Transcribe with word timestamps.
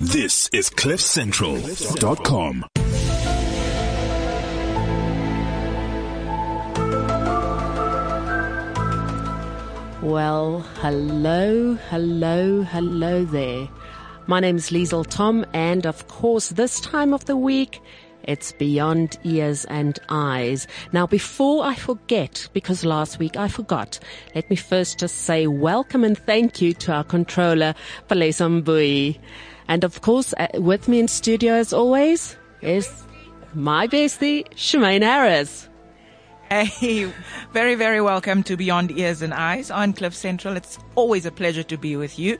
This 0.00 0.48
is 0.52 0.70
CliffCentral.com. 0.70 2.66
Well, 10.00 10.60
hello, 10.76 11.74
hello, 11.74 12.62
hello 12.62 13.24
there. 13.24 13.68
My 14.28 14.38
name 14.38 14.54
is 14.54 14.70
Liesel 14.70 15.04
Tom, 15.04 15.44
and 15.52 15.84
of 15.84 16.06
course, 16.06 16.50
this 16.50 16.78
time 16.78 17.12
of 17.12 17.24
the 17.24 17.36
week, 17.36 17.80
it's 18.22 18.52
beyond 18.52 19.18
ears 19.24 19.64
and 19.64 19.98
eyes. 20.10 20.68
Now, 20.92 21.08
before 21.08 21.64
I 21.64 21.74
forget, 21.74 22.48
because 22.52 22.84
last 22.84 23.18
week 23.18 23.36
I 23.36 23.48
forgot, 23.48 23.98
let 24.36 24.48
me 24.48 24.54
first 24.54 25.00
just 25.00 25.16
say 25.22 25.48
welcome 25.48 26.04
and 26.04 26.16
thank 26.16 26.62
you 26.62 26.72
to 26.74 26.92
our 26.92 27.02
controller, 27.02 27.74
Palesa 28.08 28.62
Mbui. 28.62 29.18
And 29.68 29.84
of 29.84 30.00
course, 30.00 30.32
uh, 30.38 30.48
with 30.54 30.88
me 30.88 30.98
in 30.98 31.08
studio 31.08 31.52
as 31.54 31.72
always 31.72 32.36
is 32.62 33.04
my 33.54 33.86
bestie, 33.86 34.48
Shemaine 34.54 35.02
Harris. 35.02 35.68
Hey, 36.50 37.12
very, 37.52 37.74
very 37.74 38.00
welcome 38.00 38.42
to 38.44 38.56
Beyond 38.56 38.90
Ears 38.98 39.20
and 39.20 39.34
Eyes 39.34 39.70
on 39.70 39.92
Cliff 39.92 40.14
Central. 40.14 40.56
It's 40.56 40.78
always 40.94 41.26
a 41.26 41.30
pleasure 41.30 41.62
to 41.64 41.76
be 41.76 41.94
with 41.96 42.18
you. 42.18 42.38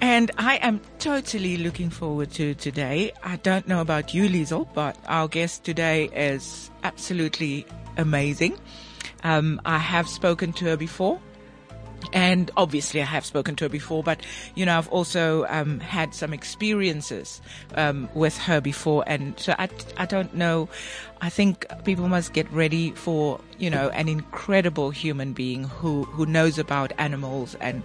And 0.00 0.30
I 0.38 0.56
am 0.56 0.80
totally 1.00 1.56
looking 1.56 1.90
forward 1.90 2.30
to 2.32 2.54
today. 2.54 3.10
I 3.24 3.36
don't 3.36 3.66
know 3.66 3.80
about 3.80 4.14
you, 4.14 4.28
Liesel, 4.28 4.68
but 4.72 4.96
our 5.06 5.26
guest 5.26 5.64
today 5.64 6.04
is 6.14 6.70
absolutely 6.84 7.66
amazing. 7.96 8.56
Um, 9.24 9.60
I 9.64 9.78
have 9.78 10.08
spoken 10.08 10.52
to 10.54 10.66
her 10.66 10.76
before. 10.76 11.20
And 12.12 12.50
obviously 12.56 13.00
I 13.00 13.04
have 13.04 13.24
spoken 13.24 13.56
to 13.56 13.64
her 13.64 13.68
before, 13.68 14.02
but 14.02 14.20
you 14.54 14.66
know, 14.66 14.76
I've 14.78 14.88
also, 14.88 15.46
um, 15.48 15.80
had 15.80 16.14
some 16.14 16.32
experiences, 16.32 17.40
um, 17.74 18.08
with 18.14 18.36
her 18.38 18.60
before. 18.60 19.04
And 19.06 19.38
so 19.38 19.54
I, 19.58 19.68
I 19.96 20.06
don't 20.06 20.34
know. 20.34 20.68
I 21.20 21.28
think 21.28 21.66
people 21.84 22.08
must 22.08 22.32
get 22.32 22.50
ready 22.52 22.90
for, 22.92 23.40
you 23.58 23.70
know, 23.70 23.90
an 23.90 24.08
incredible 24.08 24.90
human 24.90 25.32
being 25.32 25.64
who, 25.64 26.04
who 26.04 26.26
knows 26.26 26.58
about 26.58 26.92
animals 26.98 27.54
and, 27.60 27.84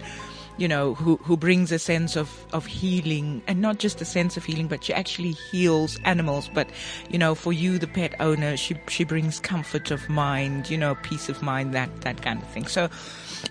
you 0.58 0.68
know, 0.68 0.94
who, 0.94 1.16
who 1.18 1.36
brings 1.36 1.72
a 1.72 1.78
sense 1.78 2.16
of, 2.16 2.46
of 2.52 2.66
healing 2.66 3.42
and 3.46 3.60
not 3.60 3.78
just 3.78 4.00
a 4.00 4.04
sense 4.04 4.36
of 4.36 4.44
healing, 4.44 4.66
but 4.66 4.84
she 4.84 4.92
actually 4.92 5.32
heals 5.50 5.98
animals. 6.04 6.50
But, 6.52 6.68
you 7.08 7.18
know, 7.18 7.34
for 7.34 7.52
you, 7.52 7.78
the 7.78 7.86
pet 7.86 8.14
owner, 8.20 8.56
she, 8.56 8.76
she 8.88 9.04
brings 9.04 9.40
comfort 9.40 9.90
of 9.90 10.08
mind, 10.08 10.68
you 10.68 10.76
know, 10.76 10.96
peace 10.96 11.28
of 11.28 11.40
mind, 11.42 11.74
that, 11.74 12.00
that 12.02 12.20
kind 12.22 12.42
of 12.42 12.48
thing. 12.48 12.66
So, 12.66 12.90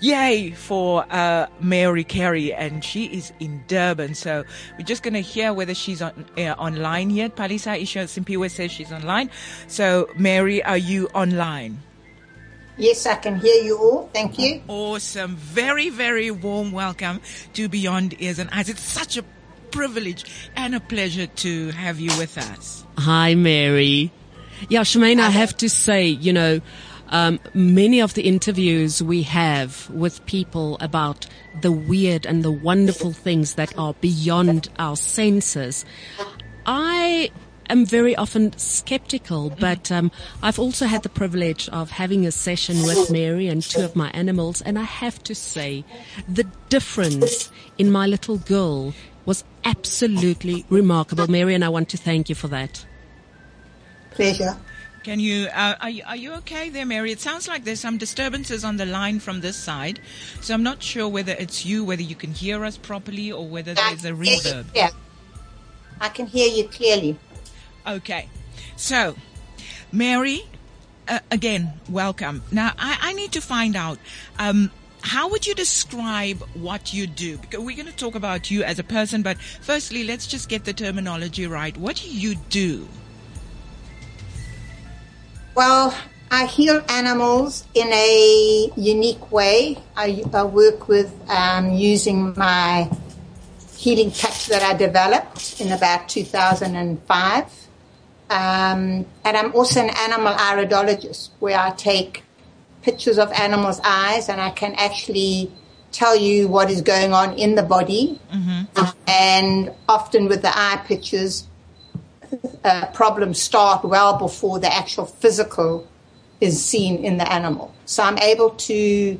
yay 0.01 0.51
for, 0.51 1.05
uh, 1.09 1.47
Mary 1.61 2.03
Carey 2.03 2.53
and 2.53 2.83
she 2.83 3.05
is 3.05 3.31
in 3.39 3.63
Durban. 3.67 4.13
So 4.13 4.43
we're 4.77 4.85
just 4.85 5.03
going 5.03 5.13
to 5.13 5.21
hear 5.21 5.53
whether 5.53 5.73
she's 5.73 6.01
on, 6.01 6.25
uh, 6.37 6.55
online 6.57 7.09
yet. 7.09 7.35
Palesa 7.35 7.81
Isha 7.81 7.99
Simpiwe 7.99 8.51
says 8.51 8.71
she's 8.71 8.91
online. 8.91 9.29
So 9.67 10.09
Mary, 10.17 10.61
are 10.63 10.77
you 10.77 11.07
online? 11.13 11.81
Yes, 12.77 13.07
I 13.07 13.15
can 13.15 13.39
hear 13.39 13.63
you 13.63 13.77
all. 13.77 14.09
Thank 14.13 14.37
you. 14.37 14.61
Awesome. 14.67 15.35
Very, 15.35 15.89
very 15.89 16.29
warm 16.29 16.71
welcome 16.71 17.21
to 17.53 17.67
Beyond 17.67 18.21
Ears 18.21 18.37
and 18.37 18.51
Eyes. 18.51 18.69
It's 18.69 18.83
such 18.83 19.17
a 19.17 19.23
privilege 19.71 20.49
and 20.55 20.75
a 20.75 20.79
pleasure 20.79 21.25
to 21.25 21.71
have 21.71 21.99
you 21.99 22.15
with 22.19 22.37
us. 22.37 22.85
Hi, 22.99 23.33
Mary. 23.33 24.11
Yeah, 24.69 24.81
Shemaine, 24.81 25.19
I 25.19 25.31
have 25.31 25.57
to 25.57 25.69
say, 25.69 26.05
you 26.05 26.31
know, 26.31 26.61
um, 27.09 27.39
many 27.55 27.99
of 27.99 28.13
the 28.13 28.23
interviews 28.23 29.01
we 29.01 29.23
have 29.23 29.89
with 29.89 30.23
people 30.27 30.77
about 30.79 31.25
the 31.61 31.71
weird 31.71 32.27
and 32.27 32.43
the 32.43 32.51
wonderful 32.51 33.11
things 33.11 33.55
that 33.55 33.75
are 33.77 33.95
beyond 33.95 34.69
our 34.77 34.95
senses, 34.95 35.83
I 36.67 37.31
am 37.69 37.85
very 37.85 38.15
often 38.15 38.57
skeptical, 38.57 39.49
but 39.49 39.91
um, 39.91 40.11
I've 40.41 40.59
also 40.59 40.85
had 40.85 41.03
the 41.03 41.09
privilege 41.09 41.69
of 41.69 41.91
having 41.91 42.25
a 42.25 42.31
session 42.31 42.83
with 42.83 43.11
Mary 43.11 43.47
and 43.47 43.61
two 43.61 43.81
of 43.81 43.95
my 43.95 44.09
animals, 44.11 44.61
and 44.61 44.77
I 44.77 44.83
have 44.83 45.21
to 45.23 45.35
say, 45.35 45.83
the 46.27 46.45
difference 46.69 47.51
in 47.77 47.91
my 47.91 48.07
little 48.07 48.37
girl 48.37 48.93
was 49.25 49.43
absolutely 49.65 50.65
remarkable, 50.69 51.27
Mary, 51.27 51.53
and 51.53 51.63
I 51.63 51.69
want 51.69 51.89
to 51.89 51.97
thank 51.97 52.29
you 52.29 52.35
for 52.35 52.47
that. 52.47 52.85
Pleasure. 54.11 54.57
Can 55.03 55.19
you, 55.21 55.47
uh, 55.47 55.75
are 55.79 55.89
you, 55.89 56.03
are 56.05 56.15
you 56.17 56.33
okay 56.33 56.69
there, 56.69 56.85
Mary? 56.85 57.13
It 57.13 57.21
sounds 57.21 57.47
like 57.47 57.63
there's 57.63 57.79
some 57.79 57.97
disturbances 57.97 58.65
on 58.65 58.75
the 58.75 58.85
line 58.85 59.21
from 59.21 59.39
this 59.39 59.55
side. 59.55 60.01
So 60.41 60.53
I'm 60.53 60.63
not 60.63 60.83
sure 60.83 61.07
whether 61.07 61.31
it's 61.31 61.65
you, 61.65 61.85
whether 61.85 62.01
you 62.01 62.15
can 62.15 62.33
hear 62.33 62.65
us 62.65 62.77
properly 62.77 63.31
or 63.31 63.47
whether 63.47 63.73
there's 63.73 64.03
a 64.03 64.11
reverb. 64.11 64.65
Yeah. 64.75 64.89
I 66.01 66.09
can 66.09 66.25
hear 66.25 66.49
you 66.49 66.67
clearly. 66.67 67.17
Okay. 67.87 68.27
So, 68.75 69.15
Mary, 69.91 70.43
uh, 71.07 71.19
again, 71.31 71.73
welcome. 71.89 72.43
Now, 72.51 72.73
I, 72.77 72.97
I 73.01 73.13
need 73.13 73.31
to 73.31 73.41
find 73.41 73.75
out, 73.75 73.97
um, 74.37 74.71
how 75.01 75.29
would 75.29 75.47
you 75.47 75.55
describe 75.55 76.43
what 76.53 76.93
you 76.93 77.07
do? 77.07 77.37
Because 77.37 77.61
we're 77.61 77.77
going 77.77 77.87
to 77.87 77.95
talk 77.95 78.15
about 78.15 78.51
you 78.51 78.63
as 78.63 78.77
a 78.77 78.83
person, 78.83 79.21
but 79.21 79.37
firstly, 79.37 80.03
let's 80.03 80.27
just 80.27 80.49
get 80.49 80.65
the 80.65 80.73
terminology 80.73 81.47
right. 81.47 81.75
What 81.77 81.95
do 81.97 82.09
you 82.09 82.35
do? 82.49 82.87
Well, 85.55 85.95
I 86.29 86.45
heal 86.45 86.83
animals 86.89 87.65
in 87.73 87.87
a 87.87 88.71
unique 88.75 89.31
way. 89.31 89.77
I, 89.95 90.23
I 90.33 90.43
work 90.43 90.89
with 90.89 91.13
um, 91.29 91.71
using 91.71 92.33
my 92.35 92.91
healing 93.77 94.11
touch 94.11 94.47
that 94.47 94.61
I 94.61 94.73
developed 94.73 95.61
in 95.61 95.71
about 95.71 96.09
2005. 96.09 97.66
Um, 98.29 99.05
and 99.23 99.37
I'm 99.37 99.53
also 99.53 99.81
an 99.81 99.89
animal 99.89 100.33
iridologist 100.33 101.29
where 101.39 101.57
I 101.57 101.71
take 101.71 102.23
pictures 102.81 103.17
of 103.17 103.31
animals' 103.31 103.79
eyes 103.83 104.29
and 104.29 104.41
I 104.41 104.49
can 104.49 104.73
actually 104.75 105.51
tell 105.91 106.15
you 106.15 106.47
what 106.47 106.69
is 106.69 106.81
going 106.81 107.13
on 107.13 107.37
in 107.37 107.55
the 107.55 107.63
body. 107.63 108.19
And 109.07 109.71
often 109.87 110.27
with 110.27 110.41
the 110.41 110.51
eye 110.55 110.81
pictures, 110.85 111.47
uh, 112.63 112.87
problems 112.87 113.41
start 113.41 113.83
well 113.85 114.17
before 114.17 114.59
the 114.59 114.73
actual 114.73 115.05
physical 115.05 115.87
is 116.41 116.63
seen 116.63 117.03
in 117.03 117.17
the 117.17 117.31
animal. 117.31 117.73
So 117.85 118.03
I'm 118.03 118.17
able 118.19 118.51
to 118.51 119.17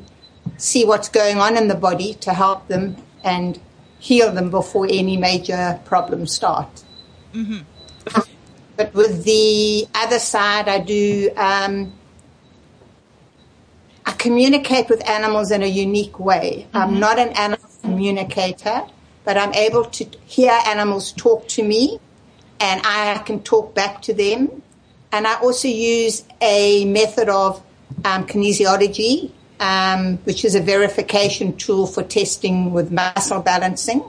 see 0.58 0.86
what's 0.86 1.10
going 1.10 1.38
on 1.40 1.58
in 1.58 1.68
the 1.68 1.76
body 1.76 2.14
to 2.16 2.34
help 2.34 2.68
them 2.68 2.98
and 3.24 3.60
heal 4.00 4.32
them 4.32 4.50
before 4.50 4.86
any 4.90 5.18
major 5.18 5.80
problems 5.86 6.34
start. 6.34 6.84
But 8.78 8.94
with 8.94 9.24
the 9.24 9.88
other 9.96 10.20
side, 10.20 10.70
I 10.70 10.80
do. 10.80 11.32
Um, 11.36 11.94
I 14.06 14.12
communicate 14.12 14.88
with 14.88 15.08
animals 15.10 15.52
in 15.52 15.64
a 15.64 15.68
unique 15.68 16.20
way. 16.20 16.68
I'm 16.74 17.00
not 17.00 17.18
an 17.20 17.30
animal 17.30 17.70
communicator, 17.82 18.84
but 19.26 19.36
I'm 19.36 19.54
able 19.56 19.86
to 19.86 20.06
hear 20.26 20.58
animals 20.68 21.12
talk 21.12 21.48
to 21.50 21.64
me, 21.64 22.00
and 22.60 22.80
I 22.86 23.18
can 23.26 23.42
talk 23.42 23.74
back 23.74 24.02
to 24.04 24.14
them. 24.14 24.62
And 25.12 25.26
I 25.26 25.40
also 25.42 25.68
use 25.68 26.24
a 26.40 26.86
method 26.86 27.30
of 27.30 27.62
um, 28.06 28.28
kinesiology, 28.28 29.32
um, 29.60 30.18
which 30.20 30.46
is 30.46 30.54
a 30.54 30.62
verification 30.62 31.58
tool 31.58 31.88
for 31.88 32.04
testing 32.04 32.72
with 32.72 32.92
muscle 32.92 33.42
balancing 33.42 34.04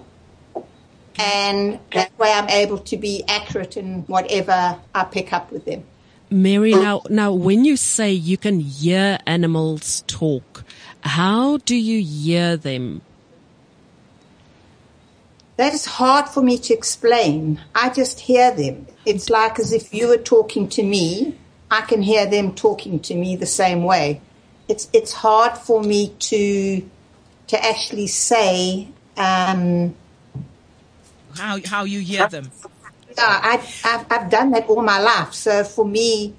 and 1.19 1.81
that 1.93 2.17
way 2.19 2.33
I'm 2.33 2.49
able 2.49 2.79
to 2.79 2.97
be 2.97 3.25
accurate 3.29 3.77
in 3.77 4.03
whatever 4.03 4.79
I 4.95 5.05
pick 5.05 5.33
up 5.33 5.51
with 5.51 5.65
them. 5.65 5.85
Mary, 6.31 6.73
now, 6.73 7.03
now, 7.09 7.33
when 7.33 7.65
you 7.65 7.77
say 7.77 8.13
you 8.13 8.37
can 8.37 8.61
hear 8.61 9.19
animals 9.27 10.05
talk, 10.07 10.65
how 11.01 11.57
do 11.59 11.75
you 11.75 12.03
hear 12.03 12.57
them? 12.57 13.01
That 15.57 15.75
is 15.75 15.87
hard 15.87 16.29
for 16.29 16.43
me 16.43 16.59
to 16.59 16.75
explain. 16.75 17.61
I 17.75 17.89
just 17.91 18.21
hear 18.21 18.55
them. 18.55 18.87
It's 19.05 19.29
like 19.29 19.59
as 19.59 19.73
if 19.73 19.93
you 19.93 20.09
were 20.09 20.19
talking 20.19 20.69
to 20.69 20.83
me. 20.83 21.37
I 21.71 21.81
can 21.81 22.01
hear 22.03 22.27
them 22.27 22.55
talking 22.55 23.01
to 23.01 23.15
me 23.15 23.35
the 23.35 23.47
same 23.47 23.83
way. 23.83 24.21
It's 24.69 24.89
it's 24.93 25.13
hard 25.13 25.59
for 25.59 25.83
me 25.83 26.15
to 26.19 26.89
to 27.49 27.65
actually 27.65 28.07
say. 28.07 28.89
Um, 29.17 29.97
How, 31.37 31.59
how 31.65 31.85
you 31.85 32.01
hear 32.01 32.27
them? 32.29 32.51
yeah, 33.17 33.41
I, 33.43 33.55
I've 33.85 34.07
I've 34.11 34.31
done 34.31 34.51
that 34.53 34.69
all 34.69 34.83
my 34.83 35.01
life, 35.01 35.33
so 35.33 35.65
for 35.65 35.85
me, 35.85 36.35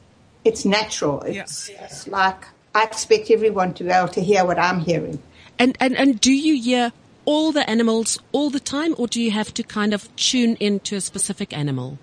it's 0.46 0.66
natural. 0.66 1.22
It's, 1.22 1.70
it's 1.70 2.08
like 2.08 2.46
I 2.74 2.84
expect 2.84 3.32
everyone 3.32 3.74
to 3.76 3.84
be 3.84 3.90
able 3.90 4.10
to 4.10 4.22
hear 4.22 4.46
what 4.46 4.60
I'm 4.60 4.80
hearing. 4.80 5.22
And, 5.58 5.78
and, 5.80 5.98
and 5.98 6.20
do 6.20 6.32
you 6.32 6.62
hear 6.62 6.94
all 7.26 7.52
the 7.52 7.70
animals 7.70 8.20
all 8.32 8.50
the 8.50 8.60
time 8.60 8.96
or 8.98 9.08
do 9.08 9.22
you 9.22 9.32
have 9.32 9.54
to 9.56 9.64
kind 9.64 9.94
of 9.94 10.14
tune 10.16 10.56
into 10.60 10.96
a 10.96 11.02
specific 11.02 11.56
animal? 11.56 11.98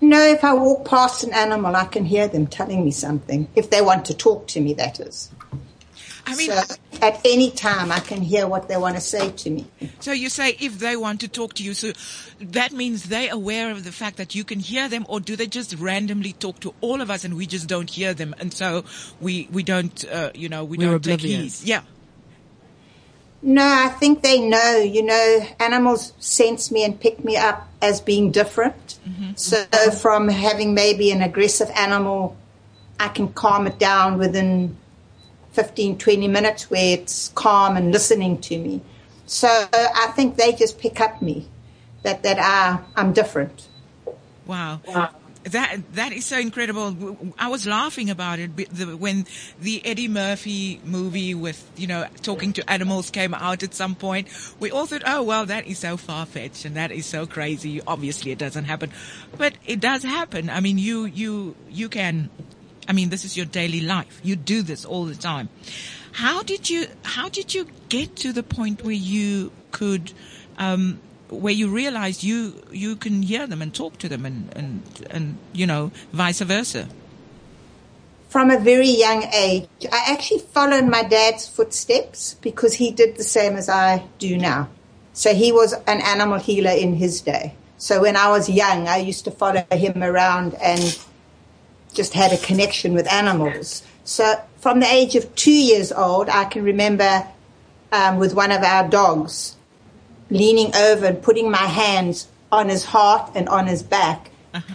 No, 0.00 0.20
if 0.20 0.44
I 0.44 0.54
walk 0.54 0.86
past 0.88 1.24
an 1.24 1.32
animal, 1.32 1.76
I 1.76 1.84
can 1.86 2.04
hear 2.04 2.28
them 2.28 2.46
telling 2.46 2.84
me 2.84 2.90
something. 2.90 3.48
If 3.54 3.70
they 3.70 3.80
want 3.80 4.04
to 4.06 4.14
talk 4.14 4.46
to 4.48 4.60
me, 4.60 4.74
that 4.74 5.00
is. 5.00 5.30
I 6.26 6.36
mean, 6.36 6.50
so 6.50 6.74
at 7.02 7.20
any 7.24 7.50
time, 7.50 7.92
I 7.92 8.00
can 8.00 8.22
hear 8.22 8.46
what 8.46 8.68
they 8.68 8.76
want 8.76 8.94
to 8.94 9.00
say 9.00 9.30
to 9.30 9.50
me. 9.50 9.66
So 10.00 10.12
you 10.12 10.28
say 10.28 10.56
if 10.60 10.78
they 10.78 10.96
want 10.96 11.20
to 11.20 11.28
talk 11.28 11.54
to 11.54 11.62
you, 11.62 11.74
so 11.74 11.92
that 12.40 12.72
means 12.72 13.04
they're 13.04 13.32
aware 13.32 13.70
of 13.70 13.84
the 13.84 13.92
fact 13.92 14.16
that 14.16 14.34
you 14.34 14.44
can 14.44 14.60
hear 14.60 14.88
them, 14.88 15.04
or 15.08 15.20
do 15.20 15.36
they 15.36 15.46
just 15.46 15.74
randomly 15.74 16.32
talk 16.32 16.60
to 16.60 16.74
all 16.80 17.00
of 17.00 17.10
us 17.10 17.24
and 17.24 17.36
we 17.36 17.46
just 17.46 17.68
don't 17.68 17.90
hear 17.90 18.14
them, 18.14 18.34
and 18.38 18.52
so 18.54 18.84
we 19.20 19.48
we 19.52 19.62
don't, 19.62 20.04
uh, 20.06 20.30
you 20.34 20.48
know, 20.48 20.64
we 20.64 20.78
We're 20.78 20.98
don't 20.98 21.04
take 21.04 21.20
heed. 21.20 21.52
Yeah. 21.62 21.82
No, 23.42 23.62
I 23.62 23.88
think 23.88 24.22
they 24.22 24.40
know. 24.40 24.78
You 24.78 25.02
know, 25.02 25.46
animals 25.60 26.14
sense 26.18 26.70
me 26.70 26.82
and 26.84 26.98
pick 26.98 27.22
me 27.22 27.36
up 27.36 27.68
as 27.82 28.00
being 28.00 28.30
different. 28.30 28.98
So 29.36 29.64
from 30.00 30.28
having 30.28 30.72
maybe 30.72 31.10
an 31.10 31.20
aggressive 31.20 31.70
animal, 31.76 32.36
I 32.98 33.08
can 33.08 33.32
calm 33.34 33.66
it 33.66 33.78
down 33.78 34.16
within 34.18 34.78
15, 35.54 35.98
20 35.98 36.28
minutes 36.28 36.70
where 36.70 36.98
it's 36.98 37.30
calm 37.34 37.76
and 37.76 37.92
listening 37.92 38.40
to 38.42 38.58
me. 38.58 38.80
So 39.26 39.48
I 39.48 40.12
think 40.14 40.36
they 40.36 40.52
just 40.52 40.78
pick 40.78 41.00
up 41.00 41.22
me 41.22 41.48
that, 42.02 42.22
that 42.24 42.38
I, 42.38 42.80
I'm 42.96 43.12
different. 43.12 43.68
Wow. 44.46 44.80
That 45.44 45.82
that 45.92 46.12
is 46.12 46.24
so 46.24 46.38
incredible. 46.38 47.34
I 47.38 47.48
was 47.48 47.66
laughing 47.66 48.08
about 48.08 48.38
it 48.38 48.48
when 48.98 49.26
the 49.60 49.84
Eddie 49.84 50.08
Murphy 50.08 50.80
movie 50.84 51.34
with 51.34 51.70
you 51.76 51.86
know 51.86 52.06
talking 52.22 52.54
to 52.54 52.70
animals 52.70 53.10
came 53.10 53.34
out 53.34 53.62
at 53.62 53.74
some 53.74 53.94
point. 53.94 54.28
We 54.58 54.70
all 54.70 54.86
thought, 54.86 55.02
oh 55.04 55.22
well, 55.22 55.44
that 55.44 55.66
is 55.66 55.78
so 55.78 55.98
far 55.98 56.24
fetched 56.24 56.64
and 56.64 56.76
that 56.76 56.90
is 56.90 57.04
so 57.04 57.26
crazy. 57.26 57.82
Obviously, 57.86 58.30
it 58.30 58.38
doesn't 58.38 58.64
happen, 58.64 58.90
but 59.36 59.52
it 59.66 59.80
does 59.80 60.02
happen. 60.02 60.48
I 60.48 60.60
mean, 60.60 60.78
you 60.78 61.04
you 61.04 61.54
you 61.70 61.90
can. 61.90 62.30
I 62.88 62.92
mean, 62.92 63.08
this 63.08 63.24
is 63.24 63.36
your 63.36 63.46
daily 63.46 63.80
life. 63.80 64.20
You 64.22 64.36
do 64.36 64.62
this 64.62 64.84
all 64.84 65.04
the 65.04 65.14
time. 65.14 65.48
How 66.12 66.42
did 66.42 66.70
you 66.70 66.86
How 67.02 67.28
did 67.28 67.54
you 67.54 67.66
get 67.88 68.16
to 68.16 68.32
the 68.32 68.42
point 68.42 68.84
where 68.84 68.92
you 68.92 69.52
could? 69.70 70.12
Um, 70.58 71.00
where 71.30 71.52
you 71.52 71.68
realized 71.68 72.22
you 72.22 72.62
you 72.70 72.96
can 72.96 73.22
hear 73.22 73.46
them 73.46 73.62
and 73.62 73.74
talk 73.74 73.98
to 73.98 74.08
them 74.08 74.24
and 74.24 74.52
and 74.54 74.82
and 75.10 75.38
you 75.52 75.66
know 75.66 75.90
vice 76.12 76.40
versa. 76.40 76.88
From 78.28 78.50
a 78.50 78.58
very 78.58 78.88
young 78.88 79.22
age, 79.32 79.68
I 79.92 80.12
actually 80.12 80.40
followed 80.40 80.86
my 80.86 81.04
dad's 81.04 81.46
footsteps 81.46 82.34
because 82.34 82.74
he 82.74 82.90
did 82.90 83.16
the 83.16 83.22
same 83.22 83.54
as 83.54 83.68
I 83.68 84.04
do 84.18 84.36
now. 84.36 84.68
So 85.12 85.32
he 85.32 85.52
was 85.52 85.72
an 85.72 86.00
animal 86.00 86.40
healer 86.40 86.72
in 86.72 86.94
his 86.94 87.20
day. 87.20 87.54
So 87.78 88.02
when 88.02 88.16
I 88.16 88.28
was 88.30 88.48
young, 88.48 88.88
I 88.88 88.96
used 88.96 89.24
to 89.26 89.30
follow 89.30 89.64
him 89.70 90.02
around 90.02 90.54
and 90.54 90.98
just 91.94 92.12
had 92.12 92.32
a 92.32 92.38
connection 92.38 92.92
with 92.92 93.10
animals. 93.10 93.82
So 94.04 94.34
from 94.58 94.80
the 94.80 94.86
age 94.86 95.14
of 95.14 95.34
two 95.34 95.52
years 95.52 95.92
old, 95.92 96.28
I 96.28 96.44
can 96.44 96.64
remember 96.64 97.26
um, 97.92 98.18
with 98.18 98.34
one 98.34 98.52
of 98.52 98.62
our 98.62 98.88
dogs 98.88 99.56
leaning 100.30 100.74
over 100.74 101.06
and 101.06 101.22
putting 101.22 101.50
my 101.50 101.58
hands 101.58 102.28
on 102.50 102.68
his 102.68 102.84
heart 102.84 103.30
and 103.34 103.48
on 103.48 103.66
his 103.66 103.82
back 103.82 104.30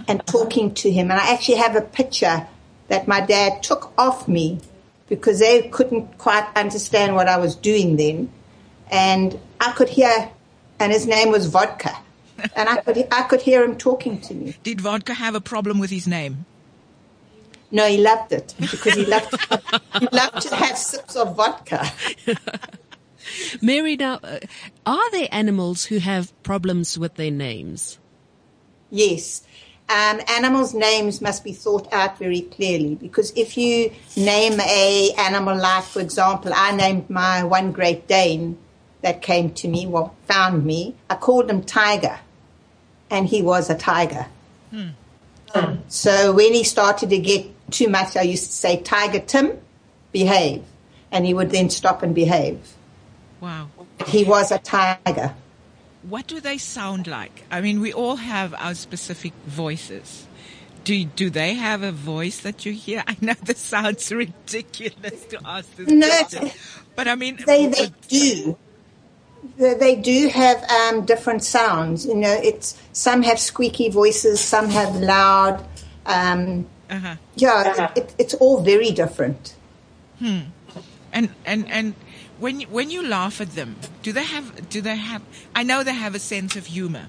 and 0.07 0.25
talking 0.25 0.73
to 0.73 0.91
him. 0.91 1.09
And 1.11 1.19
I 1.19 1.31
actually 1.31 1.57
have 1.57 1.75
a 1.75 1.81
picture 1.81 2.47
that 2.87 3.07
my 3.07 3.21
dad 3.21 3.63
took 3.63 3.93
off 3.97 4.27
me 4.27 4.59
because 5.07 5.39
they 5.39 5.69
couldn't 5.69 6.17
quite 6.17 6.47
understand 6.55 7.15
what 7.15 7.27
I 7.27 7.37
was 7.37 7.55
doing 7.55 7.95
then. 7.95 8.31
And 8.91 9.39
I 9.59 9.71
could 9.71 9.89
hear, 9.89 10.29
and 10.79 10.91
his 10.91 11.07
name 11.07 11.31
was 11.31 11.45
Vodka. 11.45 11.95
And 12.55 12.69
I 12.69 12.77
could, 12.77 13.07
I 13.11 13.23
could 13.23 13.41
hear 13.41 13.63
him 13.63 13.77
talking 13.77 14.21
to 14.21 14.33
me. 14.33 14.55
Did 14.63 14.81
Vodka 14.81 15.13
have 15.13 15.35
a 15.35 15.41
problem 15.41 15.79
with 15.79 15.89
his 15.89 16.07
name? 16.07 16.45
No, 17.71 17.87
he 17.87 17.97
loved 17.97 18.31
it 18.31 18.55
because 18.59 18.95
he 18.95 19.05
loved, 19.05 19.35
he 19.99 20.07
loved 20.11 20.41
to 20.41 20.55
have 20.55 20.77
sips 20.77 21.15
of 21.15 21.35
vodka. 21.35 21.91
Mary, 23.61 23.95
now, 23.95 24.19
uh, 24.23 24.39
are 24.85 25.11
there 25.11 25.27
animals 25.31 25.85
who 25.85 25.99
have 25.99 26.31
problems 26.41 26.97
with 26.97 27.15
their 27.15 27.31
names? 27.31 27.99
Yes. 28.89 29.43
Um, 29.87 30.21
animals' 30.27 30.73
names 30.73 31.21
must 31.21 31.43
be 31.43 31.53
thought 31.53 31.91
out 31.91 32.17
very 32.19 32.41
clearly 32.41 32.95
because 32.95 33.31
if 33.35 33.57
you 33.57 33.91
name 34.15 34.59
a 34.59 35.11
animal 35.17 35.57
like, 35.57 35.83
for 35.83 35.99
example, 35.99 36.51
I 36.55 36.75
named 36.75 37.09
my 37.09 37.43
one 37.43 37.71
Great 37.71 38.07
Dane 38.07 38.57
that 39.01 39.21
came 39.21 39.51
to 39.53 39.67
me, 39.67 39.87
well, 39.87 40.15
found 40.27 40.65
me. 40.65 40.95
I 41.09 41.15
called 41.15 41.49
him 41.49 41.63
Tiger, 41.63 42.19
and 43.09 43.27
he 43.27 43.41
was 43.41 43.69
a 43.69 43.75
tiger. 43.75 44.27
So 45.87 46.33
when 46.33 46.53
he 46.53 46.63
started 46.63 47.09
to 47.09 47.17
get 47.17 47.47
too 47.69 47.87
much, 47.87 48.15
I 48.17 48.21
used 48.21 48.45
to 48.45 48.51
say, 48.51 48.81
Tiger 48.81 49.19
Tim, 49.19 49.59
behave. 50.11 50.63
And 51.11 51.25
he 51.25 51.33
would 51.33 51.49
then 51.49 51.69
stop 51.69 52.03
and 52.03 52.13
behave. 52.13 52.59
Wow. 53.41 53.69
He 54.07 54.23
was 54.23 54.51
a 54.51 54.59
tiger. 54.59 55.33
What 56.03 56.27
do 56.27 56.39
they 56.39 56.57
sound 56.57 57.07
like? 57.07 57.45
I 57.51 57.61
mean, 57.61 57.81
we 57.81 57.93
all 57.93 58.15
have 58.15 58.53
our 58.57 58.73
specific 58.73 59.33
voices. 59.45 60.27
Do 60.85 61.03
do 61.03 61.29
they 61.29 61.55
have 61.55 61.83
a 61.83 61.91
voice 61.91 62.39
that 62.39 62.65
you 62.65 62.71
hear? 62.71 63.03
I 63.07 63.17
know 63.19 63.33
this 63.43 63.59
sounds 63.59 64.11
ridiculous 64.11 65.25
to 65.25 65.39
ask 65.43 65.75
this 65.75 65.89
No, 65.89 66.07
question, 66.07 66.51
but 66.95 67.07
I 67.07 67.15
mean, 67.15 67.39
they 67.45 67.67
they 67.67 67.91
do. 68.07 68.57
They, 69.57 69.73
they 69.73 69.95
do 69.95 70.29
have 70.29 70.63
um, 70.69 71.05
different 71.05 71.43
sounds. 71.43 72.05
You 72.05 72.15
know, 72.15 72.33
it's 72.43 72.81
some 72.93 73.23
have 73.23 73.39
squeaky 73.39 73.89
voices, 73.89 74.39
some 74.39 74.69
have 74.69 74.95
loud. 74.95 75.65
Um, 76.05 76.65
uh-huh. 76.89 77.15
yeah, 77.35 77.91
it, 77.95 78.15
it's 78.17 78.33
all 78.35 78.61
very 78.61 78.91
different. 78.91 79.55
and 81.13 81.29
and 81.45 81.69
and 81.71 81.93
when 82.39 82.61
you, 82.61 82.67
when 82.67 82.89
you 82.89 83.05
laugh 83.05 83.41
at 83.41 83.51
them, 83.51 83.75
do 84.01 84.11
they 84.11 84.23
have 84.23 84.69
do 84.69 84.81
they 84.81 84.95
have? 84.95 85.21
I 85.55 85.63
know 85.63 85.83
they 85.83 85.93
have 85.93 86.15
a 86.15 86.19
sense 86.19 86.55
of 86.55 86.67
humor, 86.67 87.07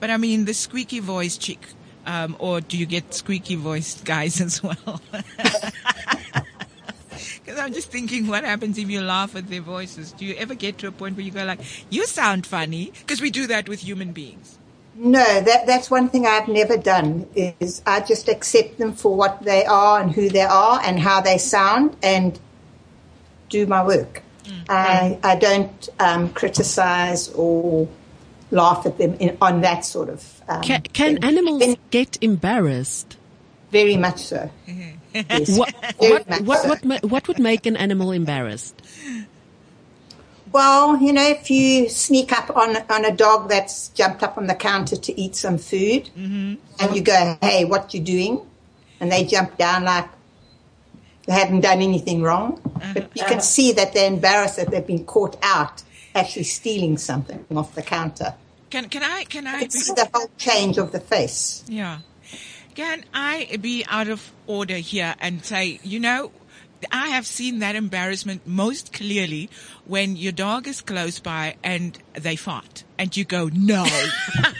but 0.00 0.10
I 0.10 0.16
mean 0.16 0.44
the 0.44 0.54
squeaky 0.54 1.00
voice 1.00 1.36
chick, 1.36 1.60
um, 2.06 2.36
or 2.38 2.60
do 2.60 2.76
you 2.76 2.86
get 2.86 3.14
squeaky 3.14 3.56
voiced 3.56 4.04
guys 4.04 4.40
as 4.46 4.62
well? 4.62 5.00
Because 7.44 7.58
I'm 7.58 7.72
just 7.72 7.90
thinking, 7.90 8.28
what 8.28 8.44
happens 8.44 8.78
if 8.78 8.88
you 8.88 9.00
laugh 9.00 9.34
at 9.34 9.48
their 9.48 9.60
voices? 9.60 10.12
Do 10.12 10.24
you 10.24 10.34
ever 10.36 10.54
get 10.54 10.78
to 10.78 10.86
a 10.86 10.92
point 10.92 11.16
where 11.16 11.24
you 11.24 11.32
go 11.32 11.44
like, 11.44 11.60
"You 11.90 12.06
sound 12.06 12.46
funny"? 12.46 12.92
Because 13.00 13.20
we 13.20 13.30
do 13.30 13.48
that 13.48 13.68
with 13.68 13.80
human 13.80 14.12
beings. 14.12 14.58
No, 14.94 15.40
that 15.40 15.66
that's 15.66 15.90
one 15.90 16.08
thing 16.10 16.26
I've 16.26 16.48
never 16.48 16.76
done. 16.76 17.26
Is 17.34 17.82
I 17.86 18.00
just 18.00 18.28
accept 18.28 18.78
them 18.78 18.92
for 18.92 19.16
what 19.16 19.42
they 19.42 19.64
are 19.64 20.00
and 20.00 20.12
who 20.12 20.28
they 20.28 20.42
are 20.42 20.80
and 20.84 21.00
how 21.00 21.20
they 21.20 21.38
sound 21.38 21.96
and 22.02 22.38
do 23.48 23.66
my 23.66 23.84
work. 23.84 24.22
I 24.68 25.18
I 25.22 25.36
don't 25.36 25.88
um, 25.98 26.28
criticize 26.34 27.30
or 27.30 27.88
laugh 28.50 28.84
at 28.86 28.98
them 28.98 29.14
in, 29.14 29.36
on 29.40 29.62
that 29.62 29.84
sort 29.84 30.08
of. 30.08 30.42
Um, 30.48 30.62
Can, 30.62 30.82
can 30.82 31.24
animals 31.24 31.62
And 31.62 31.76
get 31.90 32.18
embarrassed? 32.20 33.16
Very 33.70 33.96
much 33.96 34.18
so. 34.20 34.50
Yes, 35.14 35.58
What, 35.58 35.74
very 35.98 36.12
what, 36.12 36.28
much 36.28 36.40
what, 36.42 36.58
so. 36.60 36.88
what, 36.88 37.04
what 37.04 37.28
would 37.28 37.38
make 37.38 37.66
an 37.66 37.76
animal 37.76 38.12
embarrassed? 38.12 38.74
Well, 40.52 41.00
you 41.00 41.12
know, 41.12 41.26
if 41.26 41.50
you 41.50 41.88
sneak 41.88 42.32
up 42.32 42.54
on 42.56 42.76
on 42.90 43.04
a 43.04 43.16
dog 43.16 43.48
that's 43.48 43.88
jumped 43.88 44.22
up 44.22 44.36
on 44.36 44.46
the 44.46 44.54
counter 44.54 44.96
to 44.96 45.20
eat 45.20 45.34
some 45.34 45.58
food, 45.58 46.10
mm-hmm. 46.16 46.54
and 46.78 46.96
you 46.96 47.02
go, 47.02 47.38
"Hey, 47.40 47.64
what 47.64 47.94
you 47.94 48.00
doing?" 48.00 48.46
and 49.02 49.10
they 49.10 49.24
jump 49.24 49.58
down 49.58 49.82
like 49.82 50.08
they 51.26 51.32
haven't 51.32 51.60
done 51.60 51.82
anything 51.82 52.22
wrong, 52.22 52.60
uh-huh. 52.64 52.92
but 52.94 53.10
you 53.14 53.24
can 53.24 53.38
uh-huh. 53.38 53.40
see 53.40 53.72
that 53.72 53.92
they're 53.92 54.06
embarrassed 54.06 54.56
that 54.56 54.70
they've 54.70 54.86
been 54.86 55.04
caught 55.04 55.36
out 55.42 55.82
actually 56.14 56.44
stealing 56.44 56.96
something 56.96 57.44
off 57.56 57.74
the 57.74 57.82
counter. 57.82 58.34
Can 58.70 58.88
can 58.88 59.02
I 59.02 59.24
can 59.24 59.46
I 59.46 59.66
see 59.66 59.92
the 59.92 60.08
whole 60.14 60.30
change 60.38 60.78
of 60.78 60.92
the 60.92 61.00
face. 61.00 61.64
Yeah. 61.68 61.98
Can 62.74 63.04
I 63.12 63.58
be 63.60 63.84
out 63.88 64.08
of 64.08 64.32
order 64.46 64.76
here 64.76 65.14
and 65.20 65.44
say, 65.44 65.80
you 65.82 66.00
know, 66.00 66.30
I 66.90 67.08
have 67.08 67.26
seen 67.26 67.60
that 67.60 67.76
embarrassment 67.76 68.46
most 68.46 68.92
clearly 68.92 69.50
when 69.84 70.16
your 70.16 70.32
dog 70.32 70.66
is 70.66 70.80
close 70.80 71.18
by 71.20 71.56
and 71.62 71.98
they 72.14 72.36
fart 72.36 72.84
and 72.98 73.16
you 73.16 73.24
go, 73.24 73.50
no, 73.52 73.86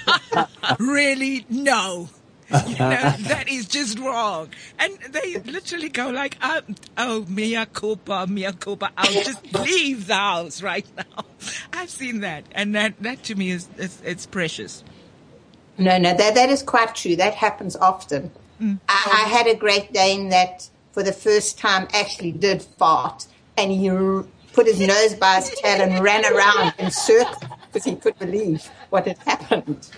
really, 0.78 1.46
no. 1.48 2.08
You 2.52 2.78
know, 2.78 3.14
that 3.20 3.44
is 3.48 3.66
just 3.66 3.98
wrong. 3.98 4.50
And 4.78 4.98
they 5.10 5.38
literally 5.38 5.88
go 5.88 6.10
like, 6.10 6.36
oh, 6.42 6.60
oh, 6.98 7.24
mea 7.28 7.64
culpa, 7.72 8.26
mea 8.28 8.52
culpa. 8.52 8.90
I'll 8.96 9.22
just 9.22 9.52
leave 9.54 10.06
the 10.06 10.14
house 10.14 10.62
right 10.62 10.86
now. 10.96 11.24
I've 11.72 11.90
seen 11.90 12.20
that. 12.20 12.44
And 12.52 12.74
that, 12.74 12.94
that 13.00 13.22
to 13.24 13.34
me 13.34 13.50
is, 13.50 13.68
is 13.78 14.00
it's 14.04 14.26
precious. 14.26 14.84
No, 15.78 15.98
no, 15.98 16.14
that, 16.14 16.34
that 16.34 16.50
is 16.50 16.62
quite 16.62 16.94
true. 16.94 17.16
That 17.16 17.34
happens 17.34 17.76
often. 17.76 18.30
Mm. 18.60 18.78
I, 18.88 19.24
I 19.24 19.28
had 19.28 19.46
a 19.46 19.54
Great 19.54 19.92
Dane 19.92 20.28
that, 20.28 20.68
for 20.92 21.02
the 21.02 21.12
first 21.12 21.58
time, 21.58 21.88
actually 21.92 22.32
did 22.32 22.62
fart, 22.62 23.26
and 23.56 23.72
he 23.72 23.90
r- 23.90 24.24
put 24.52 24.66
his 24.66 24.80
nose 24.80 25.14
by 25.14 25.36
his 25.36 25.50
tail 25.50 25.80
and 25.80 26.02
ran 26.04 26.24
around 26.24 26.74
in 26.78 26.90
circles 26.90 27.42
because 27.66 27.84
he 27.84 27.96
couldn't 27.96 28.18
believe 28.18 28.64
what 28.90 29.06
had 29.06 29.18
happened. 29.18 29.90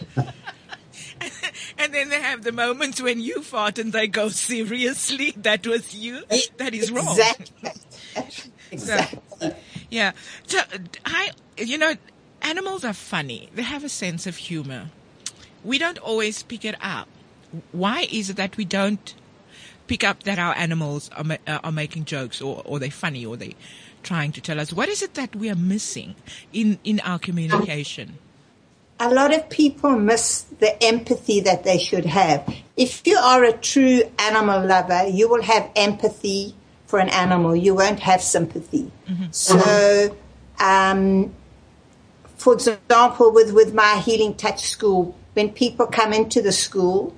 And 1.79 1.93
then 1.93 2.09
they 2.09 2.21
have 2.21 2.45
the 2.45 2.53
moments 2.53 3.01
when 3.01 3.21
you 3.21 3.43
fart 3.43 3.79
and 3.79 3.93
they 3.93 4.07
go, 4.07 4.29
seriously, 4.29 5.33
that 5.37 5.67
was 5.67 5.95
you? 5.95 6.23
That 6.59 6.75
is 6.75 6.91
wrong. 6.91 7.19
Exactly. 7.19 7.71
Exactly. 8.71 9.55
Yeah. 9.91 10.13
So 10.47 10.61
I, 11.05 11.31
you 11.57 11.79
know, 11.79 11.95
animals 12.43 12.85
are 12.85 12.93
funny. 12.93 13.49
They 13.55 13.63
have 13.63 13.85
a 13.85 13.89
sense 13.89 14.27
of 14.27 14.37
humor. 14.37 14.91
We 15.65 15.79
don't 15.79 15.99
always 15.99 16.43
pick 16.43 16.65
it 16.65 16.77
up. 16.81 17.09
Why 17.73 18.07
is 18.11 18.31
it 18.31 18.37
that 18.37 18.57
we 18.57 18.65
don't 18.65 19.15
pick 19.87 20.05
up 20.05 20.23
that 20.25 20.38
our 20.38 20.55
animals 20.55 21.11
are, 21.17 21.25
ma- 21.25 21.37
uh, 21.47 21.61
are 21.64 21.73
making 21.73 22.05
jokes 22.05 22.41
or, 22.41 22.62
or 22.64 22.79
they're 22.79 22.91
funny 22.91 23.25
or 23.25 23.37
they're 23.37 23.53
trying 24.03 24.33
to 24.33 24.41
tell 24.41 24.61
us? 24.61 24.73
What 24.73 24.88
is 24.88 25.03
it 25.03 25.14
that 25.14 25.35
we 25.35 25.50
are 25.50 25.57
missing 25.57 26.14
in, 26.53 26.79
in 26.85 27.00
our 27.00 27.19
communication? 27.19 28.19
a 29.00 29.12
lot 29.12 29.35
of 29.35 29.49
people 29.50 29.91
miss 29.91 30.43
the 30.61 30.83
empathy 30.83 31.41
that 31.41 31.64
they 31.64 31.79
should 31.79 32.07
have. 32.07 32.49
If 32.76 33.07
you 33.07 33.17
are 33.17 33.45
a 33.45 33.53
true 33.53 34.03
animal 34.19 34.64
lover, 34.64 35.09
you 35.09 35.29
will 35.29 35.43
have 35.43 35.71
empathy 35.75 36.55
for 36.87 36.99
an 36.99 37.09
animal. 37.09 37.57
You 37.57 37.75
won't 37.75 38.00
have 38.00 38.23
sympathy. 38.23 38.91
So, 39.33 40.17
um, 40.61 41.35
for 42.37 42.55
example, 42.55 43.33
with, 43.33 43.53
with 43.53 43.75
my 43.75 44.00
Healing 44.05 44.35
Touch 44.37 44.64
school, 44.69 45.17
when 45.35 45.50
people 45.50 45.87
come 45.87 46.12
into 46.12 46.41
the 46.41 46.53
school 46.53 47.14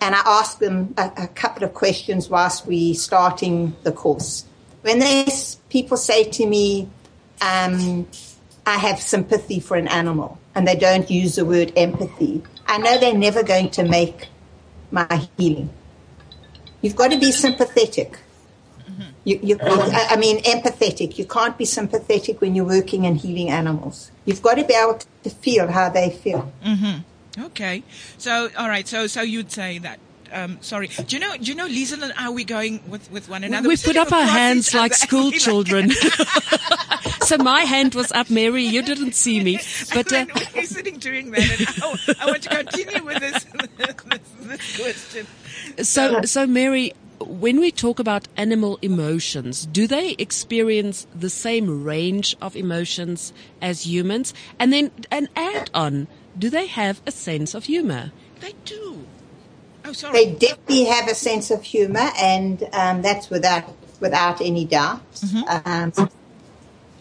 and 0.00 0.14
I 0.14 0.20
ask 0.24 0.58
them 0.58 0.94
a, 0.96 1.10
a 1.16 1.28
couple 1.28 1.64
of 1.64 1.74
questions 1.74 2.28
whilst 2.28 2.66
we 2.66 2.94
starting 2.94 3.76
the 3.82 3.92
course. 3.92 4.44
When 4.82 5.00
these 5.00 5.56
people 5.68 5.96
say 5.96 6.24
to 6.24 6.46
me, 6.46 6.88
um, 7.40 8.06
I 8.66 8.76
have 8.76 9.00
sympathy 9.00 9.60
for 9.60 9.76
an 9.76 9.88
animal, 9.88 10.38
and 10.54 10.66
they 10.66 10.76
don't 10.76 11.10
use 11.10 11.36
the 11.36 11.44
word 11.44 11.72
empathy. 11.76 12.42
I 12.66 12.78
know 12.78 12.98
they're 12.98 13.14
never 13.14 13.42
going 13.42 13.70
to 13.70 13.84
make 13.84 14.28
my 14.90 15.28
healing. 15.36 15.70
You've 16.80 16.96
got 16.96 17.10
to 17.10 17.18
be 17.18 17.32
sympathetic. 17.32 18.18
You, 19.24 19.38
you, 19.42 19.58
I 19.60 20.08
I 20.10 20.16
mean, 20.16 20.42
empathetic. 20.42 21.18
You 21.18 21.26
can't 21.26 21.58
be 21.58 21.64
sympathetic 21.64 22.40
when 22.40 22.54
you're 22.54 22.64
working 22.64 23.04
and 23.04 23.16
healing 23.16 23.50
animals. 23.50 24.10
You've 24.24 24.42
got 24.42 24.54
to 24.54 24.64
be 24.64 24.74
able 24.74 24.98
to 25.24 25.30
feel 25.30 25.68
how 25.68 25.90
they 25.90 26.10
feel. 26.10 26.50
Okay. 27.38 27.82
So, 28.18 28.50
all 28.56 28.68
right. 28.68 28.86
So, 28.86 29.06
so 29.06 29.22
you'd 29.22 29.52
say 29.52 29.78
that. 29.78 29.98
Um, 30.30 30.58
sorry. 30.60 30.88
Do 30.88 31.16
you 31.16 31.20
know? 31.20 31.36
Do 31.36 31.44
you 31.44 31.54
know, 31.54 31.66
Liesel 31.66 32.02
and 32.02 32.12
I? 32.16 32.28
We 32.28 32.44
going 32.44 32.82
with 32.88 33.10
with 33.10 33.28
one 33.30 33.44
another. 33.44 33.66
we 33.66 33.74
We're 33.74 33.82
put 33.82 33.96
up 33.96 34.12
our 34.12 34.26
hands 34.26 34.74
like 34.74 34.92
school 35.06 35.30
children. 35.30 35.90
so 37.22 37.38
my 37.38 37.62
hand 37.62 37.94
was 37.94 38.12
up, 38.12 38.28
Mary. 38.28 38.62
You 38.62 38.82
didn't 38.82 39.14
see 39.14 39.42
me, 39.42 39.58
but 39.94 40.12
uh, 40.12 40.26
we're 40.54 40.64
sitting 40.64 40.98
doing 40.98 41.30
that, 41.30 41.60
and 41.60 42.16
I, 42.18 42.24
I 42.24 42.26
want 42.26 42.42
to 42.42 42.48
continue 42.50 43.04
with 43.04 43.20
this, 43.20 43.44
this, 44.08 44.22
this 44.42 44.76
question. 44.76 45.26
so 45.84 46.22
so 46.22 46.46
Mary, 46.46 46.92
when 47.20 47.60
we 47.60 47.70
talk 47.70 47.98
about 47.98 48.28
animal 48.36 48.78
emotions, 48.82 49.66
do 49.66 49.86
they 49.86 50.10
experience 50.18 51.06
the 51.14 51.30
same 51.30 51.84
range 51.84 52.36
of 52.40 52.56
emotions 52.56 53.32
as 53.60 53.86
humans? 53.86 54.34
And 54.58 54.72
then 54.72 54.90
an 55.10 55.28
add 55.36 55.70
on, 55.74 56.08
do 56.38 56.50
they 56.50 56.66
have 56.66 57.02
a 57.06 57.10
sense 57.10 57.54
of 57.54 57.64
humor? 57.64 58.12
They 58.40 58.54
do. 58.64 59.04
Oh, 59.84 59.92
sorry. 59.92 60.12
They 60.12 60.32
definitely 60.32 60.84
have 60.84 61.08
a 61.08 61.14
sense 61.14 61.50
of 61.50 61.62
humor, 61.62 62.10
and 62.18 62.62
um, 62.72 63.02
that's 63.02 63.30
without 63.30 63.64
without 64.00 64.40
any 64.40 64.64
doubt. 64.64 65.00
Um, 65.48 65.92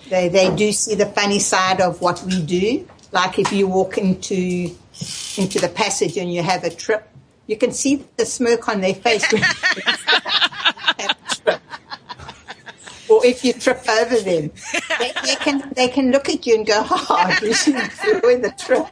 they 0.10 0.30
they 0.30 0.56
do 0.56 0.72
see 0.72 0.96
the 0.96 1.06
funny 1.06 1.40
side 1.40 1.82
of 1.82 2.02
what 2.02 2.24
we 2.24 2.42
do. 2.42 2.88
Like 3.12 3.40
if 3.40 3.52
you 3.52 3.68
walk 3.68 3.98
into 3.98 4.36
into 5.38 5.60
the 5.60 5.70
passage 5.74 6.18
and 6.18 6.34
you 6.34 6.42
have 6.42 6.64
a 6.64 6.70
trip, 6.70 7.08
you 7.46 7.58
can 7.58 7.72
see 7.72 8.06
the 8.18 8.26
smirk 8.26 8.68
on 8.70 8.82
their 8.82 8.96
face. 8.96 9.32
when 9.32 9.42
you 9.42 9.48
have 9.48 11.18
a 11.30 11.36
trip. 11.36 11.62
Or 13.10 13.26
if 13.26 13.46
you 13.46 13.54
trip 13.54 13.88
over 13.88 14.18
them, 14.18 14.52
they, 15.00 15.12
they 15.24 15.36
can 15.36 15.74
they 15.76 15.88
can 15.88 16.12
look 16.12 16.30
at 16.30 16.46
you 16.46 16.56
and 16.56 16.66
go, 16.66 16.86
"Oh, 16.90 17.38
you 17.42 17.54
should 17.54 17.76
enjoy 17.76 18.38
the 18.42 18.54
trip." 18.58 18.88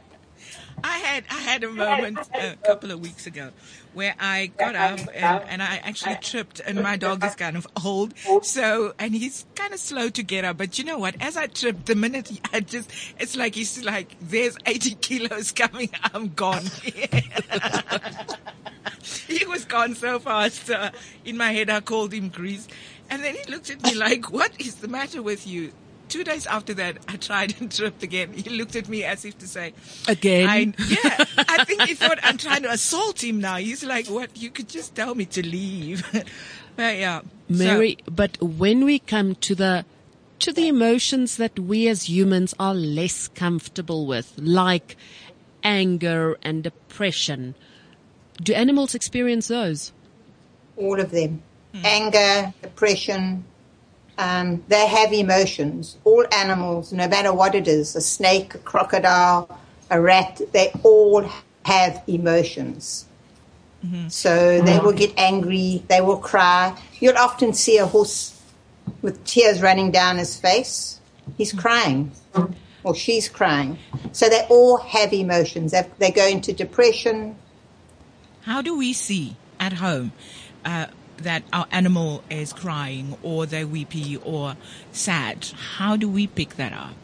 I 0.84 0.98
had 0.98 1.24
I 1.30 1.34
had 1.34 1.64
a 1.64 1.70
moment 1.70 2.18
a 2.34 2.56
couple 2.64 2.90
of 2.90 3.00
weeks 3.00 3.26
ago 3.26 3.50
where 3.94 4.14
I 4.18 4.52
got 4.58 4.74
up 4.74 5.00
and, 5.14 5.42
and 5.48 5.62
I 5.62 5.80
actually 5.82 6.16
tripped 6.20 6.60
and 6.60 6.82
my 6.82 6.96
dog 6.96 7.24
is 7.24 7.34
kind 7.34 7.56
of 7.56 7.66
old. 7.84 8.14
So 8.42 8.94
and 8.98 9.14
he's 9.14 9.46
kind 9.54 9.72
of 9.72 9.80
slow 9.80 10.08
to 10.10 10.22
get 10.22 10.44
up 10.44 10.58
but 10.58 10.78
you 10.78 10.84
know 10.84 10.98
what? 10.98 11.16
As 11.20 11.36
I 11.36 11.46
tripped 11.46 11.86
the 11.86 11.94
minute 11.94 12.30
I 12.52 12.60
just 12.60 12.90
it's 13.18 13.36
like 13.36 13.54
he's 13.54 13.82
like 13.84 14.16
there's 14.20 14.56
80 14.66 14.94
kilos 15.00 15.52
coming. 15.52 15.90
I'm 16.14 16.28
gone. 16.28 16.64
He 19.28 19.44
was 19.44 19.64
gone 19.64 19.94
so 19.94 20.18
fast 20.18 20.70
uh, 20.70 20.90
in 21.24 21.36
my 21.36 21.52
head 21.52 21.70
I 21.70 21.80
called 21.80 22.12
him 22.12 22.28
Grease. 22.28 22.66
And 23.08 23.22
then 23.22 23.36
he 23.36 23.50
looked 23.50 23.70
at 23.70 23.82
me 23.82 23.94
like 23.94 24.32
what 24.32 24.60
is 24.60 24.76
the 24.76 24.88
matter 24.88 25.22
with 25.22 25.46
you 25.46 25.72
Two 26.08 26.24
days 26.24 26.46
after 26.46 26.74
that, 26.74 26.98
I 27.08 27.16
tried 27.16 27.60
and 27.60 27.70
tripped 27.70 28.02
again. 28.02 28.32
He 28.32 28.50
looked 28.50 28.76
at 28.76 28.88
me 28.88 29.04
as 29.04 29.24
if 29.24 29.38
to 29.38 29.48
say, 29.48 29.74
Again? 30.06 30.48
I, 30.48 30.74
yeah, 30.88 31.24
I 31.48 31.64
think 31.64 31.82
he 31.82 31.94
thought 31.94 32.18
I'm 32.22 32.38
trying 32.38 32.62
to 32.62 32.70
assault 32.70 33.22
him 33.22 33.40
now. 33.40 33.56
He's 33.56 33.84
like, 33.84 34.06
what? 34.06 34.36
You 34.36 34.50
could 34.50 34.68
just 34.68 34.94
tell 34.94 35.14
me 35.14 35.24
to 35.26 35.46
leave. 35.46 36.04
but 36.76 36.96
yeah. 36.96 37.20
so- 37.20 37.26
Mary, 37.48 37.98
but 38.10 38.40
when 38.40 38.84
we 38.84 38.98
come 38.98 39.34
to 39.36 39.54
the 39.54 39.84
to 40.38 40.52
the 40.52 40.68
emotions 40.68 41.38
that 41.38 41.58
we 41.58 41.88
as 41.88 42.10
humans 42.10 42.54
are 42.58 42.74
less 42.74 43.28
comfortable 43.28 44.06
with, 44.06 44.34
like 44.36 44.96
anger 45.64 46.36
and 46.42 46.62
depression, 46.62 47.54
do 48.42 48.52
animals 48.52 48.94
experience 48.94 49.48
those? 49.48 49.92
all 50.76 51.00
of 51.00 51.10
them 51.10 51.42
anger, 51.84 52.52
depression. 52.62 53.44
Um, 54.18 54.64
they 54.68 54.86
have 54.86 55.12
emotions. 55.12 55.96
All 56.04 56.24
animals, 56.32 56.92
no 56.92 57.06
matter 57.06 57.32
what 57.32 57.54
it 57.54 57.68
is 57.68 57.94
a 57.96 58.00
snake, 58.00 58.54
a 58.54 58.58
crocodile, 58.58 59.58
a 59.90 60.00
rat 60.00 60.40
they 60.52 60.72
all 60.82 61.28
have 61.64 62.02
emotions. 62.06 63.06
So 64.08 64.60
they 64.62 64.80
will 64.80 64.94
get 64.94 65.12
angry, 65.16 65.84
they 65.86 66.00
will 66.00 66.16
cry. 66.16 66.76
You'll 66.98 67.18
often 67.18 67.52
see 67.52 67.78
a 67.78 67.86
horse 67.86 68.36
with 69.00 69.24
tears 69.24 69.62
running 69.62 69.92
down 69.92 70.18
his 70.18 70.40
face. 70.40 71.00
He's 71.36 71.52
crying, 71.52 72.10
or 72.82 72.96
she's 72.96 73.28
crying. 73.28 73.78
So 74.10 74.28
they 74.28 74.44
all 74.50 74.78
have 74.78 75.12
emotions. 75.12 75.70
They, 75.70 75.86
they 75.98 76.10
go 76.10 76.26
into 76.26 76.52
depression, 76.52 77.36
How 78.42 78.60
do 78.62 78.76
we 78.76 78.92
see 78.92 79.36
at 79.60 79.74
home 79.74 80.10
uh, 80.64 80.86
that 81.18 81.42
our 81.52 81.66
animal 81.70 82.22
is 82.30 82.52
crying 82.52 83.16
or 83.22 83.46
they're 83.46 83.66
weepy 83.66 84.16
or 84.18 84.56
sad? 84.92 85.46
How 85.76 85.96
do 85.96 86.08
we 86.08 86.26
pick 86.26 86.56
that 86.56 86.72
up? 86.72 86.94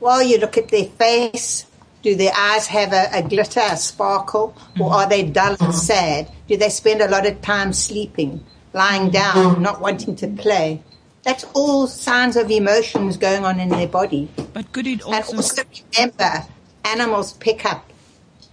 Well, 0.00 0.22
you 0.22 0.38
look 0.38 0.56
at 0.58 0.68
their 0.68 0.84
face. 0.84 1.66
Do 2.02 2.14
their 2.14 2.32
eyes 2.36 2.66
have 2.68 2.92
a, 2.92 3.08
a 3.12 3.22
glitter, 3.22 3.60
a 3.60 3.76
sparkle, 3.76 4.54
or 4.78 4.90
mm-hmm. 4.90 4.94
are 4.94 5.08
they 5.08 5.24
dull 5.24 5.50
and 5.50 5.58
mm-hmm. 5.58 5.72
sad? 5.72 6.30
Do 6.46 6.56
they 6.56 6.68
spend 6.68 7.00
a 7.00 7.08
lot 7.08 7.26
of 7.26 7.42
time 7.42 7.72
sleeping, 7.72 8.44
lying 8.72 9.10
down, 9.10 9.34
mm-hmm. 9.34 9.62
not 9.62 9.80
wanting 9.80 10.14
to 10.16 10.28
play? 10.28 10.82
That's 11.24 11.44
all 11.54 11.88
signs 11.88 12.36
of 12.36 12.50
emotions 12.50 13.16
going 13.16 13.44
on 13.44 13.58
in 13.58 13.70
their 13.70 13.88
body. 13.88 14.28
But 14.52 14.70
could 14.72 14.86
it 14.86 15.04
And 15.04 15.14
also, 15.14 15.36
also 15.38 15.62
remember, 15.96 16.46
animals 16.84 17.32
pick 17.32 17.64
up 17.64 17.90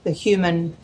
the 0.03 0.11
human 0.11 0.75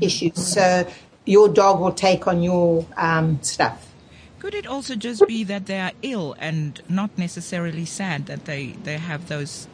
issues. 0.00 0.44
So 0.44 0.86
your 1.24 1.48
dog 1.48 1.80
will 1.80 1.92
take 1.92 2.26
on 2.26 2.42
your 2.42 2.86
um, 2.96 3.40
stuff. 3.42 3.92
could 4.38 4.54
it 4.54 4.66
also 4.66 4.94
just 4.96 5.26
be 5.28 5.44
that 5.44 5.66
they 5.66 5.78
are 5.78 5.92
ill 6.02 6.34
and 6.38 6.82
not 6.88 7.16
necessarily 7.16 7.84
sad 7.84 8.26
that 8.26 8.44
they, 8.44 8.68
they 8.82 8.98
have 8.98 9.28
those, 9.28 9.68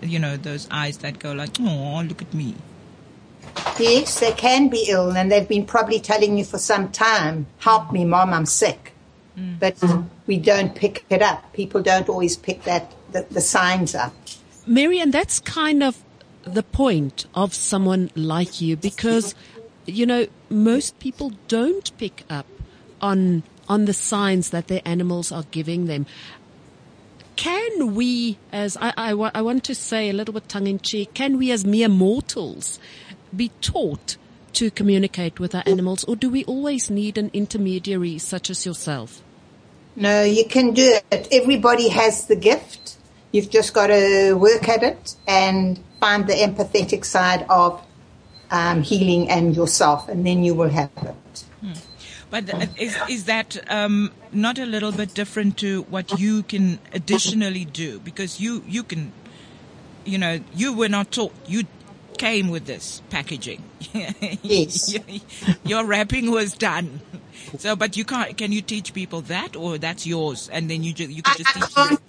you 0.00 0.18
know, 0.18 0.36
those 0.36 0.68
eyes 0.70 0.98
that 0.98 1.18
go 1.18 1.32
like, 1.32 1.50
oh, 1.60 2.02
look 2.06 2.22
at 2.22 2.32
me. 2.32 2.54
Yes, 3.78 4.20
they 4.20 4.32
can 4.32 4.68
be 4.68 4.86
ill, 4.88 5.10
and 5.16 5.30
they've 5.30 5.48
been 5.48 5.66
probably 5.66 5.98
telling 5.98 6.38
you 6.38 6.44
for 6.44 6.58
some 6.58 6.90
time, 6.92 7.46
"Help 7.58 7.92
me, 7.92 8.04
mom, 8.04 8.32
I'm 8.32 8.46
sick." 8.46 8.92
But 9.58 9.82
we 10.26 10.36
don't 10.38 10.74
pick 10.74 11.04
it 11.10 11.22
up. 11.22 11.52
People 11.52 11.82
don't 11.82 12.08
always 12.08 12.36
pick 12.36 12.62
that 12.64 12.92
the, 13.12 13.26
the 13.30 13.40
signs 13.40 13.94
up. 13.94 14.12
Mary, 14.66 15.00
and 15.00 15.12
that's 15.12 15.40
kind 15.40 15.82
of 15.82 16.02
the 16.44 16.62
point 16.62 17.26
of 17.34 17.54
someone 17.54 18.10
like 18.14 18.60
you 18.60 18.76
because, 18.76 19.34
you 19.86 20.06
know, 20.06 20.26
most 20.50 20.98
people 20.98 21.32
don't 21.48 21.96
pick 21.98 22.24
up 22.30 22.46
on, 23.00 23.42
on 23.68 23.84
the 23.84 23.92
signs 23.92 24.50
that 24.50 24.68
their 24.68 24.82
animals 24.84 25.32
are 25.32 25.44
giving 25.50 25.86
them. 25.86 26.06
Can 27.36 27.94
we, 27.94 28.38
as 28.52 28.76
I, 28.76 28.92
I, 28.96 29.10
I 29.12 29.42
want 29.42 29.64
to 29.64 29.74
say 29.74 30.10
a 30.10 30.12
little 30.12 30.34
bit 30.34 30.48
tongue 30.48 30.66
in 30.66 30.78
cheek, 30.78 31.14
can 31.14 31.38
we 31.38 31.50
as 31.50 31.64
mere 31.64 31.88
mortals 31.88 32.78
be 33.34 33.50
taught 33.60 34.16
to 34.52 34.70
communicate 34.70 35.40
with 35.40 35.54
our 35.54 35.62
animals 35.66 36.04
or 36.04 36.14
do 36.14 36.28
we 36.28 36.44
always 36.44 36.90
need 36.90 37.16
an 37.16 37.30
intermediary 37.32 38.18
such 38.18 38.50
as 38.50 38.66
yourself? 38.66 39.22
No, 39.96 40.22
you 40.22 40.46
can 40.46 40.72
do 40.72 40.98
it. 41.10 41.28
Everybody 41.32 41.88
has 41.88 42.26
the 42.26 42.36
gift. 42.36 42.96
You've 43.30 43.50
just 43.50 43.72
got 43.74 43.88
to 43.88 44.34
work 44.34 44.68
at 44.68 44.82
it 44.82 45.16
and 45.26 45.82
find 46.00 46.26
the 46.26 46.34
empathetic 46.34 47.04
side 47.04 47.46
of 47.48 47.82
um, 48.52 48.82
healing 48.82 49.28
and 49.28 49.56
yourself, 49.56 50.08
and 50.08 50.24
then 50.24 50.44
you 50.44 50.54
will 50.54 50.68
have 50.68 50.90
it. 51.02 51.44
But 52.30 52.52
uh, 52.54 52.66
is 52.78 52.96
is 53.08 53.24
that 53.24 53.58
um, 53.70 54.12
not 54.32 54.58
a 54.58 54.64
little 54.64 54.92
bit 54.92 55.12
different 55.12 55.58
to 55.58 55.82
what 55.90 56.18
you 56.18 56.42
can 56.44 56.78
additionally 56.94 57.64
do? 57.64 57.98
Because 57.98 58.40
you 58.40 58.62
you 58.66 58.84
can, 58.84 59.12
you 60.04 60.16
know, 60.18 60.40
you 60.54 60.72
were 60.72 60.88
not 60.88 61.10
taught. 61.10 61.34
You 61.46 61.64
came 62.16 62.48
with 62.48 62.66
this 62.66 63.02
packaging. 63.10 63.62
Yes. 64.42 64.96
Your 65.64 65.84
wrapping 65.84 66.30
was 66.30 66.54
done. 66.54 67.00
So, 67.58 67.76
but 67.76 67.96
you 67.96 68.04
can't. 68.04 68.36
Can 68.38 68.52
you 68.52 68.62
teach 68.62 68.94
people 68.94 69.20
that, 69.22 69.56
or 69.56 69.76
that's 69.76 70.06
yours, 70.06 70.48
and 70.52 70.70
then 70.70 70.82
you 70.82 70.92
just 70.92 71.10
you 71.10 71.22
can 71.22 71.36
just 71.36 71.56
I 71.56 71.60
teach 71.60 71.74
can't, 71.74 72.00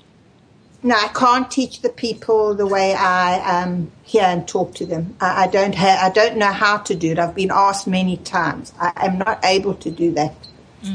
no, 0.83 0.95
I 0.95 1.07
can't 1.07 1.49
teach 1.49 1.81
the 1.81 1.89
people 1.89 2.55
the 2.55 2.67
way 2.67 2.93
I 2.93 3.63
um, 3.63 3.91
hear 4.03 4.23
and 4.23 4.45
talk 4.47 4.75
to 4.75 4.85
them. 4.85 5.15
I, 5.21 5.43
I 5.43 5.47
don't 5.47 5.73
have, 5.75 5.99
I 5.99 6.13
don't 6.13 6.37
know 6.37 6.51
how 6.51 6.77
to 6.77 6.95
do 6.95 7.11
it. 7.11 7.19
I've 7.19 7.33
been 7.33 7.51
asked 7.51 7.87
many 7.87 8.17
times. 8.17 8.73
I 8.79 8.91
am 9.07 9.17
not 9.17 9.43
able 9.45 9.75
to 9.75 9.89
do 9.89 10.11
that, 10.13 10.35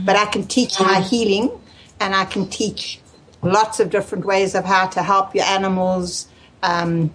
but 0.04 0.14
I 0.14 0.26
can 0.26 0.46
teach 0.46 0.78
my 0.78 1.00
healing, 1.00 1.50
and 2.00 2.14
I 2.14 2.26
can 2.26 2.48
teach 2.48 3.00
lots 3.42 3.80
of 3.80 3.88
different 3.90 4.26
ways 4.26 4.54
of 4.54 4.64
how 4.64 4.88
to 4.88 5.02
help 5.02 5.34
your 5.34 5.44
animals. 5.44 6.28
Um, 6.62 7.12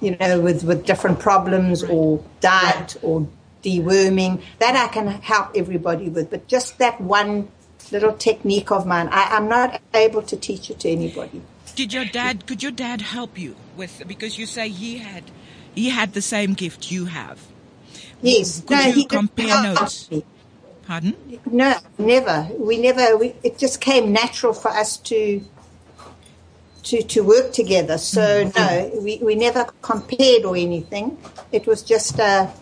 you 0.00 0.16
know, 0.18 0.40
with, 0.40 0.64
with 0.64 0.84
different 0.84 1.20
problems 1.20 1.84
or 1.84 2.24
diet 2.40 2.96
or 3.02 3.28
deworming. 3.62 4.42
That 4.58 4.74
I 4.74 4.92
can 4.92 5.06
help 5.06 5.52
everybody 5.54 6.08
with. 6.08 6.28
But 6.28 6.48
just 6.48 6.78
that 6.78 7.00
one 7.00 7.48
little 7.92 8.12
technique 8.12 8.72
of 8.72 8.84
mine, 8.84 9.08
I, 9.12 9.36
I'm 9.36 9.48
not 9.48 9.80
able 9.94 10.22
to 10.22 10.36
teach 10.36 10.70
it 10.70 10.80
to 10.80 10.88
anybody. 10.90 11.42
Did 11.74 11.92
your 11.92 12.04
dad? 12.04 12.46
Could 12.46 12.62
your 12.62 12.72
dad 12.72 13.00
help 13.00 13.38
you 13.38 13.56
with? 13.76 14.02
Because 14.06 14.38
you 14.38 14.46
say 14.46 14.68
he 14.68 14.98
had, 14.98 15.24
he 15.74 15.90
had 15.90 16.12
the 16.12 16.22
same 16.22 16.54
gift 16.54 16.90
you 16.90 17.06
have. 17.06 17.38
Yes. 18.20 18.60
Could 18.60 18.70
no, 18.70 18.86
you 18.86 19.06
compare 19.06 19.62
notes? 19.62 20.10
me. 20.10 20.24
Pardon? 20.86 21.40
No, 21.46 21.76
never. 21.98 22.48
We 22.58 22.78
never. 22.78 23.16
We, 23.16 23.34
it 23.42 23.58
just 23.58 23.80
came 23.80 24.12
natural 24.12 24.52
for 24.52 24.68
us 24.68 24.96
to 24.98 25.42
to 26.84 27.02
to 27.02 27.20
work 27.22 27.52
together. 27.52 27.98
So 27.98 28.44
hmm, 28.44 28.50
no, 28.56 28.90
we, 29.00 29.18
we 29.18 29.34
never 29.34 29.64
compared 29.80 30.44
or 30.44 30.56
anything. 30.56 31.18
It 31.52 31.66
was 31.66 31.82
just 31.82 32.18
a 32.18 32.52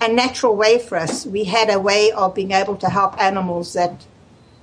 a 0.00 0.08
natural 0.08 0.54
way 0.54 0.78
for 0.78 0.98
us. 0.98 1.26
We 1.26 1.44
had 1.44 1.70
a 1.70 1.80
way 1.80 2.12
of 2.12 2.34
being 2.34 2.52
able 2.52 2.76
to 2.76 2.88
help 2.88 3.20
animals 3.20 3.72
that 3.72 4.04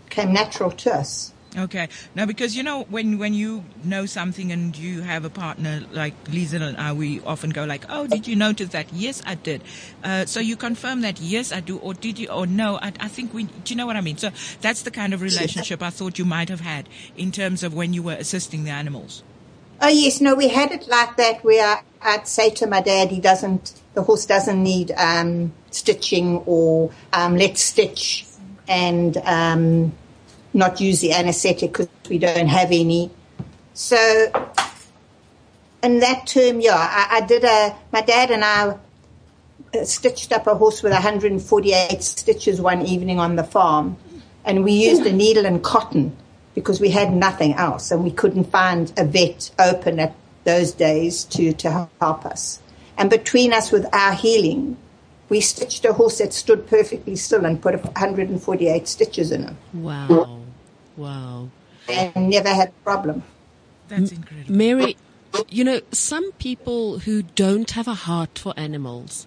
came 0.09 0.31
natural 0.31 0.71
to 0.71 0.93
us. 0.93 1.32
Okay. 1.57 1.87
Now, 2.15 2.25
because 2.25 2.55
you 2.57 2.63
know, 2.63 2.83
when 2.89 3.19
when 3.19 3.33
you 3.33 3.63
know 3.83 4.05
something 4.05 4.51
and 4.51 4.75
you 4.75 5.01
have 5.01 5.23
a 5.23 5.29
partner 5.29 5.83
like 5.91 6.13
Lisa 6.29 6.57
and 6.57 6.77
I, 6.77 6.93
we 6.93 7.21
often 7.21 7.51
go 7.51 7.65
like, 7.65 7.85
"Oh, 7.89 8.07
did 8.07 8.27
you 8.27 8.35
notice 8.35 8.69
that?" 8.69 8.91
Yes, 8.91 9.21
I 9.25 9.35
did. 9.35 9.61
Uh, 10.03 10.25
so 10.25 10.39
you 10.39 10.55
confirm 10.55 11.01
that, 11.01 11.19
yes, 11.21 11.51
I 11.51 11.59
do, 11.59 11.77
or 11.77 11.93
did 11.93 12.17
you, 12.17 12.29
or 12.29 12.47
no? 12.47 12.77
I, 12.77 12.91
I 12.99 13.07
think 13.07 13.33
we. 13.33 13.43
Do 13.43 13.73
you 13.73 13.75
know 13.75 13.85
what 13.85 13.95
I 13.95 14.01
mean? 14.01 14.17
So 14.17 14.31
that's 14.61 14.81
the 14.81 14.91
kind 14.91 15.13
of 15.13 15.21
relationship 15.21 15.83
I 15.83 15.91
thought 15.91 16.17
you 16.17 16.25
might 16.25 16.49
have 16.49 16.61
had 16.61 16.89
in 17.15 17.31
terms 17.31 17.63
of 17.63 17.73
when 17.73 17.93
you 17.93 18.01
were 18.01 18.13
assisting 18.13 18.63
the 18.63 18.71
animals. 18.71 19.23
Oh 19.81 19.89
yes, 19.89 20.21
no, 20.21 20.33
we 20.33 20.47
had 20.47 20.71
it 20.71 20.87
like 20.87 21.17
that 21.17 21.43
where 21.43 21.81
I'd 22.01 22.27
say 22.27 22.49
to 22.51 22.67
my 22.67 22.81
dad, 22.81 23.09
he 23.09 23.19
doesn't, 23.19 23.81
the 23.95 24.03
horse 24.03 24.25
doesn't 24.25 24.61
need 24.61 24.91
um, 24.91 25.51
stitching 25.71 26.37
or 26.45 26.91
um, 27.11 27.35
let's 27.35 27.61
stitch 27.61 28.25
and 28.67 29.17
um, 29.17 29.91
not 30.53 30.79
use 30.79 31.01
the 31.01 31.13
anaesthetic 31.13 31.71
because 31.71 31.89
we 32.09 32.17
don't 32.17 32.47
have 32.47 32.67
any. 32.71 33.09
So, 33.73 33.97
in 35.81 35.99
that 35.99 36.27
term, 36.27 36.61
yeah, 36.61 36.75
I, 36.75 37.17
I 37.17 37.21
did 37.21 37.43
a. 37.43 37.75
My 37.91 38.01
dad 38.01 38.31
and 38.31 38.43
I 38.45 38.77
uh, 39.73 39.83
stitched 39.83 40.31
up 40.31 40.47
a 40.47 40.55
horse 40.55 40.83
with 40.83 40.93
148 40.93 42.03
stitches 42.03 42.61
one 42.61 42.85
evening 42.85 43.19
on 43.19 43.35
the 43.35 43.43
farm, 43.43 43.97
and 44.45 44.63
we 44.63 44.73
used 44.73 45.05
a 45.05 45.11
needle 45.11 45.45
and 45.45 45.63
cotton 45.63 46.15
because 46.55 46.79
we 46.79 46.89
had 46.89 47.11
nothing 47.11 47.53
else, 47.55 47.91
and 47.91 48.03
we 48.03 48.11
couldn't 48.11 48.45
find 48.45 48.93
a 48.97 49.03
vet 49.03 49.49
open 49.59 49.99
at 49.99 50.15
those 50.43 50.71
days 50.71 51.23
to 51.25 51.53
to 51.53 51.89
help 51.99 52.25
us. 52.25 52.59
And 52.97 53.09
between 53.09 53.53
us, 53.53 53.71
with 53.71 53.87
our 53.93 54.13
healing, 54.13 54.77
we 55.29 55.41
stitched 55.41 55.83
a 55.85 55.93
horse 55.93 56.19
that 56.19 56.31
stood 56.31 56.67
perfectly 56.67 57.15
still 57.15 57.45
and 57.45 57.59
put 57.59 57.73
148 57.83 58.87
stitches 58.87 59.31
in 59.31 59.43
him, 59.43 59.57
Wow. 59.73 60.42
Wow. 60.97 61.49
and 61.89 62.29
never 62.29 62.49
had 62.49 62.69
a 62.69 62.83
problem. 62.83 63.23
That's 63.87 64.11
incredible. 64.11 64.55
Mary, 64.55 64.97
you 65.49 65.63
know, 65.63 65.81
some 65.91 66.31
people 66.33 66.99
who 66.99 67.23
don't 67.23 67.71
have 67.71 67.87
a 67.87 67.93
heart 67.93 68.39
for 68.39 68.53
animals 68.57 69.25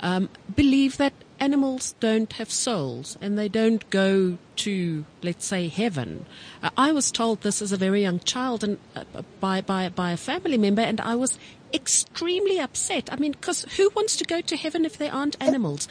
um, 0.00 0.28
believe 0.54 0.96
that 0.96 1.12
animals 1.38 1.94
don't 2.00 2.32
have 2.34 2.50
souls 2.50 3.18
and 3.20 3.38
they 3.38 3.48
don't 3.48 3.88
go 3.90 4.38
to, 4.56 5.04
let's 5.22 5.44
say, 5.46 5.68
heaven. 5.68 6.26
Uh, 6.62 6.70
I 6.76 6.92
was 6.92 7.10
told 7.10 7.40
this 7.40 7.62
as 7.62 7.72
a 7.72 7.76
very 7.76 8.02
young 8.02 8.20
child 8.20 8.62
and 8.64 8.78
uh, 8.94 9.04
by 9.40 9.60
by 9.60 9.88
by 9.88 10.12
a 10.12 10.16
family 10.16 10.58
member, 10.58 10.82
and 10.82 11.00
I 11.00 11.14
was 11.14 11.38
extremely 11.72 12.58
upset. 12.58 13.12
I 13.12 13.16
mean, 13.16 13.32
because 13.32 13.64
who 13.76 13.90
wants 13.94 14.16
to 14.16 14.24
go 14.24 14.40
to 14.40 14.56
heaven 14.56 14.84
if 14.84 14.98
they 14.98 15.08
aren't 15.08 15.36
animals? 15.40 15.88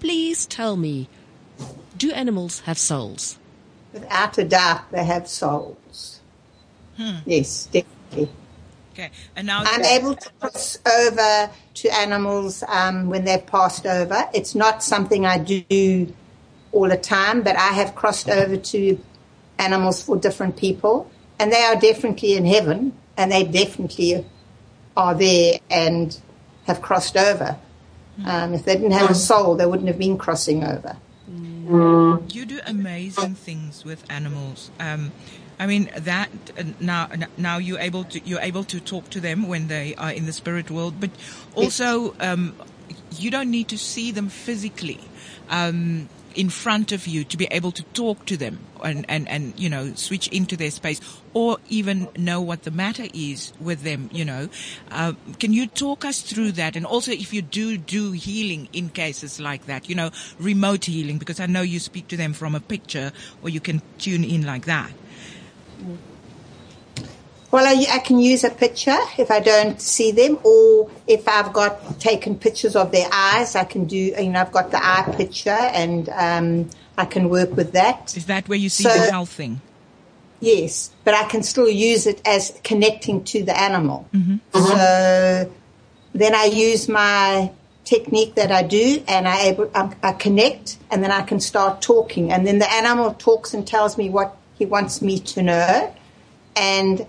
Please 0.00 0.46
tell 0.46 0.76
me, 0.76 1.08
do 1.96 2.10
animals 2.12 2.60
have 2.60 2.78
souls? 2.78 3.38
Without 3.92 4.38
a 4.38 4.44
doubt, 4.44 4.90
they 4.90 5.04
have 5.04 5.28
souls. 5.28 6.20
Yes, 7.26 7.66
definitely. 7.66 8.30
Okay. 8.92 9.10
And 9.36 9.46
now, 9.46 9.62
I'm 9.64 9.84
able 9.84 10.14
to 10.14 10.30
cross 10.40 10.78
over 10.86 11.50
to 11.74 11.88
animals 11.94 12.62
um, 12.68 13.08
when 13.08 13.24
they've 13.24 13.44
passed 13.44 13.86
over. 13.86 14.28
It's 14.34 14.54
not 14.54 14.82
something 14.82 15.24
I 15.24 15.38
do 15.38 16.12
all 16.72 16.88
the 16.88 16.96
time, 16.96 17.42
but 17.42 17.56
I 17.56 17.68
have 17.68 17.94
crossed 17.94 18.28
over 18.28 18.56
to 18.56 18.98
animals 19.58 20.02
for 20.02 20.16
different 20.16 20.56
people, 20.56 21.10
and 21.38 21.50
they 21.50 21.62
are 21.62 21.76
definitely 21.76 22.36
in 22.36 22.44
heaven, 22.44 22.96
and 23.16 23.32
they 23.32 23.44
definitely 23.44 24.24
are 24.96 25.14
there 25.14 25.58
and 25.70 26.18
have 26.66 26.82
crossed 26.82 27.16
over. 27.16 27.58
Um, 28.26 28.54
if 28.54 28.64
they 28.64 28.74
didn't 28.74 28.92
have 28.92 29.10
a 29.10 29.14
soul, 29.14 29.56
they 29.56 29.66
wouldn't 29.66 29.88
have 29.88 29.98
been 29.98 30.18
crossing 30.18 30.64
over. 30.64 30.96
You 32.30 32.44
do 32.44 32.60
amazing 32.66 33.34
things 33.34 33.84
with 33.84 34.04
animals. 34.10 34.70
Um, 34.80 35.12
I 35.58 35.66
mean 35.66 35.90
that 35.96 36.30
uh, 36.58 36.64
now 36.80 37.08
now 37.36 37.58
you're 37.58 37.78
able 37.78 38.04
to 38.04 38.20
you're 38.24 38.40
able 38.40 38.64
to 38.64 38.80
talk 38.80 39.10
to 39.10 39.20
them 39.20 39.46
when 39.46 39.68
they 39.68 39.94
are 39.96 40.10
in 40.10 40.26
the 40.26 40.32
spirit 40.32 40.70
world, 40.70 40.94
but 40.98 41.10
also 41.54 42.14
um, 42.20 42.54
you 43.16 43.30
don't 43.30 43.50
need 43.50 43.68
to 43.68 43.78
see 43.78 44.10
them 44.10 44.28
physically 44.28 45.00
um, 45.50 46.08
in 46.34 46.48
front 46.48 46.92
of 46.92 47.06
you 47.06 47.24
to 47.24 47.36
be 47.36 47.46
able 47.50 47.72
to 47.72 47.82
talk 47.94 48.26
to 48.26 48.36
them 48.36 48.58
and, 48.82 49.04
and, 49.08 49.28
and 49.28 49.58
you 49.58 49.68
know 49.68 49.94
switch 49.94 50.28
into 50.28 50.56
their 50.56 50.70
space 50.70 51.00
or 51.34 51.58
even 51.68 52.08
know 52.16 52.40
what 52.40 52.62
the 52.62 52.70
matter 52.70 53.04
is 53.14 53.52
with 53.60 53.82
them. 53.82 54.10
You 54.12 54.24
know, 54.24 54.48
uh, 54.90 55.12
can 55.38 55.52
you 55.52 55.66
talk 55.66 56.04
us 56.04 56.20
through 56.20 56.52
that? 56.52 56.76
And 56.76 56.84
also, 56.86 57.12
if 57.12 57.32
you 57.32 57.42
do 57.42 57.76
do 57.76 58.12
healing 58.12 58.68
in 58.72 58.88
cases 58.90 59.40
like 59.40 59.66
that, 59.66 59.88
you 59.88 59.94
know, 59.94 60.10
remote 60.38 60.84
healing, 60.86 61.18
because 61.18 61.40
I 61.40 61.46
know 61.46 61.62
you 61.62 61.80
speak 61.80 62.08
to 62.08 62.16
them 62.16 62.32
from 62.32 62.54
a 62.54 62.60
picture 62.60 63.12
or 63.42 63.48
you 63.48 63.60
can 63.60 63.82
tune 63.98 64.24
in 64.24 64.44
like 64.44 64.66
that. 64.66 64.92
Well, 67.52 67.66
I, 67.66 67.86
I 67.96 67.98
can 67.98 68.18
use 68.18 68.44
a 68.44 68.50
picture 68.50 68.96
if 69.18 69.30
I 69.30 69.38
don't 69.40 69.78
see 69.80 70.10
them, 70.10 70.38
or 70.42 70.90
if 71.06 71.28
I've 71.28 71.52
got 71.52 72.00
taken 72.00 72.38
pictures 72.38 72.74
of 72.74 72.92
their 72.92 73.08
eyes, 73.12 73.54
I 73.54 73.64
can 73.64 73.84
do. 73.84 73.96
You 73.96 74.30
know, 74.30 74.40
I've 74.40 74.52
got 74.52 74.70
the 74.70 74.78
eye 74.82 75.04
picture, 75.16 75.50
and 75.50 76.08
um, 76.08 76.70
I 76.96 77.04
can 77.04 77.28
work 77.28 77.54
with 77.54 77.72
that. 77.72 78.16
Is 78.16 78.24
that 78.26 78.48
where 78.48 78.58
you 78.58 78.70
see 78.70 78.84
So- 78.84 78.88
the 78.88 79.10
health 79.10 79.30
thing? 79.30 79.60
Yes, 80.40 80.90
but 81.04 81.14
I 81.14 81.22
can 81.28 81.44
still 81.44 81.68
use 81.68 82.04
it 82.04 82.20
as 82.26 82.58
connecting 82.64 83.22
to 83.24 83.44
the 83.44 83.56
animal. 83.56 84.08
So 84.52 85.52
then 86.14 86.34
I 86.34 86.46
use 86.46 86.88
my 86.88 87.52
technique 87.84 88.34
that 88.34 88.50
I 88.50 88.62
do, 88.64 89.04
and 89.06 89.28
I 89.28 89.42
able 89.42 89.70
I, 89.74 89.94
I 90.02 90.12
connect, 90.12 90.78
and 90.90 91.04
then 91.04 91.12
I 91.12 91.22
can 91.22 91.38
start 91.38 91.80
talking, 91.82 92.32
and 92.32 92.44
then 92.46 92.58
the 92.58 92.72
animal 92.72 93.14
talks 93.14 93.54
and 93.54 93.64
tells 93.64 93.96
me 93.96 94.08
what 94.10 94.36
he 94.58 94.66
wants 94.66 95.00
me 95.00 95.20
to 95.20 95.42
know, 95.42 95.94
and 96.56 97.06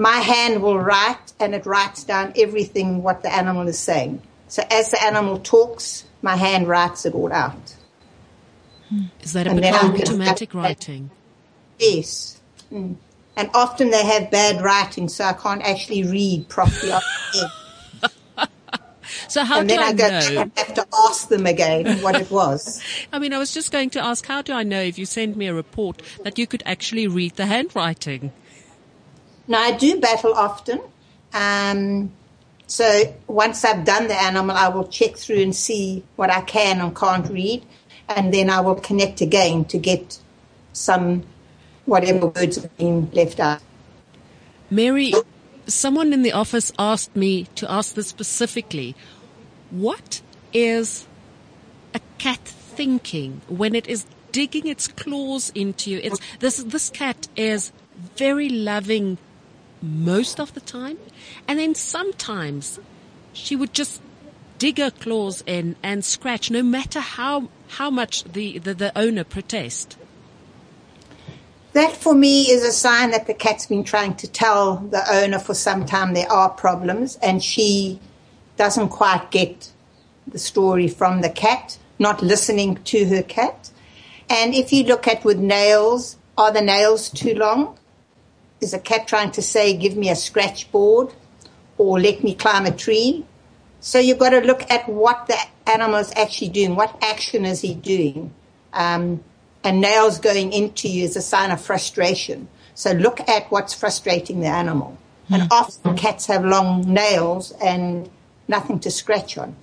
my 0.00 0.16
hand 0.16 0.62
will 0.62 0.78
write, 0.78 1.34
and 1.38 1.54
it 1.54 1.66
writes 1.66 2.04
down 2.04 2.32
everything 2.34 3.02
what 3.02 3.22
the 3.22 3.30
animal 3.30 3.68
is 3.68 3.78
saying. 3.78 4.22
So 4.48 4.62
as 4.70 4.90
the 4.92 5.04
animal 5.04 5.38
talks, 5.38 6.04
my 6.22 6.36
hand 6.36 6.68
writes 6.68 7.04
it 7.04 7.14
all 7.14 7.30
out. 7.30 7.76
Is 9.20 9.34
that 9.34 9.46
a 9.46 9.50
And 9.50 9.60
bit 9.60 9.74
of 9.74 9.94
automatic 9.94 10.54
writing? 10.54 11.10
Yes. 11.78 12.40
Mm. 12.72 12.96
And 13.36 13.50
often 13.52 13.90
they 13.90 14.02
have 14.02 14.30
bad 14.30 14.62
writing, 14.62 15.06
so 15.10 15.22
I 15.22 15.34
can't 15.34 15.62
actually 15.62 16.04
read 16.04 16.48
properly. 16.48 16.92
off 16.92 17.04
the 17.32 17.38
head. 17.38 17.50
So 19.28 19.44
how 19.44 19.60
and 19.60 19.68
do 19.68 19.74
I 19.76 19.88
I, 19.88 19.92
go 19.92 20.08
know? 20.08 20.50
I 20.56 20.60
have 20.60 20.74
to 20.74 20.86
ask 21.08 21.28
them 21.28 21.46
again 21.46 21.98
what 22.02 22.20
it 22.20 22.30
was. 22.30 22.82
I 23.12 23.18
mean, 23.18 23.32
I 23.32 23.38
was 23.38 23.52
just 23.52 23.70
going 23.70 23.90
to 23.90 24.02
ask, 24.02 24.24
how 24.26 24.40
do 24.40 24.52
I 24.52 24.62
know 24.62 24.80
if 24.80 24.98
you 24.98 25.06
send 25.06 25.36
me 25.36 25.46
a 25.46 25.54
report 25.54 26.02
that 26.22 26.38
you 26.38 26.46
could 26.46 26.62
actually 26.64 27.06
read 27.06 27.34
the 27.36 27.46
handwriting? 27.46 28.32
Now, 29.50 29.60
I 29.60 29.72
do 29.72 30.00
battle 30.00 30.32
often. 30.32 30.80
Um, 31.34 32.12
so 32.66 33.14
once 33.26 33.64
I've 33.64 33.84
done 33.84 34.08
the 34.08 34.14
animal, 34.14 34.56
I 34.56 34.68
will 34.68 34.88
check 34.88 35.16
through 35.16 35.42
and 35.42 35.54
see 35.54 36.04
what 36.16 36.30
I 36.30 36.40
can 36.40 36.80
and 36.80 36.96
can't 36.96 37.28
read. 37.28 37.66
and 38.10 38.34
then 38.34 38.50
I 38.50 38.60
will 38.60 38.74
connect 38.74 39.20
again 39.20 39.64
to 39.66 39.78
get 39.78 40.18
some 40.72 41.24
whatever 41.86 42.26
words 42.26 42.56
have 42.56 42.76
been 42.76 43.10
left 43.12 43.40
out. 43.40 43.60
Mary, 44.70 45.12
someone 45.66 46.12
in 46.12 46.22
the 46.22 46.32
office 46.32 46.72
asked 46.78 47.14
me 47.14 47.44
to 47.54 47.70
ask 47.70 47.94
this 47.94 48.08
specifically. 48.08 48.94
What 49.70 50.20
is 50.52 51.06
a 51.94 52.00
cat 52.18 52.40
thinking 52.40 53.40
when 53.48 53.74
it 53.74 53.86
is 53.86 54.06
digging 54.32 54.66
its 54.66 54.88
claws 54.88 55.50
into 55.54 55.90
you? 55.90 56.00
It's 56.02 56.20
this 56.40 56.58
this 56.58 56.90
cat 56.90 57.28
is 57.36 57.72
very 58.16 58.48
loving 58.48 59.18
most 59.82 60.40
of 60.40 60.54
the 60.54 60.60
time, 60.60 60.98
and 61.48 61.58
then 61.58 61.74
sometimes 61.74 62.78
she 63.32 63.56
would 63.56 63.72
just 63.72 64.00
dig 64.58 64.78
her 64.78 64.90
claws 64.90 65.42
in 65.46 65.76
and 65.82 66.04
scratch, 66.04 66.50
no 66.50 66.62
matter 66.62 67.00
how 67.00 67.48
how 67.68 67.90
much 67.90 68.24
the 68.24 68.58
the, 68.58 68.74
the 68.74 68.98
owner 68.98 69.24
protest. 69.24 69.96
That 71.72 71.96
for 71.96 72.14
me 72.14 72.50
is 72.50 72.64
a 72.64 72.72
sign 72.72 73.12
that 73.12 73.28
the 73.28 73.34
cat's 73.34 73.66
been 73.66 73.84
trying 73.84 74.16
to 74.16 74.26
tell 74.26 74.76
the 74.76 75.04
owner 75.12 75.38
for 75.38 75.54
some 75.54 75.86
time 75.86 76.14
there 76.14 76.30
are 76.30 76.50
problems 76.50 77.16
and 77.22 77.42
she 77.42 78.00
doesn't 78.56 78.88
quite 78.88 79.30
get 79.30 79.70
the 80.26 80.38
story 80.38 80.88
from 80.88 81.20
the 81.20 81.30
cat, 81.30 81.78
not 81.98 82.22
listening 82.22 82.76
to 82.84 83.04
her 83.06 83.22
cat. 83.22 83.70
And 84.28 84.52
if 84.52 84.72
you 84.72 84.84
look 84.84 85.06
at 85.06 85.24
with 85.24 85.38
nails, 85.38 86.16
are 86.36 86.52
the 86.52 86.60
nails 86.60 87.08
too 87.08 87.34
long? 87.34 87.78
Is 88.60 88.74
a 88.74 88.78
cat 88.78 89.08
trying 89.08 89.30
to 89.32 89.42
say, 89.42 89.76
give 89.76 89.96
me 89.96 90.10
a 90.10 90.16
scratch 90.16 90.70
board 90.70 91.12
or 91.78 91.98
let 91.98 92.22
me 92.22 92.34
climb 92.34 92.66
a 92.66 92.70
tree? 92.70 93.24
So 93.80 93.98
you've 93.98 94.18
got 94.18 94.30
to 94.30 94.40
look 94.40 94.70
at 94.70 94.88
what 94.88 95.26
the 95.26 95.36
animal 95.66 95.96
is 95.96 96.12
actually 96.14 96.50
doing. 96.50 96.76
What 96.76 96.96
action 97.02 97.46
is 97.46 97.62
he 97.62 97.74
doing? 97.74 98.34
Um, 98.74 99.24
and 99.64 99.80
nails 99.80 100.18
going 100.18 100.52
into 100.52 100.88
you 100.88 101.04
is 101.04 101.16
a 101.16 101.22
sign 101.22 101.50
of 101.50 101.60
frustration. 101.60 102.48
So 102.74 102.92
look 102.92 103.26
at 103.28 103.50
what's 103.50 103.74
frustrating 103.74 104.40
the 104.40 104.48
animal. 104.48 104.98
And 105.30 105.42
Hmm. 105.42 105.48
often 105.50 105.96
cats 105.96 106.26
have 106.26 106.44
long 106.44 106.92
nails 106.92 107.52
and 107.62 108.10
nothing 108.48 108.78
to 108.80 108.90
scratch 108.90 109.38
on. 109.38 109.56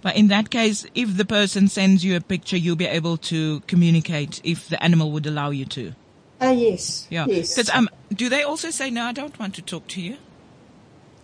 But 0.00 0.16
in 0.16 0.28
that 0.28 0.50
case, 0.50 0.86
if 0.94 1.16
the 1.16 1.24
person 1.24 1.66
sends 1.68 2.04
you 2.04 2.14
a 2.14 2.20
picture, 2.20 2.56
you'll 2.56 2.76
be 2.76 2.86
able 2.86 3.16
to 3.16 3.60
communicate 3.66 4.40
if 4.44 4.68
the 4.68 4.80
animal 4.82 5.10
would 5.12 5.26
allow 5.26 5.50
you 5.50 5.64
to. 5.66 5.94
Oh 6.40 6.52
yes, 6.52 7.06
Yeah. 7.10 7.26
yes, 7.26 7.54
Because 7.54 7.70
um, 7.70 7.88
do 8.12 8.28
they 8.28 8.42
also 8.42 8.70
say 8.70 8.90
no? 8.90 9.04
I 9.04 9.12
don't 9.12 9.38
want 9.38 9.54
to 9.56 9.62
talk 9.62 9.86
to 9.88 10.00
you. 10.00 10.16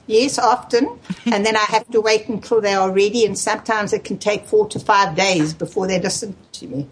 yes, 0.07 0.38
often. 0.38 0.98
and 1.27 1.46
then 1.46 1.57
I 1.57 1.64
have 1.68 1.88
to 1.90 2.00
wait 2.00 2.29
until 2.29 2.61
they 2.61 2.74
are 2.74 2.90
ready, 2.90 3.24
and 3.24 3.38
sometimes 3.38 3.92
it 3.92 4.05
can 4.05 4.18
take 4.18 4.44
four 4.44 4.68
to 4.68 4.81
five 4.81 5.14
days 5.16 5.55
before 5.55 5.87
they 5.87 6.00
listen 6.00 6.37
to 6.53 6.66
me. 6.66 6.88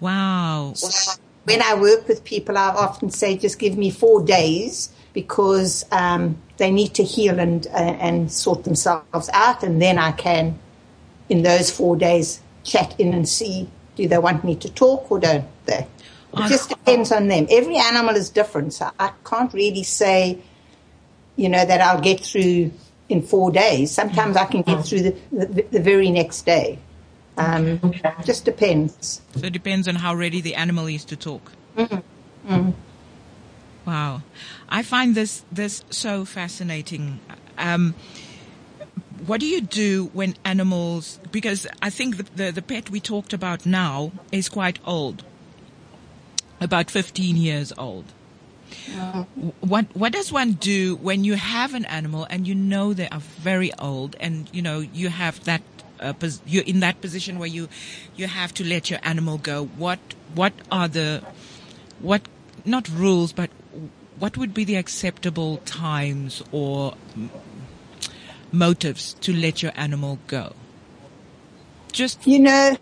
Wow. 0.00 0.74
When 1.44 1.62
I 1.62 1.74
work 1.74 2.06
with 2.08 2.24
people, 2.24 2.56
I 2.56 2.68
often 2.68 3.10
say, 3.10 3.36
just 3.36 3.58
give 3.58 3.76
me 3.76 3.90
four 3.90 4.22
days 4.22 4.90
because 5.12 5.84
um, 5.90 6.36
they 6.58 6.70
need 6.70 6.94
to 6.94 7.04
heal 7.04 7.40
and 7.40 7.66
uh, 7.68 7.96
and 8.00 8.30
sort 8.30 8.64
themselves 8.64 9.30
out, 9.32 9.62
and 9.62 9.80
then 9.80 9.98
I 9.98 10.12
can, 10.12 10.58
in 11.28 11.42
those 11.42 11.70
four 11.70 11.96
days, 11.96 12.40
chat 12.64 12.94
in 13.00 13.14
and 13.14 13.28
see 13.28 13.68
do 13.96 14.08
they 14.08 14.18
want 14.18 14.44
me 14.44 14.56
to 14.56 14.70
talk 14.70 15.10
or 15.10 15.18
don't 15.18 15.44
they. 15.66 15.86
It 16.34 16.48
just 16.48 16.70
depends 16.70 17.12
on 17.12 17.28
them. 17.28 17.46
Every 17.50 17.76
animal 17.76 18.16
is 18.16 18.30
different, 18.30 18.72
so 18.72 18.90
I 18.98 19.12
can't 19.24 19.52
really 19.52 19.82
say, 19.82 20.38
you 21.36 21.48
know, 21.48 21.64
that 21.64 21.80
I'll 21.80 22.00
get 22.00 22.20
through 22.20 22.72
in 23.08 23.22
four 23.22 23.50
days. 23.50 23.90
Sometimes 23.90 24.36
I 24.36 24.46
can 24.46 24.62
get 24.62 24.84
through 24.86 25.02
the, 25.02 25.16
the, 25.30 25.62
the 25.70 25.80
very 25.80 26.10
next 26.10 26.46
day. 26.46 26.78
Um, 27.36 27.94
just 28.24 28.44
depends. 28.44 29.20
So 29.36 29.46
it 29.46 29.52
depends 29.52 29.88
on 29.88 29.96
how 29.96 30.14
ready 30.14 30.40
the 30.40 30.54
animal 30.54 30.86
is 30.86 31.04
to 31.06 31.16
talk. 31.16 31.52
Wow, 33.86 34.22
I 34.68 34.82
find 34.82 35.14
this 35.14 35.42
this 35.50 35.82
so 35.90 36.24
fascinating. 36.24 37.20
Um, 37.58 37.94
what 39.26 39.40
do 39.40 39.46
you 39.46 39.60
do 39.60 40.10
when 40.12 40.34
animals? 40.44 41.18
Because 41.30 41.66
I 41.80 41.90
think 41.90 42.16
the, 42.16 42.22
the 42.22 42.52
the 42.52 42.62
pet 42.62 42.90
we 42.90 43.00
talked 43.00 43.32
about 43.32 43.66
now 43.66 44.12
is 44.30 44.48
quite 44.48 44.78
old, 44.84 45.24
about 46.62 46.90
fifteen 46.90 47.36
years 47.36 47.72
old. 47.76 48.04
What 49.60 49.86
what 49.94 50.12
does 50.12 50.32
one 50.32 50.52
do 50.52 50.96
when 50.96 51.24
you 51.24 51.34
have 51.34 51.74
an 51.74 51.84
animal 51.86 52.26
and 52.30 52.46
you 52.48 52.54
know 52.54 52.92
they 52.94 53.08
are 53.08 53.20
very 53.20 53.70
old 53.78 54.16
and 54.20 54.48
you 54.52 54.62
know 54.62 54.80
you 54.80 55.08
have 55.10 55.44
that 55.44 55.62
uh, 56.00 56.12
pos- 56.14 56.40
you're 56.46 56.64
in 56.64 56.80
that 56.80 57.00
position 57.00 57.38
where 57.38 57.48
you 57.48 57.68
you 58.16 58.26
have 58.26 58.52
to 58.54 58.64
let 58.64 58.90
your 58.90 59.00
animal 59.02 59.38
go? 59.38 59.66
What 59.76 59.98
what 60.34 60.52
are 60.70 60.88
the 60.88 61.22
what 62.00 62.22
not 62.64 62.88
rules 62.88 63.32
but 63.32 63.50
what 64.18 64.36
would 64.36 64.54
be 64.54 64.64
the 64.64 64.76
acceptable 64.76 65.58
times 65.64 66.42
or 66.52 66.94
m- 67.16 67.30
motives 68.52 69.14
to 69.20 69.32
let 69.32 69.62
your 69.62 69.72
animal 69.76 70.18
go? 70.26 70.54
Just 71.92 72.26
You 72.26 72.38
know, 72.38 72.76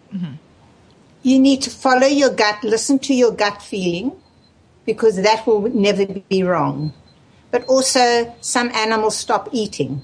you 1.23 1.39
need 1.39 1.63
to 1.63 1.71
follow 1.71 2.07
your 2.07 2.31
gut, 2.31 2.63
listen 2.65 2.99
to 3.01 3.15
your 3.15 3.33
gut 3.33 3.63
feeling, 3.63 4.13
because 4.87 5.17
that 5.17 5.47
will 5.47 5.63
never 5.75 6.07
be 6.07 6.43
wrong. 6.43 6.93
But 7.51 7.65
also, 7.67 8.35
some 8.41 8.71
animals 8.71 9.17
stop 9.17 9.49
eating. 9.53 10.03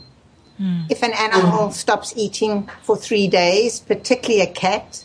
Hmm. 0.58 0.82
If 0.90 1.02
an 1.02 1.12
animal 1.12 1.68
hmm. 1.68 1.72
stops 1.72 2.14
eating 2.16 2.68
for 2.82 2.96
three 2.96 3.28
days, 3.28 3.80
particularly 3.80 4.42
a 4.42 4.52
cat, 4.52 5.04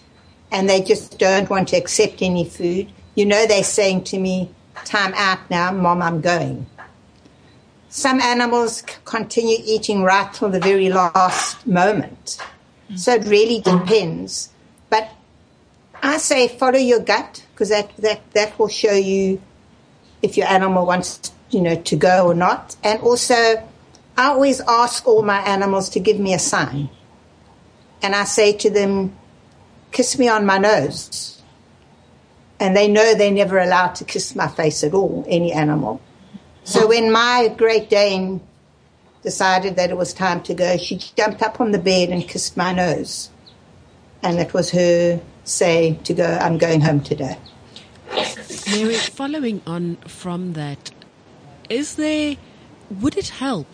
and 0.52 0.70
they 0.70 0.82
just 0.82 1.18
don't 1.18 1.50
want 1.50 1.70
to 1.70 1.78
accept 1.78 2.22
any 2.22 2.46
food, 2.46 2.92
you 3.16 3.26
know 3.26 3.46
they're 3.46 3.64
saying 3.64 4.04
to 4.06 4.20
me, 4.20 4.50
Time 4.86 5.14
out 5.16 5.40
now, 5.50 5.72
Mom, 5.72 6.02
I'm 6.02 6.22
going. 6.22 6.66
Some 7.90 8.20
animals 8.22 8.82
continue 9.06 9.58
eating 9.64 10.02
right 10.02 10.34
till 10.34 10.50
the 10.50 10.60
very 10.60 10.90
last 10.90 11.68
moment. 11.68 12.38
Hmm. 12.88 12.96
So 12.96 13.14
it 13.14 13.26
really 13.26 13.60
depends. 13.62 14.50
But 14.90 15.10
I 16.02 16.18
say 16.18 16.48
follow 16.48 16.80
your 16.80 17.00
gut 17.00 17.46
because 17.54 17.70
that, 17.70 17.96
that, 17.98 18.32
that 18.32 18.58
will 18.58 18.68
show 18.68 18.94
you 18.94 19.42
if 20.22 20.38
your 20.38 20.48
animal 20.48 20.86
wants, 20.86 21.32
you 21.52 21.62
know, 21.62 21.76
to 21.76 21.96
go 21.96 22.28
or 22.28 22.34
not. 22.34 22.76
And 22.84 23.02
also, 23.02 23.36
I 24.18 24.26
always 24.28 24.62
ask 24.62 25.08
all 25.08 25.22
my 25.22 25.40
animals 25.40 25.90
to 25.92 26.00
give 26.00 26.20
me 26.20 26.34
a 26.34 26.40
sign. 26.40 26.90
And 28.02 28.16
I 28.16 28.24
say 28.24 28.54
to 28.54 28.70
them, 28.70 29.16
kiss 29.92 30.18
me 30.18 30.28
on 30.28 30.46
my 30.46 30.58
nose. 30.58 31.42
And 32.60 32.76
they 32.76 32.88
know 32.88 33.14
they're 33.14 33.32
never 33.32 33.60
allowed 33.60 33.96
to 33.96 34.06
kiss 34.06 34.36
my 34.36 34.48
face 34.48 34.84
at 34.84 34.94
all, 34.94 35.26
any 35.28 35.52
animal. 35.52 36.02
So 36.64 36.88
when 36.88 37.12
my 37.12 37.54
Great 37.58 37.90
Dane 37.90 38.42
decided 39.24 39.76
that 39.76 39.90
it 39.90 39.98
was 39.98 40.14
time 40.14 40.42
to 40.44 40.54
go, 40.54 40.78
she 40.78 40.98
jumped 40.98 41.42
up 41.42 41.60
on 41.60 41.72
the 41.72 41.80
bed 41.80 42.10
and 42.10 42.28
kissed 42.28 42.58
my 42.58 42.74
nose. 42.74 43.30
And 44.24 44.40
it 44.40 44.54
was 44.54 44.72
her 44.72 45.20
say 45.44 46.00
to 46.04 46.14
go, 46.14 46.38
I'm 46.42 46.58
going 46.58 46.82
home 46.82 47.02
today. 47.02 47.38
Mary, 48.70 48.96
following 48.96 49.62
on 49.66 49.96
from 50.08 50.54
that, 50.54 50.92
is 51.70 51.96
there, 51.96 52.38
would 52.90 53.18
it 53.18 53.30
help 53.30 53.68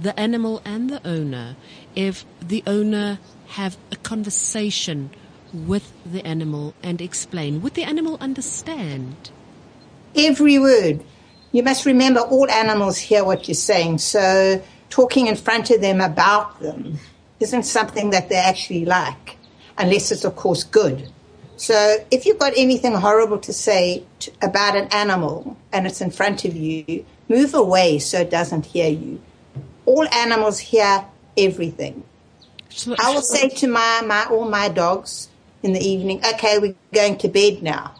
the 0.00 0.18
animal 0.18 0.60
and 0.64 0.90
the 0.90 1.06
owner 1.06 1.56
if 1.94 2.24
the 2.40 2.62
owner 2.66 3.18
have 3.48 3.76
a 3.90 3.96
conversation 3.96 5.10
with 5.52 5.92
the 6.04 6.24
animal 6.26 6.74
and 6.82 7.00
explain? 7.00 7.62
Would 7.62 7.74
the 7.74 7.84
animal 7.84 8.18
understand? 8.20 9.30
Every 10.14 10.58
word. 10.58 11.02
You 11.52 11.62
must 11.62 11.86
remember 11.86 12.20
all 12.20 12.50
animals 12.50 12.98
hear 12.98 13.24
what 13.24 13.48
you're 13.48 13.54
saying. 13.54 13.98
So 13.98 14.62
talking 14.90 15.26
in 15.26 15.36
front 15.36 15.70
of 15.70 15.80
them 15.80 16.00
about 16.00 16.60
them 16.60 16.98
isn't 17.40 17.62
something 17.62 18.10
that 18.10 18.28
they 18.28 18.36
actually 18.36 18.84
like, 18.84 19.37
unless 19.78 20.12
it's, 20.12 20.24
of 20.24 20.36
course, 20.36 20.64
good. 20.64 21.08
So 21.56 22.04
if 22.10 22.26
you've 22.26 22.38
got 22.38 22.52
anything 22.56 22.94
horrible 22.94 23.38
to 23.38 23.52
say 23.52 24.04
t 24.20 24.30
about 24.42 24.76
an 24.76 24.88
animal 24.92 25.56
and 25.72 25.86
it's 25.86 26.00
in 26.00 26.10
front 26.10 26.44
of 26.44 26.54
you, 26.54 27.04
move 27.28 27.54
away 27.54 27.98
so 27.98 28.20
it 28.20 28.30
doesn't 28.30 28.66
hear 28.66 28.88
you. 28.88 29.20
All 29.86 30.06
animals 30.08 30.58
hear 30.58 31.04
everything. 31.36 32.04
I 32.98 33.12
will 33.12 33.22
say 33.22 33.48
to 33.48 33.66
my, 33.66 34.02
my 34.06 34.26
all 34.26 34.48
my 34.48 34.68
dogs 34.68 35.28
in 35.62 35.72
the 35.72 35.80
evening, 35.80 36.20
okay, 36.34 36.58
we're 36.58 36.76
going 36.92 37.18
to 37.18 37.28
bed 37.28 37.62
now. 37.62 37.94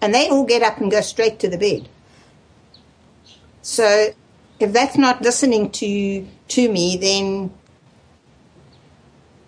And 0.00 0.14
they 0.14 0.28
all 0.28 0.44
get 0.44 0.62
up 0.62 0.78
and 0.78 0.90
go 0.90 1.02
straight 1.02 1.38
to 1.40 1.48
the 1.48 1.58
bed. 1.58 1.88
So 3.62 4.08
if 4.58 4.72
that's 4.72 4.96
not 4.96 5.22
listening 5.22 5.70
to 5.70 6.26
to 6.48 6.68
me, 6.68 6.96
then 6.96 7.52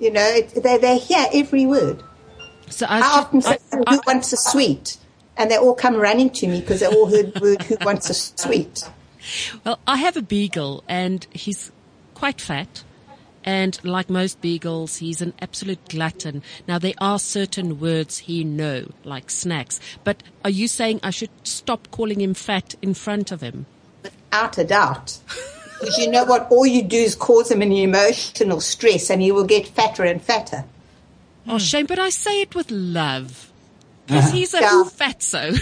you 0.02 0.10
know 0.10 0.28
it, 0.38 0.62
they 0.62 0.76
they 0.78 0.98
hear 0.98 1.26
every 1.32 1.64
word. 1.66 2.02
So 2.68 2.86
I, 2.88 2.98
I 2.98 3.18
often 3.20 3.40
say, 3.42 3.58
I- 3.72 3.82
I- 3.86 3.94
"Who 3.94 4.00
wants 4.06 4.32
a 4.32 4.36
sweet?" 4.36 4.98
And 5.36 5.50
they 5.50 5.56
all 5.56 5.74
come 5.74 5.96
running 5.96 6.30
to 6.30 6.46
me 6.46 6.60
because 6.60 6.80
they 6.80 6.86
all 6.86 7.06
heard 7.06 7.32
the 7.34 7.40
word 7.40 7.62
"Who 7.62 7.76
wants 7.88 8.10
a 8.10 8.14
sweet?" 8.14 8.84
Well, 9.64 9.78
I 9.86 9.96
have 9.98 10.16
a 10.16 10.22
beagle 10.22 10.82
and 10.88 11.26
he's 11.32 11.70
quite 12.14 12.40
fat 12.40 12.82
And 13.44 13.78
like 13.82 14.08
most 14.08 14.40
beagles, 14.40 14.98
he's 14.98 15.20
an 15.20 15.32
absolute 15.40 15.88
glutton. 15.88 16.42
Now 16.68 16.78
there 16.78 16.94
are 17.00 17.18
certain 17.18 17.80
words 17.80 18.18
he 18.18 18.44
know, 18.44 18.86
like 19.04 19.30
snacks. 19.30 19.80
But 20.04 20.22
are 20.44 20.50
you 20.50 20.68
saying 20.68 21.00
I 21.02 21.10
should 21.10 21.30
stop 21.42 21.88
calling 21.90 22.20
him 22.20 22.34
fat 22.34 22.76
in 22.80 22.94
front 22.94 23.32
of 23.32 23.40
him? 23.40 23.66
Without 24.04 24.58
a 24.58 24.64
doubt. 24.64 25.18
Because 25.82 25.98
you 25.98 26.10
know 26.10 26.24
what? 26.24 26.50
All 26.50 26.64
you 26.66 26.82
do 26.82 26.96
is 26.96 27.14
cause 27.14 27.50
him 27.50 27.60
an 27.60 27.72
emotional 27.72 28.60
stress 28.60 29.10
and 29.10 29.20
he 29.20 29.32
will 29.32 29.44
get 29.44 29.66
fatter 29.66 30.04
and 30.04 30.22
fatter. 30.22 30.64
Oh, 31.46 31.52
hmm. 31.52 31.58
shame, 31.58 31.86
but 31.86 31.98
I 31.98 32.10
say 32.10 32.40
it 32.42 32.54
with 32.54 32.70
love. 32.70 33.50
Uh-huh. 34.08 34.16
Because 34.16 34.32
he's 34.32 34.54
a 34.54 34.60
Yeah. 34.60 34.84
fatso. 34.86 35.58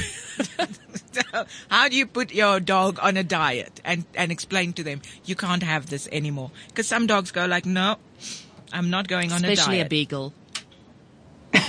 How 1.70 1.88
do 1.88 1.96
you 1.96 2.06
put 2.06 2.32
your 2.32 2.60
dog 2.60 2.98
on 3.02 3.16
a 3.16 3.24
diet 3.24 3.80
and, 3.84 4.04
and 4.14 4.30
explain 4.30 4.72
to 4.74 4.82
them 4.82 5.02
you 5.24 5.34
can't 5.34 5.62
have 5.62 5.86
this 5.86 6.08
anymore? 6.12 6.50
Because 6.68 6.86
some 6.86 7.06
dogs 7.06 7.30
go 7.30 7.46
like, 7.46 7.66
no, 7.66 7.96
I'm 8.72 8.90
not 8.90 9.08
going 9.08 9.32
on 9.32 9.44
Especially 9.44 9.50
a 9.50 9.56
diet. 9.56 9.58
Especially 9.58 9.80
a 9.80 9.88
beagle. 9.88 10.32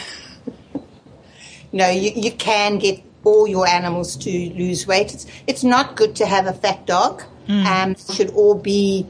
No, 1.74 1.90
you, 1.90 2.12
you 2.14 2.32
can 2.34 2.80
get 2.80 3.02
all 3.24 3.48
your 3.48 3.66
animals 3.68 4.18
to 4.18 4.30
lose 4.30 4.86
weight. 4.88 5.14
It's, 5.14 5.26
it's 5.48 5.64
not 5.64 5.96
good 5.96 6.16
to 6.18 6.26
have 6.26 6.46
a 6.46 6.54
fat 6.54 6.86
dog. 6.86 7.24
Um, 7.52 7.96
should 7.96 8.32
all 8.32 8.56
be, 8.56 9.06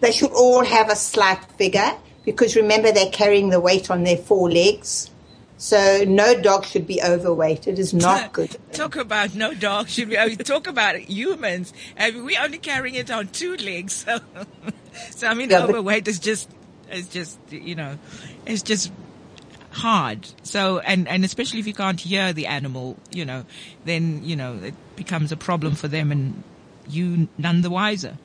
they 0.00 0.12
should 0.12 0.32
all 0.32 0.64
have 0.64 0.90
a 0.90 0.96
slight 0.96 1.42
figure 1.56 1.92
because 2.24 2.56
remember 2.56 2.90
they're 2.92 3.10
carrying 3.10 3.50
the 3.50 3.60
weight 3.60 3.90
on 3.90 4.04
their 4.04 4.16
four 4.16 4.50
legs. 4.50 5.10
So 5.56 6.04
no 6.06 6.40
dog 6.40 6.64
should 6.66 6.86
be 6.86 7.00
overweight. 7.02 7.68
It 7.68 7.78
is 7.78 7.94
not 7.94 8.32
good. 8.32 8.56
Talk 8.72 8.96
about 8.96 9.34
no 9.34 9.54
dog. 9.54 9.88
Should 9.88 10.08
we 10.08 10.18
I 10.18 10.26
mean, 10.26 10.38
talk 10.38 10.66
about 10.66 10.96
humans? 10.96 11.72
I 11.98 12.10
mean, 12.10 12.24
we're 12.24 12.42
only 12.42 12.58
carrying 12.58 12.96
it 12.96 13.10
on 13.10 13.28
two 13.28 13.56
legs. 13.56 14.04
So, 14.14 14.20
so 15.10 15.26
I 15.26 15.34
mean, 15.34 15.50
Yeah, 15.50 15.64
overweight 15.64 16.06
is 16.06 16.20
just, 16.20 16.48
is 16.92 17.08
just, 17.08 17.38
you 17.50 17.74
know, 17.74 17.98
it's 18.46 18.62
just 18.62 18.92
hard. 19.70 20.28
So, 20.42 20.78
and, 20.78 21.08
and 21.08 21.24
especially 21.24 21.60
if 21.60 21.66
you 21.66 21.74
can't 21.74 22.00
hear 22.00 22.32
the 22.32 22.46
animal, 22.46 22.96
you 23.10 23.24
know, 23.24 23.44
then, 23.84 24.24
you 24.24 24.36
know, 24.36 24.58
it 24.62 24.74
becomes 24.94 25.32
a 25.32 25.36
problem 25.36 25.74
for 25.74 25.88
them 25.88 26.12
and 26.12 26.42
you 26.88 27.28
none 27.38 27.62
the 27.62 27.70
wiser. 27.70 28.16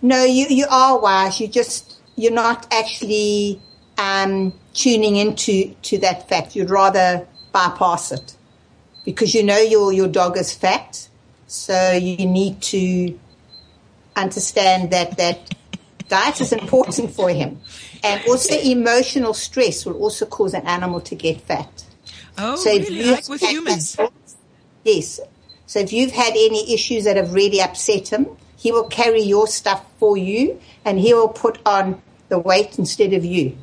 No, 0.00 0.24
you, 0.24 0.46
you 0.48 0.66
are 0.70 0.98
wise. 0.98 1.40
You 1.40 1.48
just, 1.48 1.98
you're 2.16 2.32
not 2.32 2.72
actually 2.72 3.60
um, 3.98 4.52
tuning 4.74 5.16
into 5.16 5.74
to 5.82 5.98
that 5.98 6.28
fact. 6.28 6.54
You'd 6.54 6.70
rather 6.70 7.26
bypass 7.52 8.12
it 8.12 8.36
because 9.04 9.34
you 9.34 9.42
know 9.42 9.58
your, 9.58 9.92
your 9.92 10.08
dog 10.08 10.36
is 10.36 10.54
fat. 10.54 11.08
So 11.46 11.92
you 11.92 12.26
need 12.26 12.60
to 12.62 13.18
understand 14.14 14.90
that 14.92 15.16
that 15.16 15.54
diet 16.08 16.40
is 16.40 16.52
important 16.52 17.10
for 17.12 17.30
him. 17.30 17.60
And 18.04 18.22
also 18.28 18.54
emotional 18.58 19.34
stress 19.34 19.84
will 19.84 19.96
also 19.96 20.26
cause 20.26 20.54
an 20.54 20.66
animal 20.66 21.00
to 21.02 21.14
get 21.14 21.40
fat. 21.40 21.84
Oh, 22.36 22.56
So 22.56 22.70
really? 22.70 23.10
Like 23.10 23.28
with 23.28 23.42
humans? 23.42 23.96
Yes. 24.84 25.20
So 25.68 25.78
if 25.80 25.92
you've 25.92 26.12
had 26.12 26.30
any 26.30 26.72
issues 26.72 27.04
that 27.04 27.16
have 27.16 27.34
really 27.34 27.60
upset 27.60 28.08
him, 28.08 28.26
he 28.56 28.72
will 28.72 28.88
carry 28.88 29.20
your 29.20 29.46
stuff 29.46 29.84
for 29.98 30.16
you 30.16 30.58
and 30.84 30.98
he 30.98 31.12
will 31.12 31.28
put 31.28 31.60
on 31.66 32.00
the 32.30 32.38
weight 32.38 32.78
instead 32.78 33.12
of 33.12 33.22
you. 33.22 33.56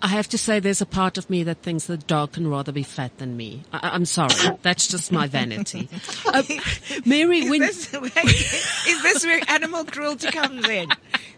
I 0.00 0.06
have 0.08 0.28
to 0.28 0.38
say 0.38 0.60
there's 0.60 0.80
a 0.80 0.86
part 0.86 1.18
of 1.18 1.28
me 1.28 1.42
that 1.42 1.58
thinks 1.58 1.86
the 1.86 1.96
dog 1.96 2.32
can 2.32 2.46
rather 2.46 2.70
be 2.70 2.84
fat 2.84 3.18
than 3.18 3.36
me. 3.36 3.64
I, 3.72 3.90
I'm 3.94 4.04
sorry. 4.04 4.56
That's 4.62 4.86
just 4.86 5.10
my 5.10 5.26
vanity. 5.26 5.88
Uh, 6.24 6.42
Mary, 7.06 7.38
Is 7.38 7.50
when, 7.50 7.60
this, 7.60 7.92
where, 7.92 8.26
is 8.26 9.02
this 9.02 9.24
where 9.24 9.40
animal 9.48 9.84
cruelty 9.84 10.30
comes 10.30 10.68
in? 10.68 10.88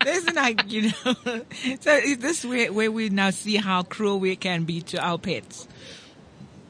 There's 0.04 0.30
like, 0.34 0.70
you 0.70 0.90
know, 0.90 1.14
so 1.80 1.94
is 1.94 2.18
this 2.18 2.44
where, 2.44 2.72
where 2.72 2.90
we 2.90 3.08
now 3.08 3.30
see 3.30 3.56
how 3.56 3.82
cruel 3.84 4.18
we 4.18 4.36
can 4.36 4.64
be 4.64 4.82
to 4.82 4.98
our 4.98 5.16
pets? 5.16 5.68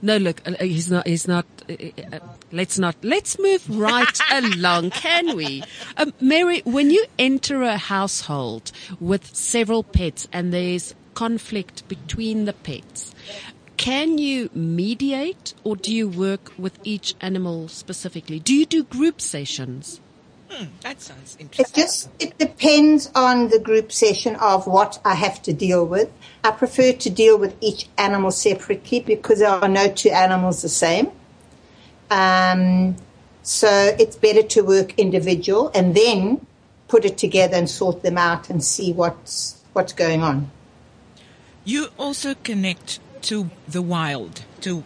No, 0.03 0.17
look, 0.17 0.41
uh, 0.47 0.55
he's 0.61 0.91
not, 0.91 1.07
he's 1.07 1.29
not, 1.29 1.47
uh, 1.69 1.75
uh, 2.13 2.19
let's 2.53 2.79
not, 2.79 2.97
let's 3.03 3.39
move 3.39 3.69
right 3.69 4.19
along, 4.33 4.91
can 4.91 5.37
we? 5.37 5.63
Um, 5.97 6.15
Mary, 6.21 6.63
when 6.65 6.91
you 6.91 7.05
enter 7.19 7.63
a 7.63 7.77
household 7.77 8.73
with 8.99 9.35
several 9.35 9.83
pets 9.83 10.27
and 10.33 10.53
there's 10.53 10.95
conflict 11.15 11.87
between 11.89 12.47
the 12.47 12.55
pets, 12.55 13.15
can 13.77 14.19
you 14.19 14.51
mediate 14.55 15.55
or 15.65 15.77
do 15.77 15.95
you 15.95 16.09
work 16.09 16.53
with 16.59 16.79
each 16.85 17.15
animal 17.21 17.69
specifically? 17.69 18.39
Do 18.39 18.55
you 18.55 18.67
do 18.67 18.85
group 18.85 19.21
sessions? 19.21 20.01
That 20.83 21.01
sounds 21.01 21.37
interesting. 21.39 21.83
It 21.83 21.87
just 21.87 22.09
it 22.19 22.39
depends 22.39 23.11
on 23.15 23.49
the 23.49 23.59
group 23.59 23.93
session 23.93 24.37
of 24.37 24.67
what 24.67 25.01
I 25.05 25.15
have 25.15 25.43
to 25.43 25.53
deal 25.53 25.87
with. 25.87 26.11
I 26.43 26.51
prefer 26.51 26.93
to 26.93 27.11
deal 27.11 27.39
with 27.39 27.57
each 27.61 27.89
animal 27.97 28.31
separately 28.31 29.01
because 29.01 29.39
there 29.39 29.49
are 29.51 29.69
no 29.69 29.91
two 29.93 30.11
animals 30.11 30.63
the 30.63 30.69
same. 30.69 31.13
Um, 32.11 32.97
so 33.43 33.69
it's 33.99 34.17
better 34.17 34.43
to 34.43 34.63
work 34.63 34.99
individual 34.99 35.71
and 35.75 35.95
then 35.95 36.45
put 36.89 37.05
it 37.05 37.17
together 37.17 37.57
and 37.57 37.71
sort 37.71 38.03
them 38.03 38.19
out 38.19 38.51
and 38.51 38.63
see 38.63 38.93
what's 38.93 39.63
what's 39.73 39.93
going 39.93 40.23
on. 40.23 40.51
You 41.65 41.89
also 41.99 42.35
connect 42.35 42.99
to 43.23 43.51
the 43.69 43.83
wild, 43.83 44.45
to 44.63 44.83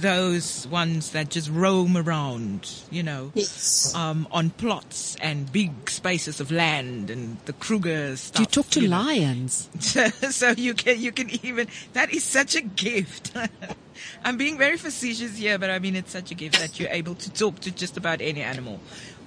those 0.00 0.66
ones 0.68 1.10
that 1.10 1.28
just 1.30 1.50
roam 1.50 1.96
around, 1.96 2.70
you 2.90 3.02
know, 3.02 3.30
Yes. 3.34 3.94
um, 3.94 4.26
on 4.30 4.50
plots 4.50 5.16
and 5.20 5.50
big 5.52 5.90
spaces 5.90 6.40
of 6.40 6.50
land 6.50 7.10
and 7.10 7.36
the 7.44 7.52
Kruger 7.52 8.16
stuff. 8.16 8.36
Do 8.36 8.42
you 8.42 8.46
talk 8.46 8.70
to 8.70 8.80
you 8.80 8.88
lions? 8.88 9.68
So, 9.80 10.08
so 10.30 10.50
you 10.50 10.74
can 10.74 11.00
you 11.00 11.12
can 11.12 11.30
even 11.44 11.68
that 11.92 12.12
is 12.12 12.24
such 12.24 12.54
a 12.56 12.60
gift. 12.62 13.32
I'm 14.24 14.36
being 14.36 14.58
very 14.58 14.76
facetious 14.76 15.36
here, 15.36 15.58
but 15.58 15.70
I 15.70 15.78
mean 15.78 15.94
it's 15.96 16.12
such 16.12 16.30
a 16.30 16.34
gift 16.34 16.58
that 16.58 16.80
you're 16.80 16.90
able 16.90 17.14
to 17.16 17.30
talk 17.32 17.60
to 17.60 17.70
just 17.70 17.96
about 17.96 18.20
any 18.20 18.42
animal. 18.42 18.80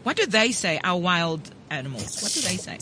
What 0.04 0.18
do 0.18 0.26
they 0.26 0.52
say? 0.52 0.80
Our 0.84 1.00
wild 1.00 1.50
animals. 1.70 2.22
What 2.22 2.32
do 2.34 2.42
they 2.42 2.58
say? 2.58 2.78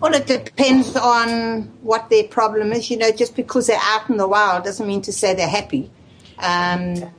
Well, 0.00 0.14
it 0.14 0.26
depends 0.26 0.94
on 0.96 1.62
what 1.82 2.08
their 2.08 2.24
problem 2.24 2.72
is. 2.72 2.90
You 2.90 2.98
know, 2.98 3.10
just 3.10 3.34
because 3.34 3.66
they're 3.66 3.80
out 3.82 4.08
in 4.08 4.16
the 4.16 4.28
wild 4.28 4.64
doesn't 4.64 4.86
mean 4.86 5.02
to 5.02 5.12
say 5.12 5.34
they're 5.34 5.48
happy. 5.48 5.90
Um, 6.38 7.10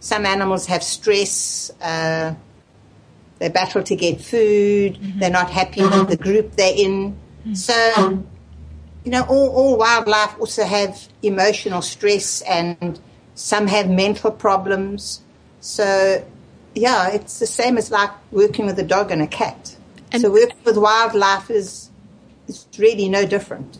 some 0.00 0.26
animals 0.26 0.66
have 0.66 0.82
stress. 0.82 1.70
Uh, 1.80 2.34
they 3.38 3.48
battle 3.48 3.82
to 3.82 3.96
get 3.96 4.20
food. 4.20 4.98
They're 5.18 5.30
not 5.30 5.50
happy 5.50 5.82
with 5.82 6.08
the 6.08 6.16
group 6.16 6.56
they're 6.56 6.74
in. 6.76 7.16
So, 7.54 8.22
you 9.04 9.10
know, 9.10 9.22
all, 9.22 9.48
all 9.50 9.76
wildlife 9.76 10.36
also 10.38 10.64
have 10.64 11.08
emotional 11.22 11.82
stress, 11.82 12.40
and 12.42 13.00
some 13.34 13.66
have 13.66 13.90
mental 13.90 14.30
problems. 14.30 15.22
So, 15.60 16.24
yeah, 16.74 17.08
it's 17.08 17.40
the 17.40 17.46
same 17.46 17.78
as 17.78 17.90
like 17.90 18.10
working 18.30 18.66
with 18.66 18.78
a 18.78 18.84
dog 18.84 19.10
and 19.10 19.20
a 19.22 19.26
cat. 19.26 19.76
And- 20.12 20.22
so, 20.22 20.30
working 20.30 20.58
with 20.64 20.76
wildlife 20.76 21.50
is 21.50 21.90
is 22.46 22.66
really 22.78 23.08
no 23.08 23.26
different. 23.26 23.78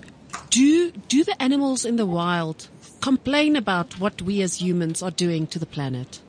Do 0.51 0.91
do 0.91 1.23
the 1.25 1.41
animals 1.41 1.85
in 1.85 1.97
the 1.97 2.07
wild 2.07 2.69
complain 3.03 3.57
about 3.57 3.99
what 3.99 4.23
we 4.23 4.41
as 4.41 4.63
humans 4.63 5.03
are 5.03 5.11
doing 5.11 5.47
to 5.49 5.59
the 5.59 5.67
planet? 5.67 6.21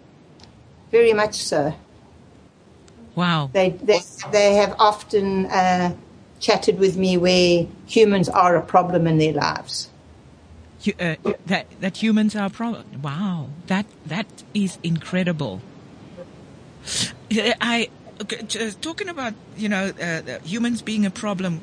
Very 0.92 1.14
much 1.14 1.36
so. 1.36 1.74
Wow. 3.16 3.50
They 3.54 3.70
they, 3.70 4.02
they 4.32 4.56
have 4.56 4.76
often 4.80 5.46
uh, 5.46 5.96
chatted 6.40 6.80
with 6.80 6.98
me 6.98 7.18
where 7.18 7.68
humans 7.86 8.28
are 8.28 8.56
a 8.58 8.62
problem 8.62 9.08
in 9.08 9.18
their 9.20 9.34
lives. 9.34 9.90
You, 10.82 10.94
uh, 11.00 11.16
that 11.46 11.68
that 11.80 12.04
humans 12.04 12.36
are 12.36 12.48
a 12.48 12.50
problem. 12.50 13.02
Wow, 13.02 13.50
that 13.68 13.86
that 14.06 14.28
is 14.54 14.78
incredible. 14.84 15.62
I 17.62 17.88
okay, 18.22 18.42
just 18.48 18.82
talking 18.82 19.08
about 19.08 19.34
you 19.56 19.70
know 19.70 19.94
uh, 20.02 20.40
humans 20.44 20.82
being 20.82 21.06
a 21.06 21.12
problem. 21.12 21.62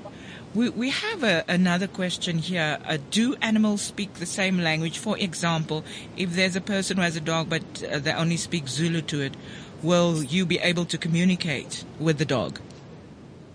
We 0.54 0.68
we 0.68 0.90
have 0.90 1.22
a, 1.22 1.44
another 1.48 1.86
question 1.86 2.38
here. 2.38 2.78
Uh, 2.84 2.98
do 3.10 3.36
animals 3.36 3.82
speak 3.82 4.14
the 4.14 4.26
same 4.26 4.58
language? 4.58 4.98
For 4.98 5.16
example, 5.16 5.84
if 6.16 6.34
there's 6.34 6.56
a 6.56 6.60
person 6.60 6.96
who 6.96 7.02
has 7.02 7.16
a 7.16 7.20
dog 7.20 7.48
but 7.48 7.62
uh, 7.84 8.00
they 8.00 8.12
only 8.12 8.36
speak 8.36 8.66
Zulu 8.66 9.02
to 9.02 9.20
it, 9.20 9.34
will 9.82 10.22
you 10.24 10.44
be 10.44 10.58
able 10.58 10.84
to 10.86 10.98
communicate 10.98 11.84
with 12.00 12.18
the 12.18 12.24
dog? 12.24 12.58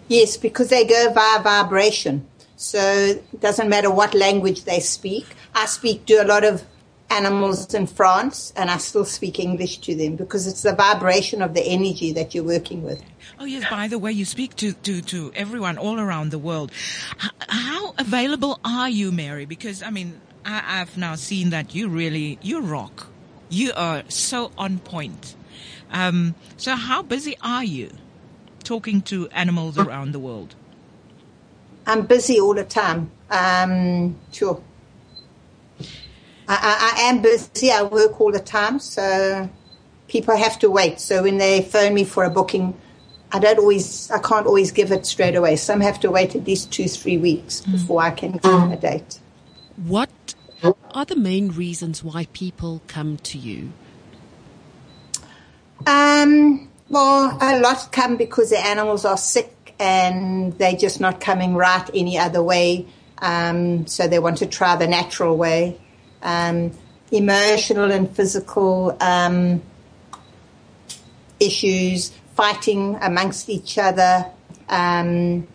Yes, 0.08 0.38
because 0.38 0.69
they 0.69 0.86
go 0.86 1.12
via 1.12 1.41
vibration. 1.41 2.27
So 2.55 2.79
it 2.79 3.41
doesn't 3.41 3.67
matter 3.67 3.91
what 3.91 4.13
language 4.13 4.63
they 4.63 4.79
speak. 4.79 5.25
I 5.53 5.65
speak 5.65 6.05
to 6.05 6.13
a 6.15 6.25
lot 6.25 6.45
of 6.45 6.63
animals 7.10 7.74
in 7.74 7.88
France 7.88 8.52
and 8.56 8.70
I 8.70 8.78
still 8.78 9.06
speak 9.06 9.39
English 9.39 9.78
to 9.80 9.96
them 9.96 10.15
because 10.15 10.48
it's 10.48 10.63
the 10.63 10.74
vibration 10.74 11.41
of 11.41 11.54
the 11.54 11.62
energy 11.62 12.12
that 12.13 12.34
you're 12.34 12.44
working 12.44 12.84
with. 12.84 13.02
Oh 13.39 13.46
yes, 13.46 13.70
by 13.70 13.88
the 13.88 14.00
way, 14.00 14.12
you 14.12 14.26
speak 14.26 14.56
to, 14.58 14.74
to, 14.74 15.02
to 15.02 15.32
everyone 15.36 15.78
all 15.78 16.00
around 16.00 16.32
the 16.32 16.39
world. 16.39 16.72
H- 17.24 17.32
how 17.48 17.94
available 17.98 18.60
are 18.65 18.89
you, 18.89 19.12
Mary? 19.12 19.46
Because 19.46 19.84
I 19.84 19.91
mean, 19.91 20.20
I, 20.46 20.82
I've 20.82 20.98
now 20.98 21.15
seen 21.15 21.52
that 21.52 21.76
you 21.76 21.89
really, 21.89 22.39
you 22.41 22.62
rock. 22.62 23.08
You 23.50 23.72
are 23.76 24.04
so 24.08 24.52
on 24.58 24.80
point. 24.80 25.36
Um, 25.91 26.36
so 26.58 26.76
how 26.76 27.04
busy 27.04 27.38
are 27.41 27.63
you 27.63 27.91
talking 28.63 29.02
to 29.04 29.30
animals 29.30 29.78
around 29.78 30.12
the 30.12 30.20
world? 30.20 30.56
I'm 31.88 32.06
busy 32.06 32.39
all 32.39 32.56
the 32.56 32.63
time. 32.63 33.12
Um, 33.30 34.15
sure. 34.32 34.62
I, 36.47 36.93
I, 36.97 37.01
am 37.10 37.21
busy. 37.21 37.71
I 37.71 37.84
work 37.84 38.19
all 38.21 38.31
the 38.31 38.39
time, 38.39 38.79
so 38.79 39.49
people 40.08 40.36
have 40.36 40.60
to 40.60 40.69
wait. 40.69 40.99
So 40.99 41.23
when 41.23 41.38
they 41.38 41.62
phone 41.62 41.93
me 41.93 42.03
for 42.03 42.23
a 42.23 42.29
booking, 42.29 42.79
I 43.31 43.39
don't 43.39 43.60
always, 43.60 44.12
I 44.12 44.19
can't 44.19 44.45
always 44.45 44.71
give 44.71 44.91
it 44.91 45.05
straight 45.05 45.36
away. 45.36 45.55
Some 45.55 45.81
have 45.81 45.99
to 46.01 46.12
wait 46.12 46.36
at 46.36 46.45
least 46.45 46.71
two, 46.71 46.88
three 46.88 47.17
weeks 47.17 47.62
before 47.62 48.01
I 48.01 48.12
can 48.12 48.34
give 48.34 48.71
a 48.71 48.77
date. 48.77 49.19
What 49.88 50.36
are 50.91 51.05
the 51.05 51.15
main 51.15 51.49
reasons 51.49 52.03
why 52.03 52.27
people 52.31 52.81
come 52.88 53.17
to 53.17 53.38
you? 53.38 53.73
Um, 55.86 56.69
well, 56.89 57.38
a 57.41 57.60
lot 57.60 57.89
come 57.91 58.17
because 58.17 58.51
the 58.51 58.60
animals 58.60 59.03
are 59.05 59.17
sick 59.17 59.75
and 59.79 60.58
they're 60.58 60.73
just 60.75 61.01
not 61.01 61.19
coming 61.19 61.55
right 61.55 61.89
any 61.93 62.17
other 62.17 62.41
way. 62.41 62.88
Um, 63.17 63.88
so 63.88 64.08
they 64.08 64.19
want 64.19 64.38
to 64.38 64.45
try 64.45 64.75
the 64.75 64.88
natural 64.88 65.36
way. 65.36 65.79
Um, 66.26 66.72
emotional 67.12 67.92
and 67.92 68.14
physical 68.16 68.98
um, 69.00 69.62
issues, 71.40 72.12
fighting 72.36 72.98
amongst 73.02 73.50
each 73.50 73.78
other. 73.78 74.26
Um, 74.68 75.48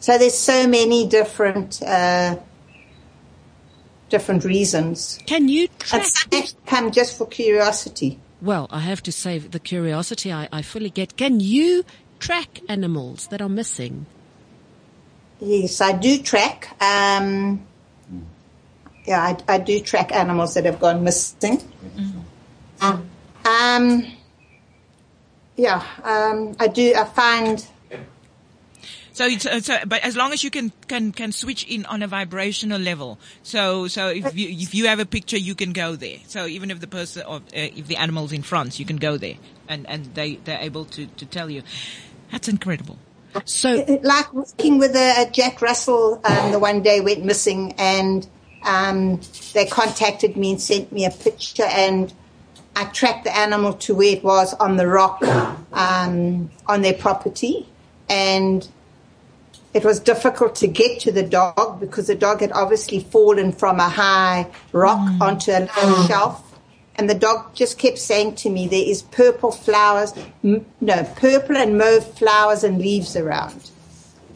so 0.00 0.16
there's 0.16 0.36
so 0.38 0.66
many 0.66 1.06
different 1.06 1.82
uh, 1.82 2.36
different 4.08 4.44
reasons. 4.44 5.18
Can 5.26 5.48
you 5.48 5.68
track? 5.78 6.04
some 6.04 6.42
come 6.66 6.90
just 6.90 7.18
for 7.18 7.26
curiosity. 7.26 8.18
Well, 8.40 8.68
I 8.70 8.80
have 8.80 9.02
to 9.02 9.12
say, 9.12 9.38
the 9.38 9.58
curiosity 9.58 10.32
I, 10.32 10.48
I 10.52 10.62
fully 10.62 10.90
get. 10.90 11.16
Can 11.16 11.40
you 11.40 11.84
track 12.20 12.60
animals 12.68 13.26
that 13.28 13.42
are 13.42 13.48
missing? 13.48 14.06
Yes, 15.40 15.80
I 15.80 15.92
do 15.92 16.22
track. 16.22 16.76
Um, 16.80 17.66
yeah, 19.08 19.22
I, 19.48 19.54
I 19.54 19.58
do 19.58 19.80
track 19.80 20.12
animals 20.12 20.54
that 20.54 20.66
have 20.66 20.78
gone 20.78 21.02
missing. 21.02 21.62
Um, 22.80 24.12
yeah, 25.56 25.82
um, 26.04 26.54
I 26.60 26.68
do. 26.68 26.94
I 26.94 27.04
find 27.04 27.66
So, 29.18 29.26
it's, 29.26 29.46
uh, 29.46 29.60
so, 29.60 29.78
but 29.84 30.04
as 30.04 30.14
long 30.14 30.32
as 30.32 30.44
you 30.44 30.50
can, 30.50 30.70
can, 30.86 31.10
can 31.10 31.32
switch 31.32 31.64
in 31.64 31.84
on 31.86 32.04
a 32.04 32.06
vibrational 32.06 32.80
level. 32.80 33.18
So, 33.42 33.88
so 33.88 34.10
if 34.10 34.36
you, 34.36 34.48
if 34.50 34.76
you 34.76 34.86
have 34.86 35.00
a 35.00 35.06
picture, 35.06 35.36
you 35.36 35.56
can 35.56 35.72
go 35.72 35.96
there. 35.96 36.18
So 36.28 36.46
even 36.46 36.70
if 36.70 36.78
the 36.78 36.86
person, 36.86 37.24
or 37.26 37.36
uh, 37.36 37.40
if 37.52 37.88
the 37.88 37.96
animal's 37.96 38.32
in 38.32 38.42
France, 38.42 38.78
you 38.78 38.86
can 38.86 38.96
go 38.96 39.16
there 39.16 39.34
and, 39.66 39.88
and 39.88 40.14
they, 40.14 40.36
they're 40.36 40.60
able 40.60 40.84
to, 40.84 41.06
to 41.06 41.26
tell 41.26 41.50
you. 41.50 41.62
That's 42.30 42.46
incredible. 42.46 42.98
So, 43.44 43.98
like 44.02 44.32
working 44.32 44.78
with 44.78 44.94
a, 44.94 45.26
a 45.26 45.30
Jack 45.30 45.60
Russell. 45.60 46.20
Um, 46.24 46.52
the 46.52 46.58
one 46.58 46.82
day 46.82 47.00
went 47.00 47.24
missing, 47.24 47.74
and 47.76 48.26
um, 48.64 49.20
they 49.54 49.66
contacted 49.66 50.36
me 50.36 50.52
and 50.52 50.60
sent 50.60 50.92
me 50.92 51.04
a 51.04 51.10
picture, 51.10 51.64
and 51.64 52.12
I 52.76 52.84
tracked 52.86 53.24
the 53.24 53.36
animal 53.36 53.72
to 53.74 53.94
where 53.94 54.16
it 54.16 54.24
was 54.24 54.54
on 54.54 54.76
the 54.76 54.86
rock 54.86 55.22
um, 55.72 56.50
on 56.66 56.82
their 56.82 56.94
property, 56.94 57.68
and 58.08 58.68
it 59.74 59.84
was 59.84 60.00
difficult 60.00 60.56
to 60.56 60.66
get 60.66 61.00
to 61.00 61.12
the 61.12 61.22
dog 61.22 61.80
because 61.80 62.06
the 62.06 62.14
dog 62.14 62.40
had 62.40 62.52
obviously 62.52 63.00
fallen 63.00 63.52
from 63.52 63.78
a 63.78 63.88
high 63.88 64.46
rock 64.72 64.98
onto 65.20 65.50
a 65.52 65.60
little 65.60 66.06
shelf. 66.06 66.44
And 66.96 67.08
the 67.08 67.14
dog 67.14 67.54
just 67.54 67.78
kept 67.78 67.98
saying 67.98 68.34
to 68.36 68.50
me, 68.50 68.66
there 68.66 68.82
is 68.84 69.02
purple 69.02 69.52
flowers, 69.52 70.12
m- 70.42 70.66
no, 70.80 71.04
purple 71.14 71.56
and 71.56 71.78
mauve 71.78 72.12
flowers 72.18 72.64
and 72.64 72.78
leaves 72.78 73.14
around. 73.14 73.70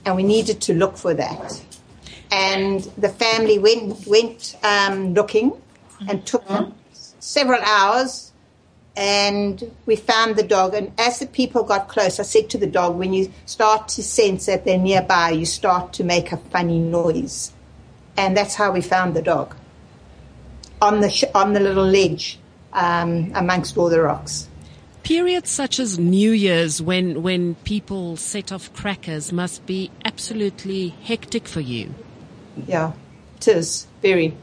And 0.05 0.15
we 0.15 0.23
needed 0.23 0.61
to 0.63 0.75
look 0.75 0.97
for 0.97 1.13
that. 1.15 1.61
And 2.33 2.81
the 2.97 3.11
family 3.11 3.59
went, 3.59 4.07
went 4.07 4.57
um, 4.64 5.12
looking 5.12 5.53
and 6.09 6.25
took 6.27 6.45
several 7.21 7.61
hours 7.61 8.33
and 8.97 9.71
we 9.87 9.97
found 9.97 10.37
the 10.37 10.42
dog. 10.42 10.75
And 10.75 10.92
as 10.99 11.18
the 11.18 11.27
people 11.27 11.62
got 11.62 11.88
close, 11.88 12.18
I 12.18 12.25
said 12.25 12.49
to 12.51 12.59
the 12.59 12.66
dog, 12.66 12.97
when 12.97 13.12
you 13.12 13.31
start 13.45 13.88
to 13.88 14.03
sense 14.03 14.47
that 14.47 14.64
they're 14.64 14.79
nearby, 14.79 15.31
you 15.31 15.45
start 15.47 15.92
to 15.95 16.05
make 16.05 16.33
a 16.33 16.38
funny 16.38 16.79
noise. 16.79 17.53
And 18.16 18.37
that's 18.37 18.55
how 18.55 18.73
we 18.73 18.81
found 18.81 19.14
the 19.14 19.23
dog 19.23 19.55
on 20.81 21.01
the 21.01 21.11
sh- 21.11 21.25
on 21.35 21.53
the 21.53 21.61
little 21.61 21.87
ledge 21.87 22.38
um, 22.73 23.31
amongst 23.35 23.79
all 23.79 23.88
the 23.88 24.01
rocks. 24.01 24.49
periods 25.03 25.51
such 25.51 25.81
as 25.81 25.99
New 25.99 26.33
Year's, 26.33 26.81
when 26.83 27.23
when 27.23 27.55
people 27.57 28.16
set 28.16 28.53
off 28.53 28.73
crackers, 28.75 29.33
must 29.33 29.64
be 29.66 29.90
absolutely 30.05 30.88
hectic 31.03 31.49
for 31.49 31.61
you. 31.61 31.95
Yeah, 32.67 32.93
it 33.37 33.49
is 33.49 33.87
very. 34.01 34.37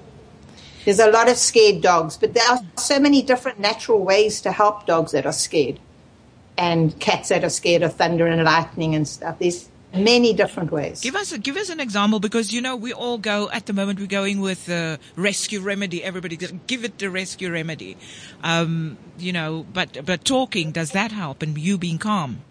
There's 0.85 0.99
a 0.99 1.09
lot 1.11 1.29
of 1.29 1.37
scared 1.37 1.81
dogs, 1.81 2.17
but 2.17 2.33
there 2.33 2.47
are 2.49 2.59
so 2.77 2.99
many 2.99 3.21
different 3.21 3.59
natural 3.59 4.03
ways 4.03 4.41
to 4.41 4.51
help 4.51 4.85
dogs 4.85 5.11
that 5.11 5.25
are 5.25 5.33
scared, 5.33 5.79
and 6.57 6.97
cats 6.99 7.29
that 7.29 7.43
are 7.43 7.49
scared 7.49 7.83
of 7.83 7.93
thunder 7.93 8.27
and 8.27 8.43
lightning 8.43 8.95
and 8.95 9.07
stuff. 9.07 9.39
There's 9.39 9.69
many 9.93 10.33
different 10.33 10.71
ways. 10.71 11.01
Give 11.01 11.15
us 11.15 11.35
give 11.37 11.57
us 11.57 11.69
an 11.69 11.79
example 11.79 12.19
because 12.19 12.53
you 12.53 12.61
know 12.61 12.75
we 12.75 12.93
all 12.93 13.17
go 13.17 13.49
at 13.51 13.65
the 13.65 13.73
moment 13.73 13.99
we're 13.99 14.07
going 14.07 14.39
with 14.39 14.65
the 14.65 14.99
rescue 15.15 15.59
remedy. 15.61 16.03
Everybody 16.03 16.37
give 16.37 16.83
it 16.83 16.97
the 16.97 17.09
rescue 17.09 17.51
remedy, 17.51 17.97
um, 18.43 18.97
you 19.17 19.33
know. 19.33 19.65
But 19.71 20.05
but 20.05 20.25
talking 20.25 20.71
does 20.71 20.91
that 20.91 21.11
help 21.11 21.41
and 21.41 21.57
you 21.57 21.77
being 21.77 21.97
calm? 21.97 22.43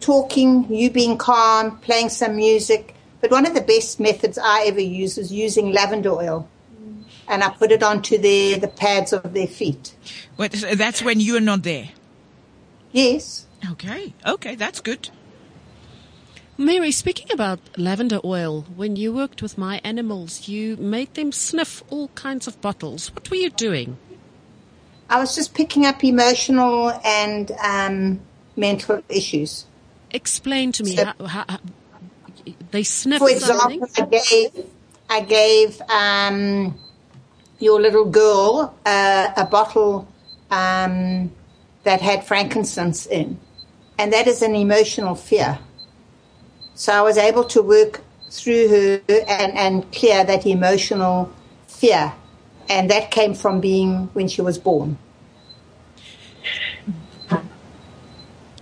talking, 0.00 0.72
you 0.72 0.90
being 0.90 1.18
calm, 1.18 1.78
playing 1.78 2.08
some 2.08 2.36
music. 2.36 2.94
But 3.20 3.30
one 3.30 3.46
of 3.46 3.54
the 3.54 3.60
best 3.60 3.98
methods 3.98 4.38
I 4.38 4.64
ever 4.66 4.80
use 4.80 5.18
is 5.18 5.32
using 5.32 5.72
lavender 5.72 6.10
oil. 6.10 6.48
And 7.28 7.42
I 7.42 7.48
put 7.50 7.72
it 7.72 7.82
onto 7.82 8.18
their, 8.18 8.58
the 8.58 8.68
pads 8.68 9.12
of 9.12 9.34
their 9.34 9.48
feet. 9.48 9.94
But 10.36 10.52
that's 10.52 11.02
when 11.02 11.18
you're 11.20 11.40
not 11.40 11.62
there. 11.64 11.88
Yes. 12.92 13.46
Okay, 13.72 14.14
okay, 14.24 14.54
that's 14.54 14.80
good. 14.80 15.10
Mary, 16.58 16.90
speaking 16.90 17.30
about 17.32 17.58
lavender 17.76 18.20
oil, 18.24 18.62
when 18.76 18.96
you 18.96 19.12
worked 19.12 19.42
with 19.42 19.58
my 19.58 19.80
animals, 19.84 20.48
you 20.48 20.76
made 20.76 21.12
them 21.14 21.32
sniff 21.32 21.82
all 21.90 22.08
kinds 22.08 22.46
of 22.46 22.58
bottles. 22.60 23.12
What 23.14 23.28
were 23.28 23.36
you 23.36 23.50
doing? 23.50 23.98
I 25.10 25.18
was 25.18 25.34
just 25.34 25.52
picking 25.54 25.84
up 25.84 26.02
emotional 26.02 26.90
and 27.04 27.50
um, 27.62 28.20
mental 28.56 29.02
issues. 29.08 29.66
Explain 30.10 30.72
to 30.72 30.84
me 30.84 30.96
So- 30.96 31.04
how, 31.04 31.26
how, 31.26 31.44
how 31.48 31.58
they 32.70 32.82
sniff 32.82 33.18
For 33.18 33.28
something. 33.38 33.82
example, 33.82 34.18
I 34.18 34.20
gave, 34.30 34.66
I 35.08 35.20
gave 35.20 35.80
um, 35.90 36.78
your 37.58 37.80
little 37.80 38.04
girl 38.04 38.74
uh, 38.84 39.28
a 39.36 39.44
bottle 39.46 40.06
um, 40.50 41.30
that 41.84 42.00
had 42.00 42.24
frankincense 42.24 43.06
in, 43.06 43.38
and 43.98 44.12
that 44.12 44.26
is 44.26 44.42
an 44.42 44.54
emotional 44.54 45.14
fear. 45.14 45.58
So 46.74 46.92
I 46.92 47.00
was 47.00 47.16
able 47.16 47.44
to 47.44 47.62
work 47.62 48.02
through 48.30 48.68
her 48.68 49.00
and, 49.08 49.56
and 49.56 49.92
clear 49.92 50.24
that 50.24 50.46
emotional 50.46 51.32
fear, 51.66 52.12
and 52.68 52.90
that 52.90 53.10
came 53.10 53.34
from 53.34 53.60
being 53.60 54.10
when 54.12 54.28
she 54.28 54.42
was 54.42 54.58
born. 54.58 54.98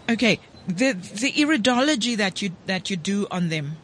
Okay, 0.08 0.38
the 0.66 0.92
the 0.92 1.32
iridology 1.32 2.16
that 2.16 2.42
you 2.42 2.50
that 2.66 2.90
you 2.90 2.96
do 2.96 3.26
on 3.30 3.48
them, 3.48 3.76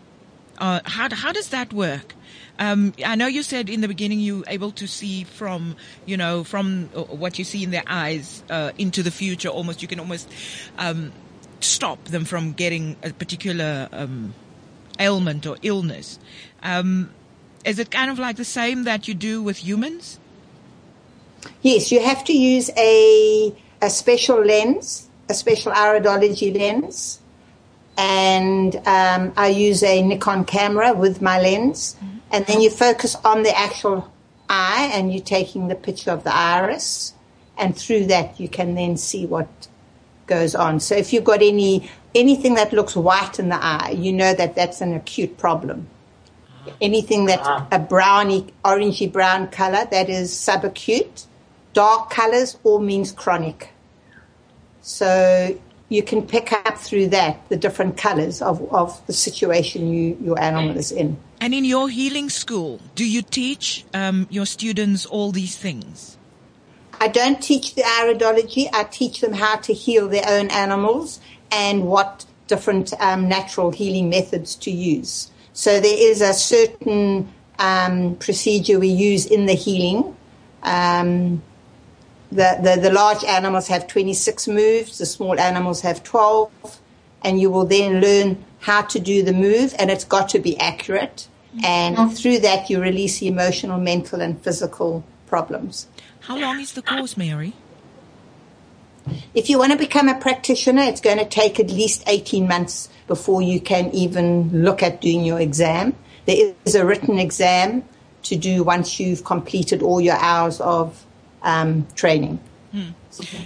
uh, 0.58 0.80
how 0.84 1.14
how 1.14 1.32
does 1.32 1.48
that 1.48 1.72
work? 1.72 2.14
Um, 2.58 2.92
I 3.04 3.14
know 3.14 3.26
you 3.26 3.42
said 3.42 3.70
in 3.70 3.80
the 3.80 3.88
beginning 3.88 4.20
you 4.20 4.44
able 4.46 4.70
to 4.72 4.86
see 4.86 5.24
from 5.24 5.76
you 6.06 6.16
know 6.16 6.44
from 6.44 6.90
uh, 6.94 7.02
what 7.02 7.38
you 7.38 7.44
see 7.44 7.62
in 7.64 7.70
their 7.70 7.84
eyes 7.86 8.42
uh, 8.50 8.72
into 8.78 9.02
the 9.02 9.10
future. 9.10 9.48
Almost 9.48 9.82
you 9.82 9.88
can 9.88 10.00
almost 10.00 10.30
um, 10.78 11.12
stop 11.60 12.04
them 12.04 12.24
from 12.24 12.52
getting 12.52 12.96
a 13.02 13.12
particular 13.12 13.88
um, 13.92 14.34
ailment 14.98 15.46
or 15.46 15.56
illness. 15.62 16.18
Um, 16.62 17.10
is 17.64 17.78
it 17.78 17.90
kind 17.90 18.10
of 18.10 18.18
like 18.18 18.36
the 18.36 18.44
same 18.44 18.84
that 18.84 19.06
you 19.06 19.14
do 19.14 19.42
with 19.42 19.58
humans? 19.58 20.18
Yes, 21.62 21.92
you 21.92 22.00
have 22.02 22.24
to 22.24 22.32
use 22.32 22.70
a 22.76 23.54
a 23.82 23.90
special 23.90 24.44
lens, 24.44 25.09
a 25.30 25.34
special 25.34 25.72
iridology 25.72 26.54
lens, 26.56 27.20
and 27.96 28.76
um, 28.86 29.32
I 29.36 29.48
use 29.48 29.82
a 29.82 30.02
Nikon 30.02 30.44
camera 30.44 30.92
with 30.92 31.22
my 31.22 31.40
lens, 31.40 31.96
mm-hmm. 31.96 32.18
and 32.32 32.46
then 32.46 32.60
you 32.60 32.70
focus 32.70 33.14
on 33.24 33.42
the 33.42 33.56
actual 33.56 34.10
eye, 34.48 34.90
and 34.92 35.12
you're 35.12 35.22
taking 35.22 35.68
the 35.68 35.74
picture 35.74 36.10
of 36.10 36.24
the 36.24 36.34
iris, 36.34 37.14
and 37.56 37.76
through 37.76 38.06
that 38.06 38.40
you 38.40 38.48
can 38.48 38.74
then 38.74 38.96
see 38.96 39.24
what 39.26 39.48
goes 40.26 40.54
on. 40.54 40.80
So 40.80 40.94
if 40.94 41.12
you've 41.12 41.24
got 41.24 41.42
any 41.42 41.90
anything 42.14 42.54
that 42.54 42.72
looks 42.72 42.96
white 42.96 43.38
in 43.38 43.48
the 43.48 43.62
eye, 43.62 43.94
you 43.96 44.12
know 44.12 44.34
that 44.34 44.54
that's 44.54 44.80
an 44.80 44.94
acute 44.94 45.36
problem. 45.38 45.86
Ah. 46.66 46.72
Anything 46.80 47.26
that 47.26 47.40
ah. 47.42 47.66
a 47.70 47.78
browny, 47.78 48.52
orangey 48.64 49.10
brown 49.10 49.48
color, 49.48 49.86
that 49.90 50.08
is 50.08 50.32
subacute. 50.32 51.26
Dark 51.72 52.10
colors 52.10 52.58
all 52.64 52.80
means 52.80 53.12
chronic. 53.12 53.70
So 54.82 55.58
you 55.88 56.02
can 56.02 56.26
pick 56.26 56.52
up 56.52 56.78
through 56.78 57.08
that 57.08 57.48
the 57.48 57.56
different 57.56 57.96
colors 57.96 58.40
of, 58.40 58.62
of 58.72 59.04
the 59.06 59.12
situation 59.12 59.92
you, 59.92 60.16
your 60.22 60.40
animal 60.40 60.76
is 60.76 60.92
in. 60.92 61.18
And 61.40 61.52
in 61.52 61.64
your 61.64 61.88
healing 61.88 62.30
school, 62.30 62.80
do 62.94 63.04
you 63.04 63.22
teach 63.22 63.84
um, 63.92 64.26
your 64.30 64.46
students 64.46 65.06
all 65.06 65.32
these 65.32 65.56
things? 65.56 66.16
I 67.00 67.08
don't 67.08 67.42
teach 67.42 67.74
the 67.74 67.82
iridology. 67.82 68.68
I 68.72 68.84
teach 68.84 69.20
them 69.20 69.32
how 69.32 69.56
to 69.56 69.72
heal 69.72 70.08
their 70.08 70.24
own 70.28 70.50
animals 70.50 71.18
and 71.50 71.86
what 71.86 72.26
different 72.46 72.92
um, 73.00 73.28
natural 73.28 73.70
healing 73.70 74.10
methods 74.10 74.54
to 74.56 74.70
use. 74.70 75.30
So 75.54 75.80
there 75.80 75.96
is 75.98 76.20
a 76.20 76.34
certain 76.34 77.32
um, 77.58 78.16
procedure 78.16 78.78
we 78.78 78.88
use 78.88 79.26
in 79.26 79.46
the 79.46 79.54
healing. 79.54 80.16
Um, 80.62 81.42
the, 82.30 82.58
the, 82.62 82.80
the 82.80 82.92
large 82.92 83.24
animals 83.24 83.68
have 83.68 83.86
26 83.86 84.48
moves, 84.48 84.98
the 84.98 85.06
small 85.06 85.38
animals 85.38 85.80
have 85.80 86.02
12, 86.02 86.80
and 87.22 87.40
you 87.40 87.50
will 87.50 87.66
then 87.66 88.00
learn 88.00 88.44
how 88.60 88.82
to 88.82 88.98
do 88.98 89.22
the 89.22 89.32
move, 89.32 89.74
and 89.78 89.90
it's 89.90 90.04
got 90.04 90.28
to 90.30 90.38
be 90.38 90.58
accurate. 90.58 91.28
And 91.64 91.96
mm-hmm. 91.96 92.14
through 92.14 92.38
that, 92.40 92.70
you 92.70 92.80
release 92.80 93.18
the 93.18 93.26
emotional, 93.26 93.80
mental, 93.80 94.20
and 94.20 94.40
physical 94.40 95.04
problems. 95.26 95.88
How 96.20 96.38
long 96.38 96.60
is 96.60 96.72
the 96.72 96.82
course, 96.82 97.16
Mary? 97.16 97.54
If 99.34 99.50
you 99.50 99.58
want 99.58 99.72
to 99.72 99.78
become 99.78 100.08
a 100.08 100.18
practitioner, 100.20 100.82
it's 100.82 101.00
going 101.00 101.18
to 101.18 101.24
take 101.24 101.58
at 101.58 101.70
least 101.70 102.04
18 102.06 102.46
months 102.46 102.88
before 103.08 103.42
you 103.42 103.60
can 103.60 103.90
even 103.92 104.62
look 104.62 104.82
at 104.82 105.00
doing 105.00 105.24
your 105.24 105.40
exam. 105.40 105.96
There 106.26 106.54
is 106.64 106.74
a 106.74 106.84
written 106.84 107.18
exam 107.18 107.82
to 108.24 108.36
do 108.36 108.62
once 108.62 109.00
you've 109.00 109.24
completed 109.24 109.82
all 109.82 110.00
your 110.00 110.16
hours 110.16 110.60
of 110.60 111.04
um, 111.42 111.86
training. 111.94 112.40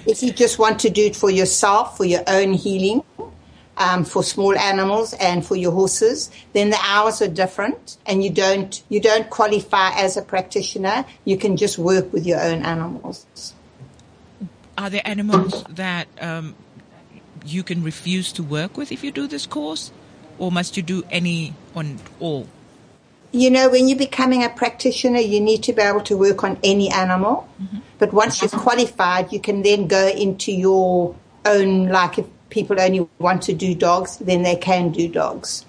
If 0.07 0.23
you 0.23 0.33
just 0.33 0.59
want 0.59 0.81
to 0.81 0.91
do 0.91 1.07
it 1.07 1.17
for 1.17 1.31
yourself, 1.31 1.97
for 1.97 2.05
your 2.05 2.23
own 2.27 2.53
healing, 2.53 3.03
um, 3.77 4.05
for 4.05 4.23
small 4.23 4.57
animals 4.57 5.15
and 5.15 5.45
for 5.45 5.57
your 5.57 5.73
horses, 5.73 6.31
then 6.53 6.71
the 6.71 6.79
hours 6.83 7.21
are 7.23 7.29
different, 7.29 7.97
and 8.07 8.23
you 8.23 8.31
don't 8.31 8.83
you 8.89 9.01
don't 9.01 9.29
qualify 9.31 9.91
as 9.97 10.17
a 10.17 10.23
practitioner. 10.23 11.05
You 11.25 11.37
can 11.37 11.57
just 11.57 11.79
work 11.79 12.13
with 12.13 12.27
your 12.27 12.41
own 12.41 12.63
animals. 12.63 13.27
Are 14.77 14.91
there 14.91 15.03
animals 15.05 15.65
that 15.71 16.09
um, 16.21 16.55
you 17.45 17.63
can 17.63 17.83
refuse 17.83 18.33
to 18.35 18.43
work 18.43 18.77
with 18.77 18.93
if 18.93 19.03
you 19.03 19.13
do 19.13 19.27
this 19.27 19.47
course, 19.47 19.91
or 20.39 20.53
must 20.53 20.77
you 20.77 20.83
do 20.83 21.03
any 21.11 21.55
on 21.75 21.99
all? 22.21 22.47
You 23.35 23.51
know, 23.51 23.69
when 23.69 23.89
you're 23.89 23.99
becoming 23.99 24.45
a 24.45 24.49
practitioner, 24.49 25.19
you 25.19 25.41
need 25.41 25.65
to 25.65 25.73
be 25.73 25.83
able 25.83 26.03
to 26.03 26.17
work 26.17 26.45
on 26.45 26.57
any 26.63 26.89
animal. 26.89 27.49
But 27.99 28.13
once 28.13 28.41
you're 28.41 28.49
qualified, 28.49 29.33
you 29.33 29.41
can 29.41 29.63
then 29.63 29.89
go 29.89 30.07
into 30.09 30.53
your 30.53 31.17
own, 31.45 31.89
like 31.89 32.19
if 32.19 32.27
people 32.49 32.81
only 32.81 33.09
want 33.19 33.43
to 33.43 33.53
do 33.53 33.75
dogs, 33.75 34.19
then 34.19 34.45
they 34.45 34.55
can 34.55 34.91
do 34.93 35.09
dogs. 35.09 35.67